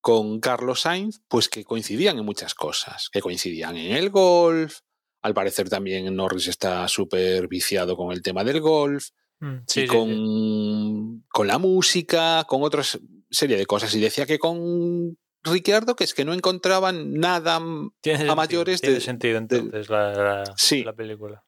[0.00, 4.82] con Carlos Sainz, pues que coincidían en muchas cosas, que coincidían en el golf,
[5.20, 9.08] al parecer también Norris está súper viciado con el tema del golf,
[9.40, 11.22] Mm, y sí, con, sí.
[11.28, 12.82] con la música, con otra
[13.30, 13.94] serie de cosas.
[13.94, 15.16] Y decía que con
[15.50, 17.60] Ricciardo, que es que no encontraban nada.
[18.00, 20.82] Tiene a sentido, mayores tiene de- sentido de- entonces la, la- Sí.
[20.84, 21.44] la película.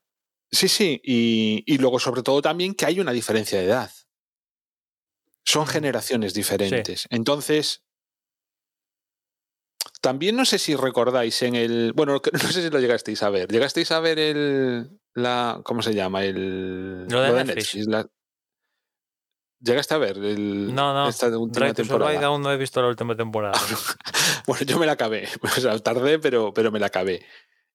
[0.50, 1.00] Sí, sí.
[1.04, 3.90] Y, y luego, sobre todo, también que hay una diferencia de edad.
[5.44, 5.72] Son Ujú.
[5.72, 7.06] generaciones diferentes.
[7.10, 7.82] Entonces.
[10.02, 11.92] También no sé si recordáis en el.
[11.94, 13.48] Bueno, no sé si lo llegasteis a ver.
[13.50, 14.98] ¿Llegasteis a ver el.
[15.14, 16.24] La, ¿Cómo se llama?
[16.24, 17.06] El.
[17.08, 17.86] Lo de Netflix.
[17.86, 18.06] la-
[19.60, 21.08] ¿Llegaste a ver el, No, no.
[21.08, 22.26] esta última Drive temporada?
[22.26, 23.58] Aún no he visto la última temporada.
[24.46, 25.28] Bueno, yo me la acabé.
[25.42, 27.24] O sea, tardé, pero, pero me la acabé.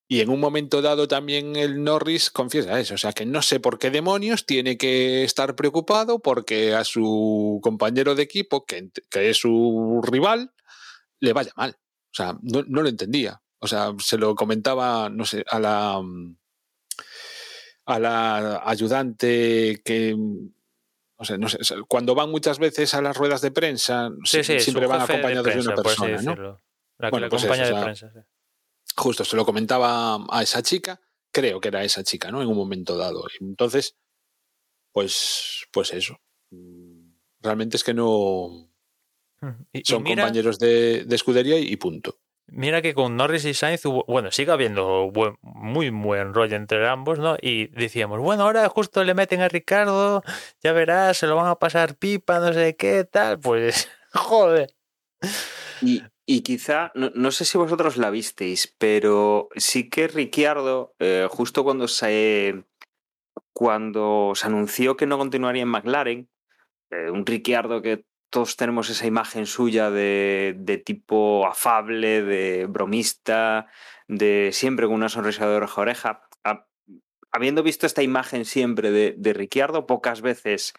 [0.08, 2.94] Y en un momento dado también el Norris confiesa eso.
[2.94, 7.60] O sea, que no sé por qué demonios tiene que estar preocupado porque a su
[7.62, 10.52] compañero de equipo, que, que es su rival,
[11.20, 11.76] le vaya mal.
[12.10, 13.42] O sea, no, no lo entendía.
[13.58, 16.00] O sea, se lo comentaba, no sé, a la
[17.86, 20.16] a la ayudante que
[21.16, 24.60] o sea, no sé, cuando van muchas veces a las ruedas de prensa, Sí, sí,
[24.60, 26.34] siempre van acompañados de, prensa, una persona, ¿no?
[26.98, 28.10] La que Bueno, pues acompaña eso, de prensa.
[28.12, 28.18] sí.
[28.96, 31.00] Justo, se lo comentaba a esa chica,
[31.32, 32.40] creo que era esa chica, ¿no?
[32.40, 33.24] En un momento dado.
[33.40, 33.96] Entonces,
[34.92, 36.18] pues, pues eso.
[36.50, 37.06] Mm,
[37.40, 38.68] Realmente es que no
[39.72, 42.18] Y- y son mira- compañeros de, de escudería y punto.
[42.48, 45.10] Mira que con Norris y Sainz hubo, bueno, sigue habiendo
[45.42, 47.36] muy buen rollo entre ambos, ¿no?
[47.42, 50.22] Y decíamos, bueno, ahora justo le meten a Ricardo,
[50.62, 54.76] ya verás, se lo van a pasar pipa, no sé qué, tal, pues, joder.
[55.82, 61.26] Y, y quizá, no, no sé si vosotros la visteis, pero sí que Ricciardo, eh,
[61.28, 62.64] justo cuando se,
[63.52, 66.28] cuando se anunció que no continuaría en McLaren,
[66.90, 73.66] eh, un Ricciardo que todos tenemos esa imagen suya de, de tipo afable, de bromista,
[74.08, 76.20] de siempre con una sonrisa de oreja a oreja.
[76.44, 76.66] Ha-
[77.32, 80.74] habiendo visto esta imagen siempre de, de Ricciardo, pocas veces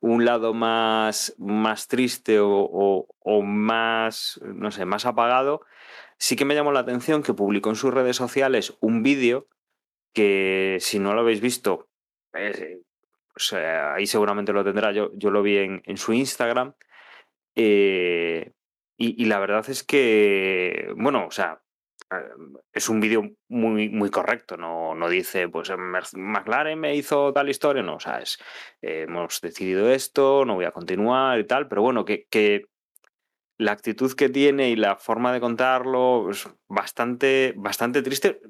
[0.00, 5.62] un lado más, más triste o, o- o más, no sé, más apagado,
[6.18, 9.48] sí que me llamó la atención que publicó en sus redes sociales un vídeo
[10.12, 11.88] que si no lo habéis visto,
[12.34, 12.78] eh,
[13.34, 16.74] pues, eh, ahí seguramente lo tendrá, yo, yo lo vi en, en su Instagram.
[17.56, 18.52] Eh,
[18.98, 21.62] y, la verdad es que, bueno, o sea,
[22.10, 22.16] eh,
[22.72, 25.70] es un vídeo muy, muy correcto, no, no dice, pues
[26.14, 28.38] McLaren me hizo tal historia, no, o sea, es,
[28.80, 32.66] eh, hemos decidido esto, no voy a continuar y tal, pero bueno, que, que
[33.58, 38.40] la actitud que tiene y la forma de contarlo es bastante, bastante triste,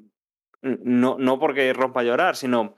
[0.61, 2.75] no, no porque rompa a llorar, sino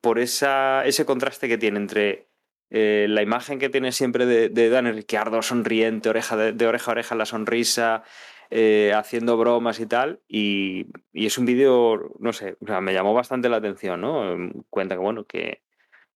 [0.00, 2.27] por esa, ese contraste que tiene entre
[2.70, 6.90] eh, la imagen que tiene siempre de, de Dani Ricciardo, sonriente, oreja de, de oreja
[6.90, 8.02] a oreja la sonrisa,
[8.50, 10.20] eh, haciendo bromas y tal.
[10.28, 14.32] Y, y es un vídeo, no sé, o sea, me llamó bastante la atención, ¿no?
[14.32, 15.62] Em, Cuenta que, bueno, que,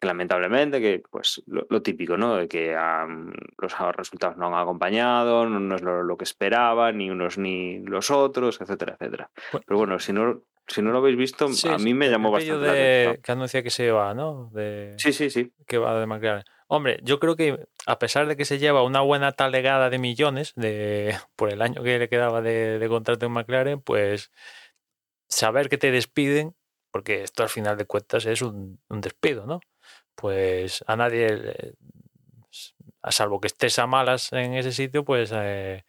[0.00, 2.36] que lamentablemente, que pues lo, lo típico, ¿no?
[2.36, 2.76] De que
[3.58, 7.80] los resultados no han acompañado, no, no es lo, lo que esperaban, ni unos ni
[7.80, 9.30] los otros, etcétera, etcétera.
[9.52, 9.64] Bueno.
[9.66, 12.66] Pero bueno, si no, si no lo habéis visto, Sí, a mí me llamó bastante
[12.66, 13.22] la atención.
[13.22, 14.50] que anuncia que se va, ¿no?
[14.52, 15.52] De, Sí, sí, sí.
[15.66, 16.44] que va de McLaren.
[16.68, 20.52] Hombre, yo creo que a pesar de que se lleva una buena talegada de millones
[20.56, 24.30] de, por el año que le quedaba de, de contrato en McLaren, pues
[25.28, 26.54] saber que te despiden,
[26.90, 29.60] porque esto al final de cuentas es un, un despido, ¿no?
[30.14, 31.74] Pues a nadie,
[33.02, 35.84] a salvo que estés a malas en ese sitio, pues eh,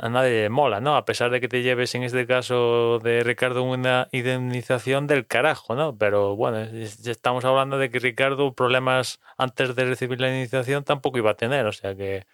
[0.00, 0.96] a nadie mola, ¿no?
[0.96, 5.74] A pesar de que te lleves en este caso de Ricardo una indemnización del carajo,
[5.74, 5.96] ¿no?
[5.96, 11.32] Pero bueno, estamos hablando de que Ricardo problemas antes de recibir la indemnización tampoco iba
[11.32, 12.26] a tener, o sea que...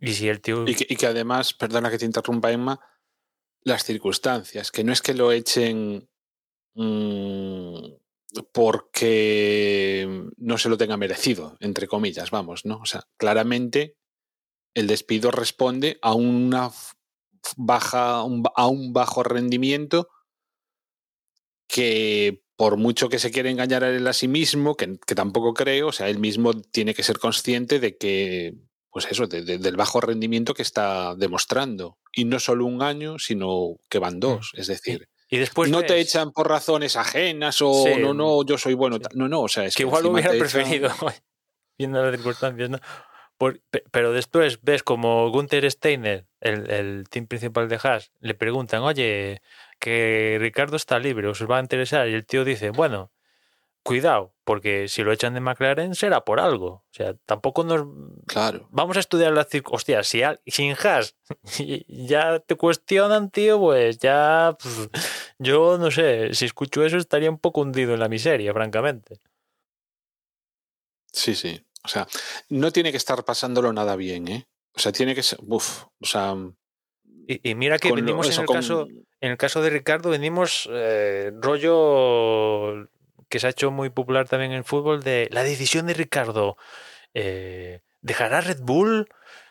[0.00, 0.66] Y si el tío...
[0.66, 2.80] Y que, y que además, perdona que te interrumpa, Emma,
[3.62, 6.08] las circunstancias, que no es que lo echen
[6.74, 7.76] mm,
[8.52, 10.08] porque
[10.38, 12.78] no se lo tenga merecido, entre comillas, vamos, ¿no?
[12.78, 13.96] O sea, claramente
[14.74, 16.70] el despido responde a una
[17.56, 20.08] baja, a un bajo rendimiento
[21.68, 25.54] que por mucho que se quiera engañar a él a sí mismo, que, que tampoco
[25.54, 28.54] creo, o sea, él mismo tiene que ser consciente de que,
[28.90, 31.98] pues eso, de- de- del bajo rendimiento que está demostrando.
[32.12, 34.50] Y no solo un año, sino que van dos.
[34.54, 38.58] Es decir, y después no te echan por razones ajenas o Sí, no, no, yo
[38.58, 38.96] soy bueno.
[38.96, 39.02] sí.
[39.14, 40.90] No, no, o sea, es que que igual lo hubiera echan- preferido,
[41.78, 42.78] viendo las circunstancias, ¿no?
[43.40, 48.82] Por- pero después ves como Gunther Steiner, el, el team principal de Haas, le preguntan,
[48.82, 49.40] oye,
[49.78, 52.06] que Ricardo está libre, ¿os va a interesar?
[52.06, 53.10] Y el tío dice, bueno,
[53.82, 56.66] cuidado, porque si lo echan de McLaren será por algo.
[56.66, 57.86] O sea, tampoco nos...
[58.26, 58.68] Claro.
[58.72, 60.06] Vamos a estudiar las circunstancias.
[60.06, 61.16] Si al- sin Haas
[61.88, 64.54] ya te cuestionan, tío, pues ya...
[64.62, 64.90] pf,
[65.38, 69.18] yo no sé, si escucho eso estaría un poco hundido en la miseria, francamente.
[71.12, 71.64] Sí, sí.
[71.84, 72.06] O sea,
[72.48, 74.46] no tiene que estar pasándolo nada bien, ¿eh?
[74.74, 75.38] O sea, tiene que ser.
[75.46, 76.34] Uf, o sea.
[77.26, 78.88] Y, y mira que lo- venimos eso, en el con- caso...
[79.22, 82.88] En el caso de Ricardo, venimos eh, rollo
[83.28, 86.56] que se ha hecho muy popular también en el fútbol de la decisión de Ricardo.
[87.12, 89.08] eh, ¿Dejará Red Bull?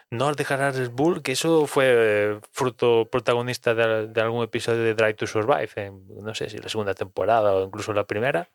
[0.09, 1.21] ¿No dejará Red Bull?
[1.21, 6.33] Que eso fue fruto protagonista de, de algún episodio de Drive to Survive, en, no
[6.33, 8.49] sé si la segunda temporada o incluso la primera.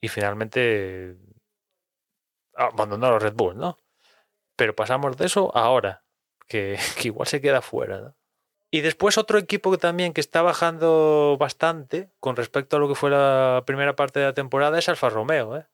[0.00, 1.16] Y finalmente
[2.58, 3.78] abandonó a Red Bull, ¿no?
[4.56, 6.04] Pero pasamos de eso ahora,
[6.48, 8.16] que, igual se queda fuera, ¿no?
[8.70, 12.96] Y después otro equipo que también que está bajando bastante con respecto a lo que
[12.96, 15.56] fue la primera parte de la temporada es Alfa Romeo.
[15.56, 15.66] ¿eh?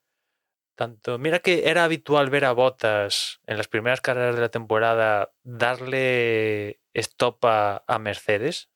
[0.76, 5.32] Tanto, mira que era habitual ver a Bottas en las primeras carreras de la temporada
[5.44, 8.70] darle stop a, a Mercedes.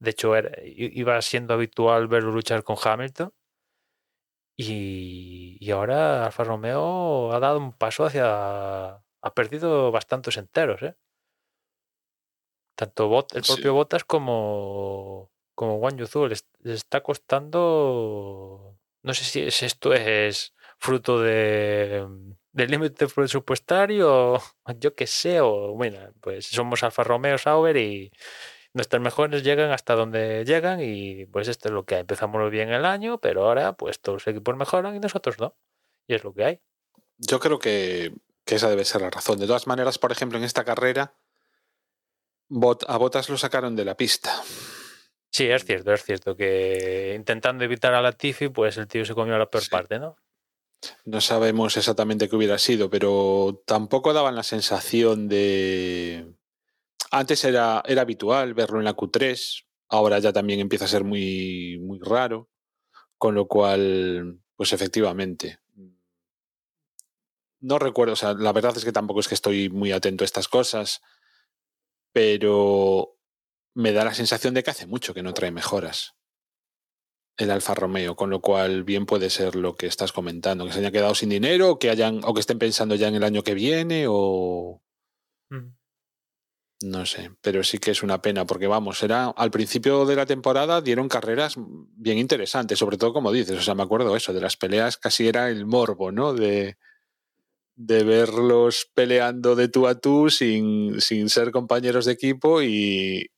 [0.00, 3.32] De hecho, era- iba siendo habitual verlo luchar con Hamilton.
[4.70, 8.24] Y, y ahora Alfa Romeo ha dado un paso hacia...
[9.24, 10.96] Ha perdido bastantes enteros, ¿eh?
[12.76, 13.52] Tanto Bot, el Sí.
[13.52, 18.78] propio Bottas como, como Wang Yuzu les, les está costando.
[19.02, 22.06] No sé si es- esto es fruto de,
[22.52, 24.38] del límite presupuestario,
[24.80, 28.10] yo qué sé, o bueno, pues somos Alfa Romeo Sauber y
[28.74, 32.00] nuestros mejores llegan hasta donde llegan y pues esto es lo que hay.
[32.02, 35.54] Empezamos bien el año, pero ahora pues todos los equipos mejoran y nosotros no.
[36.06, 36.60] Y es lo que hay.
[37.18, 38.12] Yo creo que,
[38.44, 39.38] que esa debe ser la razón.
[39.38, 41.14] De todas maneras, por ejemplo, en esta carrera,
[42.48, 44.42] Bot- a Botas lo sacaron de la pista.
[45.30, 49.38] Sí, es cierto, es cierto que intentando evitar a Latifi, pues el tío se comió
[49.38, 49.70] la peor Sí.
[49.70, 50.16] parte, ¿no?
[51.04, 56.34] No sabemos exactamente qué hubiera sido, pero tampoco daban la sensación de.
[57.12, 61.78] Antes era, era habitual verlo en la Q3, ahora ya también empieza a ser muy,
[61.78, 62.48] muy raro,
[63.18, 65.58] con lo cual, pues efectivamente.
[67.60, 70.26] No recuerdo, o sea, la verdad es que tampoco es que estoy muy atento a
[70.26, 71.02] estas cosas,
[72.12, 73.16] pero
[73.74, 76.16] me da la sensación de que hace mucho que no trae mejoras
[77.36, 80.78] el Alfa Romeo, con lo cual bien puede ser lo que estás comentando, que se
[80.78, 83.42] hayan quedado sin dinero, o que hayan, o que estén pensando ya en el año
[83.42, 84.82] que viene, o
[85.52, 85.74] Mm.
[86.82, 90.26] No sé, pero sí que es una pena, porque vamos, era al principio de la
[90.26, 94.40] temporada dieron carreras bien interesantes, sobre todo como dices, o sea, me acuerdo eso, de
[94.40, 96.34] las peleas casi era el morbo, ¿no?
[96.34, 96.76] De,
[97.74, 103.30] de verlos peleando de tú a tú sin, sin ser compañeros de equipo y,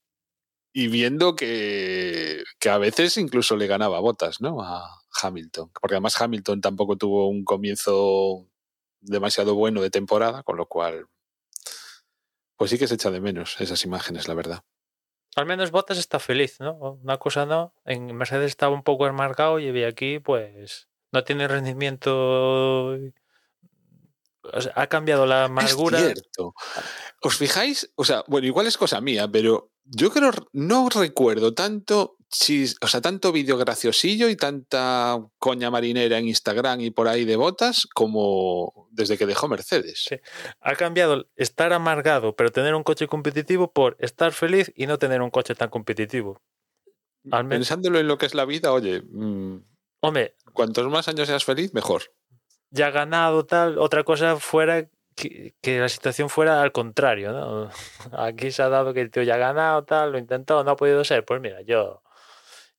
[0.72, 4.60] y viendo que, que a veces incluso le ganaba botas, ¿no?
[4.62, 4.84] A
[5.22, 5.70] Hamilton.
[5.80, 8.48] Porque además Hamilton tampoco tuvo un comienzo
[9.00, 11.06] demasiado bueno de temporada, con lo cual,
[12.56, 14.64] pues sí que se echa de menos esas imágenes, la verdad.
[15.36, 16.98] Al menos Bottas está feliz, ¿no?
[17.02, 17.74] Una cosa no.
[17.84, 22.90] En Mercedes estaba un poco amargado y aquí, pues, no tiene rendimiento.
[24.52, 25.98] O sea, ha cambiado la amargura.
[25.98, 26.54] Es cierto.
[27.20, 27.90] ¿Os fijáis?
[27.96, 32.86] O sea, bueno, igual es cosa mía, pero yo creo, no recuerdo tanto, chis- o
[32.86, 37.86] sea, tanto vídeo graciosillo y tanta coña marinera en Instagram y por ahí de botas
[37.94, 40.04] como desde que dejó Mercedes.
[40.08, 40.16] Sí.
[40.60, 45.22] Ha cambiado estar amargado, pero tener un coche competitivo por estar feliz y no tener
[45.22, 46.40] un coche tan competitivo.
[47.30, 49.56] Al menos, Pensándolo en lo que es la vida, oye, mm,
[50.00, 52.02] hombre, cuantos más años seas feliz, mejor.
[52.70, 57.70] ya ganado tal, otra cosa fuera que, que la situación fuera al contrario, ¿no?
[58.12, 60.76] Aquí se ha dado que el tío ya ha ganado, tal, lo intentó, no ha
[60.76, 61.24] podido ser.
[61.24, 62.02] Pues mira, yo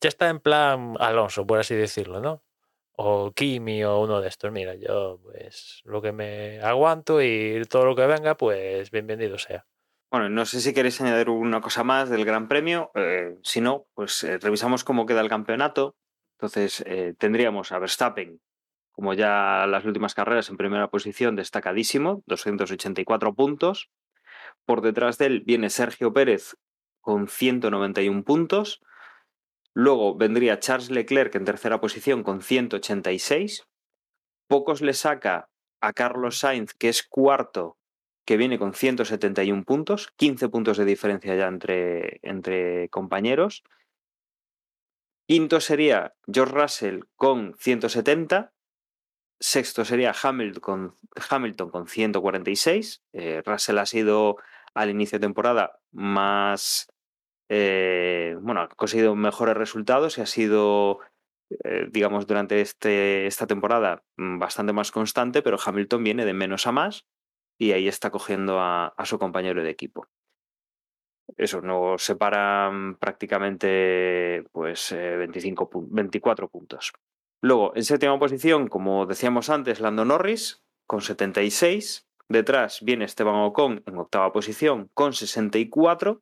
[0.05, 2.43] ya está en plan Alonso, por así decirlo, ¿no?
[2.91, 4.51] O Kimi o uno de estos.
[4.51, 9.65] Mira, yo pues lo que me aguanto y todo lo que venga, pues bienvenido sea.
[10.11, 12.91] Bueno, no sé si queréis añadir una cosa más del Gran Premio.
[12.93, 15.95] eh, si no, pues eh, revisamos cómo queda el campeonato.
[16.37, 18.39] Entonces, eh, tendríamos a Verstappen,
[18.91, 23.89] como ya las últimas carreras, en primera posición, destacadísimo, 284 puntos.
[24.65, 26.55] Por detrás de él viene Sergio Pérez
[27.01, 28.81] con 191 puntos.
[29.75, 33.67] Luego vendría Charles Leclerc en tercera posición con 186.
[34.47, 35.49] Pocos le saca
[35.81, 37.77] a Carlos Sainz, que es cuarto,
[38.25, 43.63] que viene con 171 puntos, 15 puntos de diferencia ya entre, entre compañeros.
[45.27, 48.53] Quinto sería George Russell con 170.
[49.39, 50.97] Sexto sería Hamilton con,
[51.29, 53.03] Hamilton con 146.
[53.11, 54.37] Eh, Russell ha sido
[54.73, 56.87] al inicio de temporada más,
[57.49, 60.99] eh, bueno, ha conseguido mejores resultados y ha sido,
[61.63, 66.67] eh, digamos, durante este, esta temporada mm, bastante más constante, pero Hamilton viene de menos
[66.67, 67.05] a más
[67.57, 70.07] y ahí está cogiendo a, su compañero de equipo.
[71.37, 76.93] Eso, nos separan prácticamente pues, 25 24 puntos.
[77.41, 82.07] Luego, en séptima posición, como decíamos antes, Lando Norris con 76.
[82.27, 86.21] Detrás viene Esteban Ocon en octava posición con 64.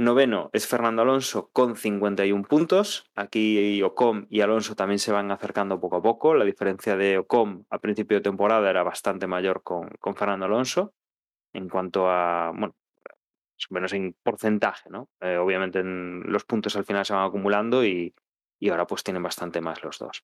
[0.00, 3.10] Noveno es Fernando Alonso con 51 puntos.
[3.14, 6.34] Aquí Ocon y Alonso también se van acercando poco a poco.
[6.34, 10.94] La diferencia de Ocon a principio de temporada era bastante mayor con, con Fernando Alonso
[11.52, 12.74] en cuanto a, bueno,
[13.68, 15.10] menos en porcentaje, ¿no?
[15.20, 18.14] Eh, obviamente en los puntos al final se van acumulando y,
[18.58, 20.22] y ahora pues tienen bastante más los dos.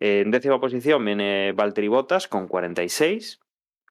[0.00, 3.38] En décima posición viene Valtteri Bottas con 46.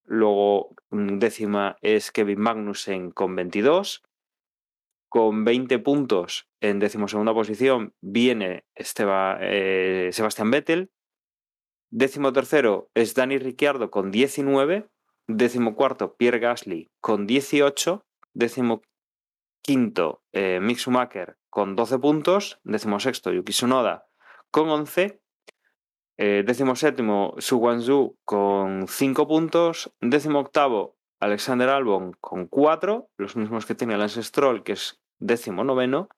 [0.03, 4.03] Luego mm, décima es Kevin Magnussen con 22.
[5.13, 10.91] Con 20 puntos en decimosegunda posición viene eh, Sebastián Vettel.
[11.91, 14.89] Décimo tercero es Dani Ricciardo con 19.
[15.27, 18.03] Décimo cuarto Pierre Gasly con 18.
[18.33, 18.81] Décimo
[19.61, 24.07] quinto eh, Mick Schumacher con 12 puntos, décimo sexto Yuki Tsunoda
[24.49, 25.21] con 11,
[26.17, 33.35] eh, décimo séptimo Su Guangzhou con 5 puntos, décimo octavo Alexander Albon con 4, los
[33.35, 36.09] mismos que tiene Lance Stroll, que es décimo noveno,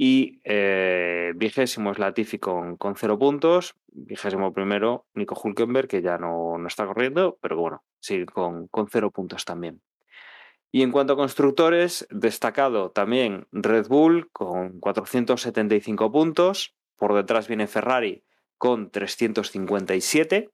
[0.00, 6.18] y eh, vigésimo es Latifi con, con 0 puntos, vigésimo primero Nico Hulkenberg, que ya
[6.18, 9.82] no, no está corriendo, pero bueno, sí, con, con 0 puntos también.
[10.70, 17.66] Y en cuanto a constructores, destacado también Red Bull con 475 puntos, por detrás viene
[17.66, 18.22] Ferrari
[18.56, 20.50] con 357,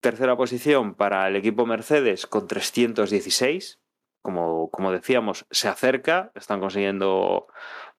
[0.00, 3.78] tercera posición para el equipo Mercedes con 316,
[4.24, 7.46] como, como decíamos, se acerca, están consiguiendo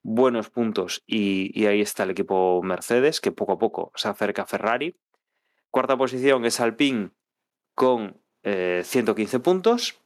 [0.02, 4.48] buenos puntos y, ahí está el equipo Mercedes, que poco a poco se acerca a
[4.48, 4.98] Ferrari.
[5.70, 7.12] Cuarta posición es Alpine
[7.76, 10.02] con 115 eh, puntos.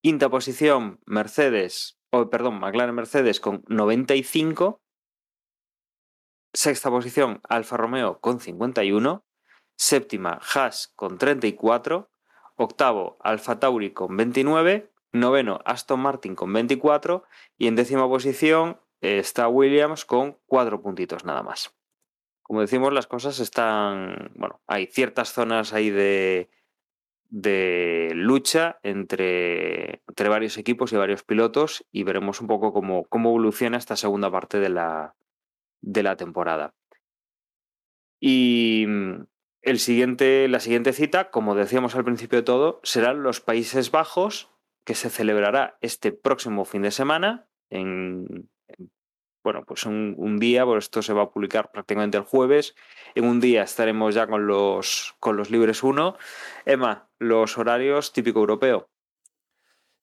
[0.00, 4.80] Quinta posición, Mercedes, o perdón, McLaren Mercedes con 95.
[6.54, 9.22] Sexta posición, Alfa Romeo con 51.
[9.76, 12.11] Séptima, Haas con 34.
[12.62, 14.90] Octavo, Alfa Tauri con 29.
[15.12, 17.24] Noveno, Aston Martin con 24.
[17.58, 21.74] Y en décima posición está Williams con 4 puntitos nada más.
[22.42, 24.32] Como decimos, las cosas están.
[24.34, 26.50] Bueno, hay ciertas zonas ahí de,
[27.30, 33.30] de lucha entre, entre, varios equipos y varios pilotos y veremos un poco cómo, cómo
[33.30, 35.14] evoluciona esta segunda parte de la,
[35.80, 36.74] de la temporada.
[38.20, 38.86] Y
[39.62, 44.50] el siguiente, la siguiente cita, como decíamos al principio de todo, serán los Países Bajos,
[44.84, 48.50] que se celebrará este próximo fin de semana en,
[49.42, 52.74] bueno, pues un, día, pues esto se va a publicar prácticamente el jueves.
[53.14, 56.16] En un día estaremos ya con los, con los libres 1.
[56.64, 58.88] Emma, los horarios típico europeo.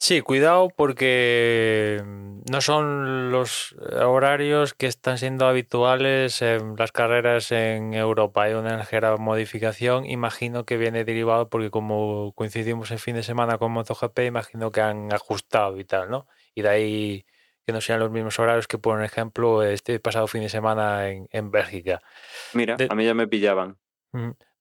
[0.01, 2.01] Sí, cuidado porque
[2.49, 8.43] no son los horarios que están siendo habituales en las carreras en Europa.
[8.43, 10.05] Hay una ligera modificación.
[10.05, 14.79] Imagino que viene derivado porque como coincidimos en fin de semana con MotoGP, imagino que
[14.79, 16.27] han ajustado y tal, ¿no?
[16.55, 17.25] Y de ahí
[17.65, 21.27] que no sean los mismos horarios que, por ejemplo, este pasado fin de semana en,
[21.31, 22.01] en Bélgica.
[22.53, 23.77] Mira, a mí ya me pillaban.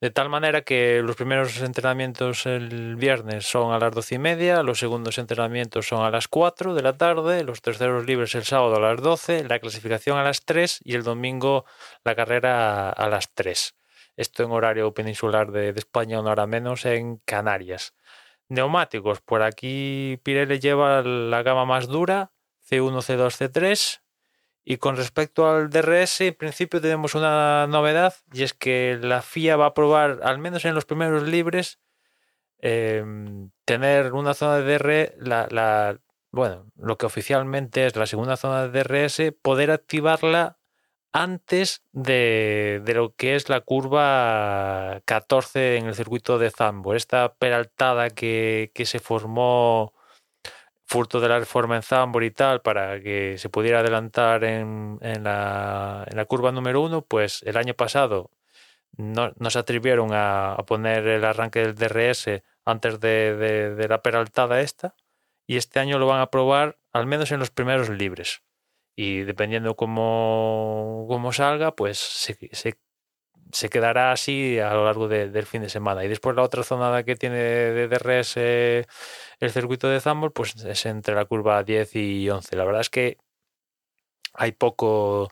[0.01, 4.63] De tal manera que los primeros entrenamientos el viernes son a las doce y media,
[4.63, 8.77] los segundos entrenamientos son a las 4 de la tarde, los terceros libres el sábado
[8.77, 11.65] a las 12, la clasificación a las 3 y el domingo
[12.05, 13.75] la carrera a las 3.
[14.17, 17.93] Esto en horario peninsular de, de España, una hora menos en Canarias.
[18.49, 22.31] Neumáticos, por aquí Pirelli lleva la gama más dura,
[22.71, 24.01] C1, C2, C3.
[24.71, 29.57] Y con respecto al DRS, en principio tenemos una novedad y es que la FIA
[29.57, 31.81] va a probar, al menos en los primeros libres,
[32.59, 35.99] em, tener una zona de DRS, la,
[36.33, 40.59] bueno, lo que oficialmente es la segunda zona de DRS, poder activarla
[41.13, 46.95] antes de, lo que es la curva 14 en el circuito de Zambo.
[46.95, 49.95] Esta peraltada que se formó
[50.89, 55.23] furto de la reforma en Zambor y tal para que se pudiera adelantar en, en,
[55.23, 58.31] la, curva número uno, pues el año pasado
[58.97, 63.37] no, se atrevieron a, poner el arranque del DRS antes de,
[63.77, 64.95] de, la peraltada esta
[65.47, 68.43] y este año lo van a probar al menos en los primeros libres.
[68.97, 72.79] Y dependiendo cómo, cómo salga pues se
[73.53, 76.05] se quedará así a lo largo de- del fin de semana.
[76.05, 78.87] Y después la otra zona que tiene de DRS eh,
[79.41, 82.57] el circuito de Zambor, pues es entre la curva 10 y 11.
[82.57, 83.19] La verdad es que
[84.35, 85.31] hay poco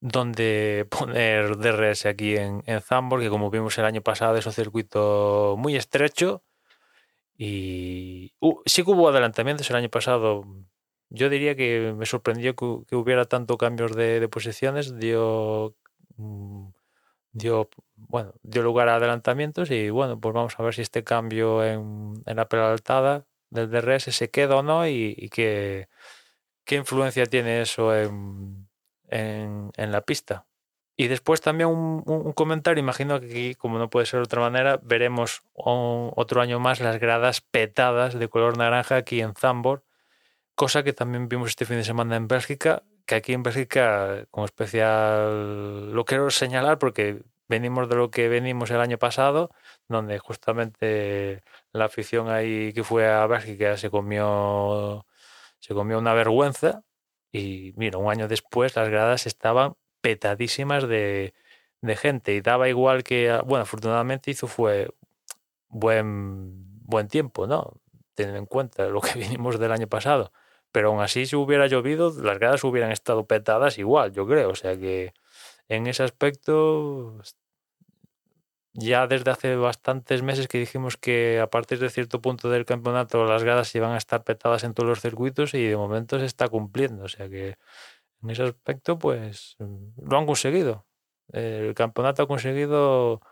[0.00, 4.52] donde poner DRS aquí en, en Zambor, que como vimos el año pasado es un
[4.52, 6.42] circuito muy estrecho.
[7.38, 10.44] Y uh, sí que hubo adelantamientos el año pasado.
[11.10, 14.98] Yo diría que me sorprendió que hubiera tanto cambios de, de posiciones.
[14.98, 15.76] Dio,
[16.16, 16.68] mm,
[17.36, 21.64] dio, bueno, dio lugar a adelantamientos y bueno, pues vamos a ver si este cambio
[21.64, 25.88] en, en la peraltada del DRS se queda o no y, y qué,
[26.64, 28.68] qué influencia tiene eso en,
[29.08, 30.46] en, en la pista.
[30.98, 34.40] Y después también un, un- comentario, imagino que aquí, como no puede ser de otra
[34.40, 39.84] manera, veremos otro año más las gradas petadas de color naranja aquí en Zambor,
[40.54, 44.46] cosa que también vimos este fin de semana en Bélgica, que aquí en Bélgica, como
[44.46, 49.50] especial, lo quiero señalar porque venimos de lo que venimos el año pasado,
[49.88, 51.42] donde justamente
[51.72, 55.06] la afición ahí que fue a Bélgica se comió,
[55.60, 56.82] se comió una vergüenza
[57.32, 61.34] y mira, un año después las gradas estaban petadísimas de,
[61.82, 64.90] de gente y daba igual que, bueno, afortunadamente hizo fue
[65.68, 67.80] buen, buen tiempo, ¿no?
[68.14, 70.32] Teniendo en cuenta lo que vinimos del año pasado.
[70.76, 74.50] Pero aún así, si hubiera llovido, las gradas hubieran estado petadas igual, yo creo.
[74.50, 75.14] O sea que
[75.68, 77.18] en ese aspecto,
[78.74, 83.24] ya desde hace bastantes meses que dijimos que a partir de cierto punto del campeonato
[83.24, 86.46] las gradas iban a estar petadas en todos los circuitos y de momento se está
[86.46, 87.04] cumpliendo.
[87.04, 87.56] O sea que
[88.22, 90.84] en ese aspecto, pues lo han conseguido.
[91.32, 93.22] El campeonato ha conseguido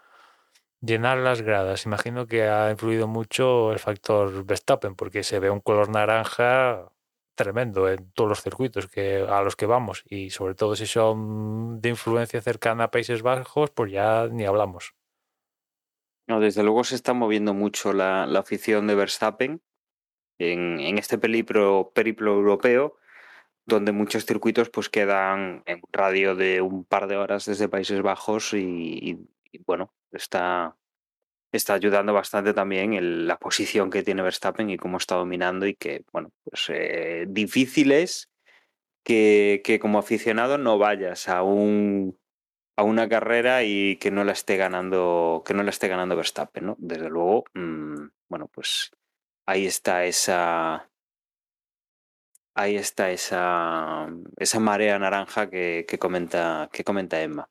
[0.80, 1.84] llenar las gradas.
[1.84, 6.90] Imagino que ha influido mucho el factor Verstappen, porque se ve un color naranja
[7.34, 10.04] tremendo en todos los circuitos que, a los que vamos.
[10.08, 14.94] Y sobre todo si son de influencia cercana a Países Bajos, pues ya ni hablamos.
[16.26, 19.62] No, desde luego se está moviendo mucho la, afición de Verstappen
[20.38, 22.96] en, este periplo, periplo europeo,
[23.66, 28.54] donde muchos circuitos pues quedan en radio de un par de horas desde Países Bajos
[28.54, 29.28] y,
[29.66, 30.76] bueno, está,
[31.56, 35.74] está ayudando bastante también el- la posición que tiene Verstappen y cómo está dominando y
[35.74, 38.30] que, bueno, pues eh, difícil es
[39.04, 42.18] que, que como aficionado no vayas a un
[42.76, 46.66] a una carrera y que no la esté ganando, que no la esté ganando Verstappen,
[46.66, 46.76] ¿no?
[46.78, 48.90] Desde luego, mm, bueno, pues
[49.46, 50.90] ahí está esa.
[52.56, 57.48] Ahí está esa, esa marea naranja que, que comenta, que comenta Emma.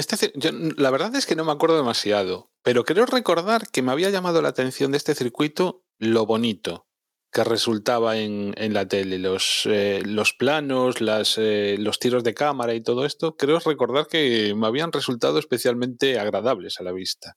[0.00, 3.92] Este, yo, la verdad es que no me acuerdo demasiado, pero creo recordar que me
[3.92, 6.86] había llamado la atención de este circuito lo bonito
[7.32, 12.34] que resultaba en, en la tele, los, eh, los planos, las, eh, los tiros de
[12.34, 13.36] cámara y todo esto.
[13.36, 17.36] Creo recordar que me habían resultado especialmente agradables a la vista.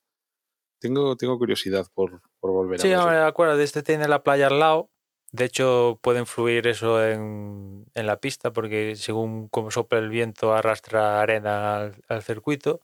[0.80, 3.11] Tengo, tengo curiosidad por, por volver Sí, a verlo.
[3.11, 4.90] me acuerdo, este tiene la playa al lado.
[5.34, 10.54] De hecho, puede influir eso en, en la pista, porque según cómo sopla el viento,
[10.54, 12.82] arrastra arena al, al circuito.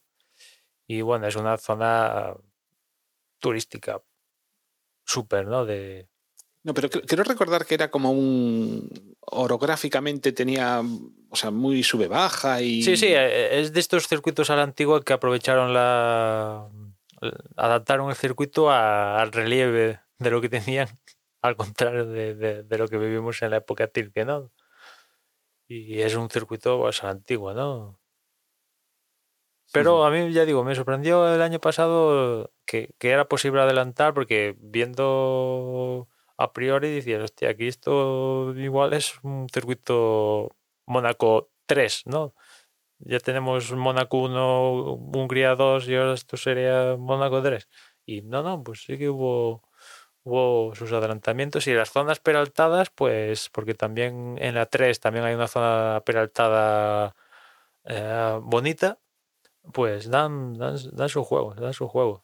[0.88, 2.34] Y bueno, es una zona
[3.40, 4.02] turística
[5.06, 5.66] súper, ¿no?
[5.66, 6.08] De,
[6.64, 8.90] No, pero creo recordar que era como un.
[9.22, 10.82] Orográficamente tenía.
[11.30, 12.82] O sea, muy sube-baja y.
[12.82, 16.68] Sí, sí, eh, es de estos circuitos a la antigua que aprovecharon la.
[17.56, 20.88] adaptaron el circuito a- al relieve de lo que tenían,
[21.42, 24.52] al contrario de, de- de lo que vivimos en la época Tilke, ¿no?
[25.70, 27.98] Y es un circuito pues, a la antigua, ¿no?
[29.72, 34.14] Pero a mí, ya digo, me sorprendió el año pasado que, que era posible adelantar,
[34.16, 36.08] porque viendo
[36.38, 40.56] a priori decías, hostia, aquí esto igual es un circuito
[40.88, 42.34] Mónaco 3, ¿no?
[43.00, 47.70] Ya tenemos Mónaco 1, Hungría 2 y ahora esto sería Mónaco 3.
[48.06, 49.64] Y no, no, pues sí que hubo,
[50.24, 55.36] hubo sus adelantamientos y las zonas peraltadas, pues porque también en la 3 también hay
[55.36, 57.16] una zona peraltada
[57.86, 59.00] eh, bonita,
[59.74, 62.24] pues dan, dan, dan su juego, dan su juego.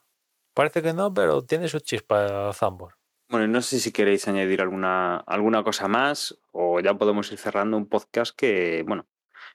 [0.54, 2.94] Parece que no, pero tiene su chispa Zambor.
[3.28, 7.76] Bueno, no sé si queréis añadir alguna, alguna cosa más o ya podemos ir cerrando
[7.76, 9.06] un podcast que, bueno,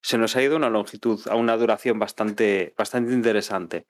[0.01, 3.88] se nos ha ido una longitud, a una duración bastante, bastante interesante.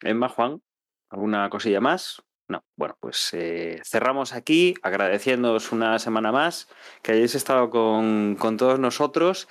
[0.00, 0.62] Emma, Juan,
[1.08, 2.22] ¿alguna cosilla más?
[2.52, 6.68] No, bueno, pues eh, cerramos aquí agradeciéndoos una semana más
[7.00, 9.48] que hayáis estado con, todos nosotros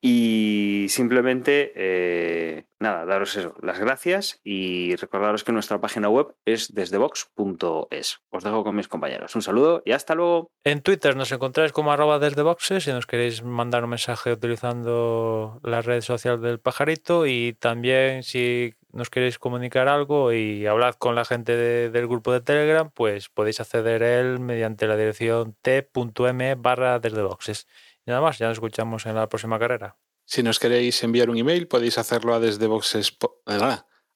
[0.00, 6.72] y simplemente, eh, nada, daros eso, las gracias y recordaros que nuestra página web es
[6.72, 8.20] desdevox.es.
[8.30, 9.34] Os dejo con mis compañeros.
[9.34, 10.50] Un saludo y hasta luego.
[10.64, 15.60] En Twitter nos encontráis como arroba desde boxes si nos queréis mandar un mensaje utilizando
[15.62, 21.14] la red social del pajarito y también si nos queréis comunicar algo y hablad con
[21.14, 25.56] la gente de- del grupo de Telegram, pues podéis acceder a él mediante la dirección
[25.62, 27.66] t.m barra desde boxes.
[28.06, 29.96] Y nada más, ya nos escuchamos en la próxima carrera.
[30.24, 33.16] Si nos queréis enviar un email, podéis hacerlo a desde boxes,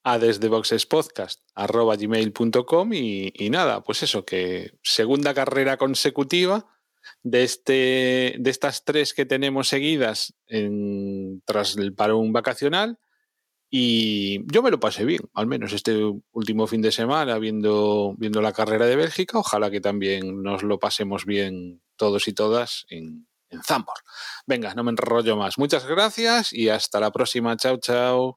[0.04, 0.48] a desde
[2.92, 6.66] y, y nada, pues eso, que segunda carrera consecutiva
[7.22, 12.98] de, este, de estas tres que tenemos seguidas en, tras el parón vacacional.
[13.70, 15.98] Y yo me lo pasé bien, al menos este
[16.32, 19.38] último fin de semana viendo, viendo la carrera de Bélgica.
[19.38, 23.96] Ojalá que también nos lo pasemos bien todos y todas en, en Zambor.
[24.46, 25.58] Venga, no me enrollo más.
[25.58, 27.56] Muchas gracias y hasta la próxima.
[27.56, 28.36] Chao, chao.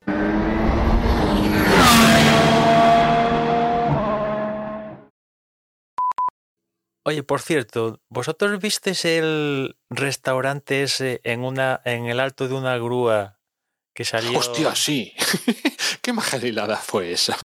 [7.07, 12.77] Oye, por cierto, ¿vosotros visteis el restaurante ese en una en el alto de una
[12.77, 13.36] grúa
[13.97, 14.37] que salió?
[14.37, 15.11] Hostia, sí.
[16.03, 17.35] Qué majalilada fue esa.